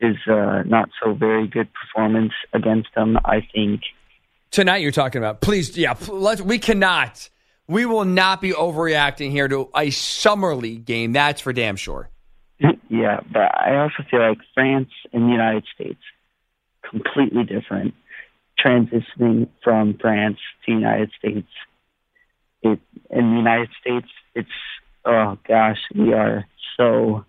his 0.00 0.16
uh, 0.28 0.62
not 0.66 0.90
so 1.02 1.14
very 1.14 1.46
good 1.46 1.68
performance 1.72 2.32
against 2.52 2.88
him. 2.96 3.18
I 3.24 3.46
think 3.54 3.82
tonight 4.50 4.78
you're 4.78 4.92
talking 4.92 5.18
about. 5.18 5.40
Please, 5.40 5.76
yeah, 5.76 5.94
let's. 6.08 6.40
We 6.40 6.58
cannot. 6.58 7.28
We 7.68 7.84
will 7.84 8.04
not 8.04 8.40
be 8.40 8.52
overreacting 8.52 9.30
here 9.30 9.48
to 9.48 9.68
a 9.74 9.90
summer 9.90 10.54
league 10.54 10.84
game. 10.84 11.12
That's 11.12 11.40
for 11.40 11.52
damn 11.52 11.76
sure. 11.76 12.08
Yeah, 12.88 13.18
but 13.32 13.52
I 13.52 13.78
also 13.78 14.04
feel 14.08 14.20
like 14.20 14.38
France 14.54 14.90
and 15.12 15.24
the 15.24 15.32
United 15.32 15.64
States 15.74 15.98
completely 16.88 17.42
different. 17.42 17.94
Transitioning 18.64 19.48
from 19.64 19.98
France 20.00 20.38
to 20.64 20.72
the 20.72 20.78
United 20.78 21.10
States, 21.18 21.48
it 22.62 22.78
in 23.10 23.30
the 23.32 23.36
United 23.36 23.70
States, 23.80 24.06
it's 24.36 24.48
oh 25.06 25.38
gosh, 25.46 25.78
we 25.94 26.12
are 26.12 26.44
so 26.76 27.24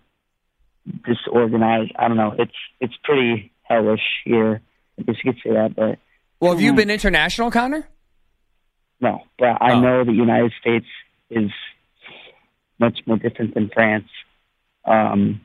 disorganized. 1.04 1.92
I 1.98 2.08
don't 2.08 2.16
know. 2.16 2.34
It's 2.38 2.52
it's 2.80 2.94
pretty 3.04 3.52
hellish 3.62 4.02
here. 4.24 4.60
I 4.98 5.02
guess 5.02 5.16
you 5.22 5.32
could 5.32 5.40
say 5.42 5.50
that, 5.52 5.74
but 5.76 5.98
well, 6.40 6.52
have 6.52 6.60
you 6.60 6.72
been 6.72 6.90
international, 6.90 7.50
Connor? 7.50 7.88
No, 9.00 9.22
but 9.38 9.60
I 9.60 9.72
oh. 9.72 9.80
know 9.80 10.04
the 10.04 10.12
United 10.12 10.52
States 10.60 10.86
is 11.30 11.50
much 12.78 12.98
more 13.06 13.16
different 13.16 13.54
than 13.54 13.70
France. 13.72 14.08
Um, 14.84 15.40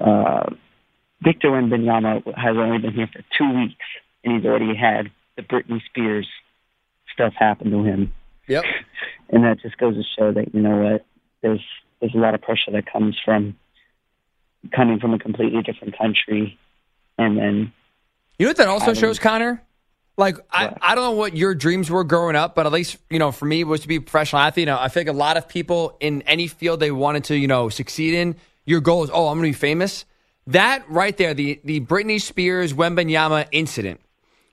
uh, 0.00 0.50
Victor 1.22 1.48
Wembanyama 1.48 2.24
has 2.36 2.56
only 2.56 2.78
been 2.78 2.92
here 2.92 3.08
for 3.12 3.22
two 3.36 3.58
weeks, 3.58 3.84
and 4.24 4.36
he's 4.36 4.44
already 4.44 4.74
had 4.74 5.10
the 5.36 5.42
Britney 5.42 5.80
Spears 5.86 6.28
stuff 7.12 7.34
happen 7.36 7.70
to 7.70 7.84
him. 7.84 8.12
Yep. 8.52 8.64
And 9.30 9.44
that 9.44 9.60
just 9.62 9.78
goes 9.78 9.94
to 9.94 10.02
show 10.16 10.32
that 10.32 10.54
you 10.54 10.60
know 10.60 10.76
what 10.76 11.06
there's 11.40 11.64
there's 12.00 12.14
a 12.14 12.18
lot 12.18 12.34
of 12.34 12.42
pressure 12.42 12.70
that 12.72 12.90
comes 12.90 13.18
from 13.24 13.56
coming 14.74 15.00
from 15.00 15.14
a 15.14 15.18
completely 15.18 15.62
different 15.62 15.96
country, 15.96 16.58
and 17.18 17.38
then 17.38 17.72
you 18.38 18.46
know 18.46 18.50
what 18.50 18.56
that 18.58 18.68
also 18.68 18.94
shows, 18.94 19.18
Connor. 19.18 19.62
Like 20.18 20.36
I, 20.50 20.76
I 20.82 20.94
don't 20.94 21.04
know 21.04 21.12
what 21.12 21.34
your 21.34 21.54
dreams 21.54 21.90
were 21.90 22.04
growing 22.04 22.36
up, 22.36 22.54
but 22.54 22.66
at 22.66 22.72
least 22.72 22.98
you 23.08 23.18
know 23.18 23.32
for 23.32 23.46
me 23.46 23.60
it 23.60 23.66
was 23.66 23.80
to 23.80 23.88
be 23.88 23.96
a 23.96 24.00
professional 24.00 24.42
athlete. 24.42 24.62
You 24.62 24.66
know, 24.66 24.78
I 24.78 24.88
think 24.88 25.08
a 25.08 25.12
lot 25.12 25.38
of 25.38 25.48
people 25.48 25.96
in 26.00 26.20
any 26.22 26.46
field 26.46 26.80
they 26.80 26.90
wanted 26.90 27.24
to 27.24 27.36
you 27.36 27.48
know 27.48 27.70
succeed 27.70 28.14
in. 28.14 28.36
Your 28.66 28.80
goal 28.80 29.04
is 29.04 29.10
oh 29.12 29.28
I'm 29.28 29.38
going 29.38 29.50
to 29.50 29.56
be 29.56 29.60
famous. 29.60 30.04
That 30.48 30.84
right 30.90 31.16
there, 31.16 31.32
the 31.32 31.60
the 31.64 31.80
Britney 31.80 32.20
Spears 32.20 32.74
Wembanyama 32.74 33.48
incident, 33.52 34.00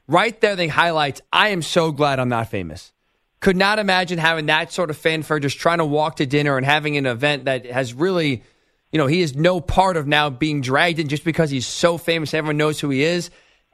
right 0.08 0.40
there, 0.40 0.56
they 0.56 0.68
highlights. 0.70 1.20
I 1.34 1.50
am 1.50 1.62
so 1.62 1.92
glad 1.92 2.20
I'm 2.20 2.30
not 2.30 2.50
famous. 2.50 2.94
Could 3.40 3.58
not 3.58 3.80
imagine 3.80 4.18
having 4.18 4.48
that 4.48 4.72
sort 4.74 4.90
of 4.90 4.98
fanfare, 4.98 5.40
just 5.40 5.58
trying 5.58 5.78
to 5.78 5.86
walk 5.86 6.18
to 6.18 6.26
dinner 6.26 6.58
and 6.58 6.66
having 6.66 6.98
an 6.98 7.06
event 7.06 7.46
that 7.46 7.66
has 7.66 7.94
really, 7.94 8.44
you 8.92 8.98
know, 8.98 9.08
he 9.08 9.22
is 9.22 9.36
no 9.36 9.62
part 9.62 9.96
of 9.96 10.08
now 10.08 10.30
being 10.30 10.62
dragged 10.62 11.00
in 11.00 11.08
just 11.08 11.24
because 11.24 11.50
he's 11.50 11.68
so 11.68 11.98
famous. 11.98 12.34
Everyone 12.34 12.58
knows 12.58 12.80
who 12.80 12.90
he 12.90 13.04
is 13.04 13.30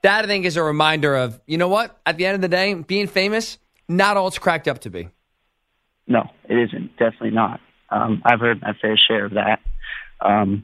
that 0.06 0.24
I 0.24 0.28
think 0.28 0.46
is 0.46 0.56
a 0.56 0.64
reminder 0.64 1.16
of, 1.16 1.40
you 1.48 1.58
know 1.58 1.68
what? 1.68 2.00
At 2.06 2.18
the 2.18 2.28
end 2.28 2.36
of 2.36 2.42
the 2.42 2.48
day, 2.48 2.76
being 2.76 3.08
famous, 3.08 3.58
not 3.90 4.18
all 4.18 4.28
it's 4.28 4.38
cracked 4.38 4.68
up 4.68 4.80
to 4.82 4.92
be. 4.92 5.10
No, 6.08 6.30
it 6.48 6.56
isn't. 6.56 6.92
Definitely 6.98 7.32
not. 7.32 7.60
Um, 7.90 8.22
I've 8.24 8.40
heard 8.40 8.62
my 8.62 8.74
fair 8.80 8.96
share 8.98 9.26
of 9.26 9.34
that. 9.34 9.62
Um, 10.22 10.64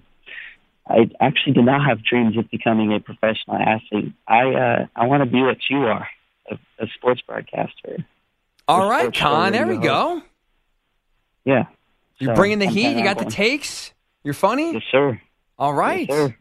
I 0.87 1.09
actually 1.19 1.53
do 1.53 1.63
not 1.63 1.87
have 1.87 2.03
dreams 2.03 2.37
of 2.37 2.51
becoming 2.51 2.93
a 2.93 2.99
professional 2.99 3.57
athlete. 3.57 4.13
I 4.27 4.53
uh, 4.53 4.85
I 4.95 5.07
want 5.07 5.23
to 5.23 5.29
be 5.29 5.41
what 5.41 5.57
you 5.69 5.77
are, 5.77 6.07
a, 6.51 6.55
a 6.83 6.87
sports 6.95 7.21
broadcaster. 7.25 8.05
All 8.71 8.89
right, 8.89 9.13
Con. 9.13 9.51
There 9.51 9.67
we 9.67 9.77
go. 9.77 10.21
Yeah. 11.43 11.65
You're 12.19 12.33
so, 12.33 12.35
bringing 12.35 12.59
the 12.59 12.67
heat. 12.67 12.95
You 12.95 13.03
got 13.03 13.17
the 13.17 13.25
takes. 13.25 13.93
You're 14.23 14.33
funny. 14.33 14.73
Yes, 14.73 14.83
sir. 14.91 15.19
All 15.57 15.73
right. 15.73 16.07
Yes, 16.07 16.17
sir. 16.17 16.37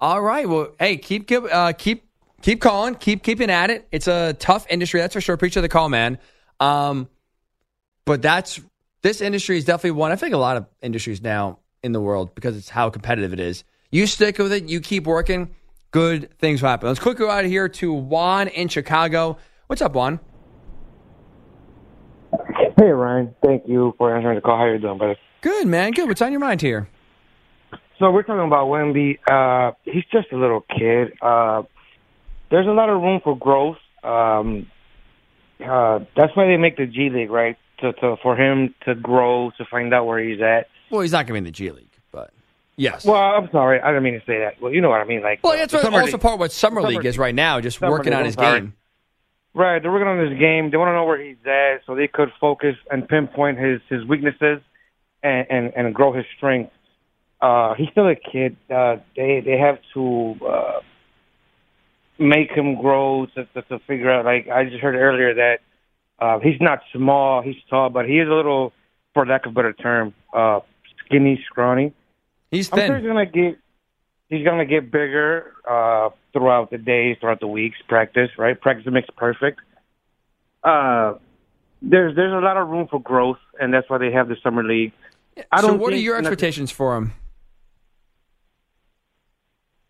All 0.00 0.20
right. 0.20 0.48
Well, 0.48 0.74
hey, 0.78 0.98
keep 0.98 1.30
uh, 1.32 1.72
keep 1.72 2.04
keep 2.42 2.60
calling, 2.60 2.94
keep 2.94 3.22
keeping 3.22 3.50
at 3.50 3.70
it. 3.70 3.88
It's 3.90 4.06
a 4.06 4.34
tough 4.34 4.66
industry, 4.70 5.00
that's 5.00 5.14
for 5.14 5.20
sure. 5.20 5.34
Appreciate 5.34 5.62
the 5.62 5.68
call, 5.68 5.88
man. 5.88 6.18
Um, 6.60 7.08
but 8.04 8.22
that's 8.22 8.60
this 9.02 9.20
industry 9.20 9.58
is 9.58 9.64
definitely 9.64 9.92
one. 9.92 10.12
I 10.12 10.16
think 10.16 10.34
a 10.34 10.38
lot 10.38 10.56
of 10.56 10.66
industries 10.82 11.22
now 11.22 11.58
in 11.82 11.92
the 11.92 12.00
world 12.00 12.34
because 12.34 12.56
it's 12.56 12.68
how 12.68 12.90
competitive 12.90 13.32
it 13.32 13.40
is. 13.40 13.64
You 13.90 14.06
stick 14.06 14.38
with 14.38 14.52
it, 14.52 14.68
you 14.68 14.80
keep 14.80 15.06
working, 15.06 15.54
good 15.90 16.36
things 16.38 16.62
will 16.62 16.68
happen. 16.68 16.88
Let's 16.88 17.00
quickly 17.00 17.26
go 17.26 17.30
out 17.30 17.44
of 17.44 17.50
here 17.50 17.68
to 17.68 17.92
Juan 17.92 18.48
in 18.48 18.68
Chicago. 18.68 19.38
What's 19.66 19.82
up, 19.82 19.94
Juan? 19.94 20.20
Hey, 22.78 22.90
Ryan. 22.90 23.34
Thank 23.44 23.64
you 23.66 23.92
for 23.98 24.14
answering 24.14 24.36
the 24.36 24.40
call. 24.40 24.56
How 24.56 24.66
you 24.66 24.78
doing, 24.78 24.98
buddy? 24.98 25.16
Good, 25.40 25.66
man. 25.66 25.90
Good. 25.90 26.06
What's 26.06 26.22
on 26.22 26.30
your 26.30 26.40
mind 26.40 26.60
here? 26.60 26.88
So 27.98 28.12
we're 28.12 28.22
talking 28.22 28.46
about 28.46 28.68
Wemby. 28.68 29.18
Uh, 29.28 29.72
he's 29.82 30.04
just 30.12 30.30
a 30.30 30.36
little 30.36 30.60
kid. 30.60 31.12
Uh, 31.20 31.64
there's 32.52 32.68
a 32.68 32.70
lot 32.70 32.88
of 32.88 33.02
room 33.02 33.20
for 33.24 33.36
growth. 33.36 33.78
Um, 34.04 34.70
uh, 35.58 36.04
that's 36.16 36.36
why 36.36 36.46
they 36.46 36.56
make 36.56 36.76
the 36.76 36.86
G 36.86 37.10
League, 37.10 37.30
right? 37.30 37.56
To, 37.80 37.92
to 37.94 38.16
for 38.22 38.36
him 38.36 38.72
to 38.84 38.94
grow, 38.94 39.50
to 39.58 39.64
find 39.64 39.92
out 39.92 40.06
where 40.06 40.20
he's 40.20 40.40
at. 40.40 40.68
Well, 40.90 41.00
he's 41.00 41.10
not 41.10 41.26
going 41.26 41.26
to 41.26 41.32
be 41.32 41.38
in 41.38 41.44
the 41.44 41.50
G 41.50 41.72
League, 41.72 41.90
but 42.12 42.30
yes. 42.76 43.04
Well, 43.04 43.16
I'm 43.16 43.50
sorry, 43.50 43.80
I 43.80 43.88
didn't 43.88 44.04
mean 44.04 44.14
to 44.14 44.24
say 44.24 44.38
that. 44.38 44.62
Well, 44.62 44.72
you 44.72 44.80
know 44.80 44.90
what 44.90 45.00
I 45.00 45.04
mean, 45.04 45.22
like. 45.22 45.40
Well, 45.42 45.56
that's 45.56 45.72
what, 45.72 45.84
also 45.92 46.16
part 46.16 46.38
what 46.38 46.52
summer, 46.52 46.80
summer 46.80 46.92
league 46.92 47.04
is 47.04 47.18
right 47.18 47.34
now, 47.34 47.60
just 47.60 47.80
working 47.80 48.12
on 48.12 48.24
his 48.24 48.36
game. 48.36 48.74
Right, 49.54 49.82
they're 49.82 49.90
working 49.90 50.08
on 50.08 50.18
his 50.18 50.38
game. 50.38 50.70
They 50.70 50.76
want 50.76 50.90
to 50.90 50.92
know 50.92 51.04
where 51.04 51.20
he's 51.20 51.36
at, 51.44 51.80
so 51.86 51.94
they 51.94 52.06
could 52.06 52.30
focus 52.40 52.76
and 52.90 53.08
pinpoint 53.08 53.58
his 53.58 53.80
his 53.88 54.04
weaknesses, 54.06 54.60
and 55.22 55.46
and, 55.50 55.72
and 55.74 55.94
grow 55.94 56.12
his 56.12 56.26
strengths. 56.36 56.72
Uh, 57.40 57.74
he's 57.74 57.88
still 57.90 58.08
a 58.08 58.14
kid. 58.14 58.56
Uh, 58.70 58.96
they 59.16 59.40
they 59.44 59.58
have 59.58 59.78
to 59.94 60.36
uh, 60.46 60.80
make 62.18 62.50
him 62.50 62.80
grow 62.80 63.26
to, 63.34 63.44
to, 63.46 63.62
to 63.62 63.78
figure 63.80 64.10
out. 64.10 64.24
Like 64.24 64.48
I 64.48 64.64
just 64.64 64.80
heard 64.80 64.94
earlier 64.94 65.34
that 65.34 65.58
uh, 66.18 66.38
he's 66.40 66.60
not 66.60 66.80
small, 66.92 67.42
he's 67.42 67.56
tall, 67.70 67.90
but 67.90 68.06
he 68.06 68.18
is 68.18 68.28
a 68.28 68.32
little, 68.32 68.72
for 69.14 69.24
lack 69.24 69.46
of 69.46 69.52
a 69.52 69.54
better 69.54 69.72
term, 69.72 70.14
uh, 70.34 70.60
skinny, 71.04 71.42
scrawny. 71.46 71.92
He's 72.50 72.68
thin. 72.68 72.80
I'm 72.80 72.86
sure 72.86 72.98
he's 72.98 73.06
gonna 73.06 73.26
get 73.26 73.58
he's 74.28 74.44
gonna 74.44 74.66
get 74.66 74.90
bigger 74.90 75.54
uh, 75.68 76.10
throughout 76.32 76.70
the 76.70 76.78
days, 76.78 77.16
throughout 77.20 77.40
the 77.40 77.46
weeks. 77.46 77.76
Practice, 77.88 78.30
right? 78.38 78.60
Practice 78.60 78.86
makes 78.92 79.08
perfect. 79.16 79.60
Uh, 80.62 81.14
there's 81.82 82.14
there's 82.16 82.32
a 82.32 82.44
lot 82.44 82.56
of 82.56 82.68
room 82.68 82.88
for 82.90 83.00
growth, 83.00 83.38
and 83.60 83.72
that's 83.72 83.88
why 83.88 83.98
they 83.98 84.12
have 84.12 84.28
the 84.28 84.36
summer 84.42 84.64
league. 84.64 84.92
I 85.52 85.60
don't. 85.60 85.70
So, 85.72 85.76
what 85.76 85.92
are 85.92 85.96
your 85.96 86.16
expectations 86.16 86.70
for 86.70 86.96
him? 86.96 87.12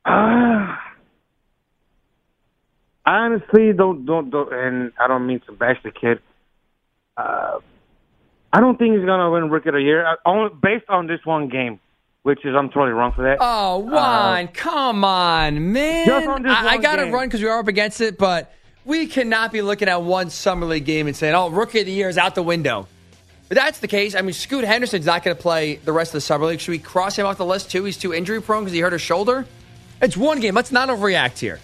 Uh, 0.05 0.77
I 3.05 3.17
honestly 3.21 3.73
don't 3.73 4.05
don't, 4.05 4.31
don't 4.31 4.53
and 4.53 4.93
I 5.01 5.09
don't 5.09 5.27
mean 5.27 5.41
to 5.47 5.53
bash 5.53 5.79
the 5.83 5.91
kid. 5.91 6.21
Uh, 7.17 7.59
I 8.53 8.61
don't 8.61 8.79
think 8.79 8.97
he's 8.97 9.05
gonna 9.05 9.31
win 9.31 9.51
Rookie 9.51 9.71
of 9.71 9.75
the 9.75 9.83
Year. 9.83 10.07
I, 10.07 10.17
only 10.27 10.55
based 10.63 10.89
on 10.89 11.07
this 11.07 11.21
one 11.25 11.49
game, 11.49 11.81
which 12.23 12.45
is 12.45 12.55
I'm 12.55 12.69
totally 12.69 12.93
wrong 12.93 13.13
for 13.13 13.23
that. 13.23 13.39
Oh, 13.41 13.77
uh, 13.77 13.79
Juan, 13.79 14.49
come 14.49 15.05
on, 15.05 15.73
man. 15.73 16.29
On 16.29 16.47
I, 16.47 16.69
I 16.69 16.77
got 16.79 16.97
to 16.97 17.05
run 17.11 17.29
because 17.29 17.41
we 17.43 17.49
are 17.49 17.59
up 17.59 17.69
against 17.69 18.01
it, 18.01 18.19
but 18.19 18.53
we 18.85 19.07
cannot 19.07 19.53
be 19.53 19.63
looking 19.63 19.89
at 19.89 20.03
one 20.03 20.31
summer 20.31 20.67
league 20.67 20.85
game 20.85 21.07
and 21.07 21.17
saying, 21.17 21.35
"Oh, 21.35 21.51
rookie 21.51 21.81
of 21.81 21.87
the 21.87 21.93
year 21.93 22.09
is 22.09 22.19
out 22.19 22.35
the 22.35 22.43
window." 22.43 22.87
If 23.51 23.57
that's 23.57 23.79
the 23.79 23.89
case, 23.89 24.15
I 24.15 24.21
mean, 24.21 24.35
Scoot 24.35 24.65
Henderson's 24.65 25.07
not 25.07 25.23
going 25.23 25.35
to 25.35 25.43
play 25.43 25.77
the 25.77 25.93
rest 25.93 26.11
of 26.11 26.15
the 26.15 26.21
summer 26.21 26.45
league. 26.47 26.61
Should 26.61 26.73
we 26.73 26.79
cross 26.79 27.17
him 27.17 27.25
off 27.25 27.39
the 27.39 27.47
list 27.47 27.71
too? 27.71 27.85
He's 27.85 27.97
too 27.97 28.13
injury 28.13 28.43
prone 28.43 28.65
because 28.65 28.75
he 28.75 28.81
hurt 28.81 28.93
his 28.93 29.01
shoulder. 29.01 29.47
It's 30.03 30.17
one 30.17 30.41
game. 30.41 30.55
Let's 30.55 30.71
not 30.71 30.91
overreact 30.91 31.39
here. 31.39 31.61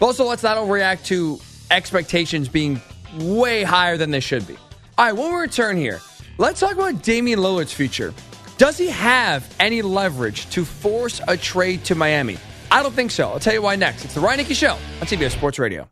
But 0.00 0.06
also, 0.06 0.24
let's 0.24 0.42
not 0.42 0.56
overreact 0.56 1.04
to 1.06 1.40
expectations 1.70 2.48
being 2.48 2.80
way 3.18 3.64
higher 3.64 3.96
than 3.96 4.10
they 4.10 4.20
should 4.20 4.46
be. 4.46 4.56
All 4.96 5.04
right, 5.04 5.12
when 5.12 5.32
we 5.32 5.38
return 5.38 5.76
here, 5.76 6.00
let's 6.38 6.60
talk 6.60 6.72
about 6.72 7.02
Damian 7.02 7.38
Lillard's 7.38 7.72
future. 7.72 8.14
Does 8.58 8.76
he 8.76 8.88
have 8.88 9.48
any 9.60 9.82
leverage 9.82 10.50
to 10.50 10.64
force 10.64 11.20
a 11.28 11.36
trade 11.36 11.84
to 11.84 11.94
Miami? 11.94 12.38
I 12.72 12.82
don't 12.82 12.92
think 12.92 13.12
so. 13.12 13.28
I'll 13.30 13.38
tell 13.38 13.54
you 13.54 13.62
why 13.62 13.76
next. 13.76 14.04
It's 14.04 14.14
the 14.14 14.20
Ryan 14.20 14.40
Hickey 14.40 14.54
Show 14.54 14.72
on 14.72 15.06
CBS 15.06 15.30
Sports 15.30 15.60
Radio. 15.60 15.88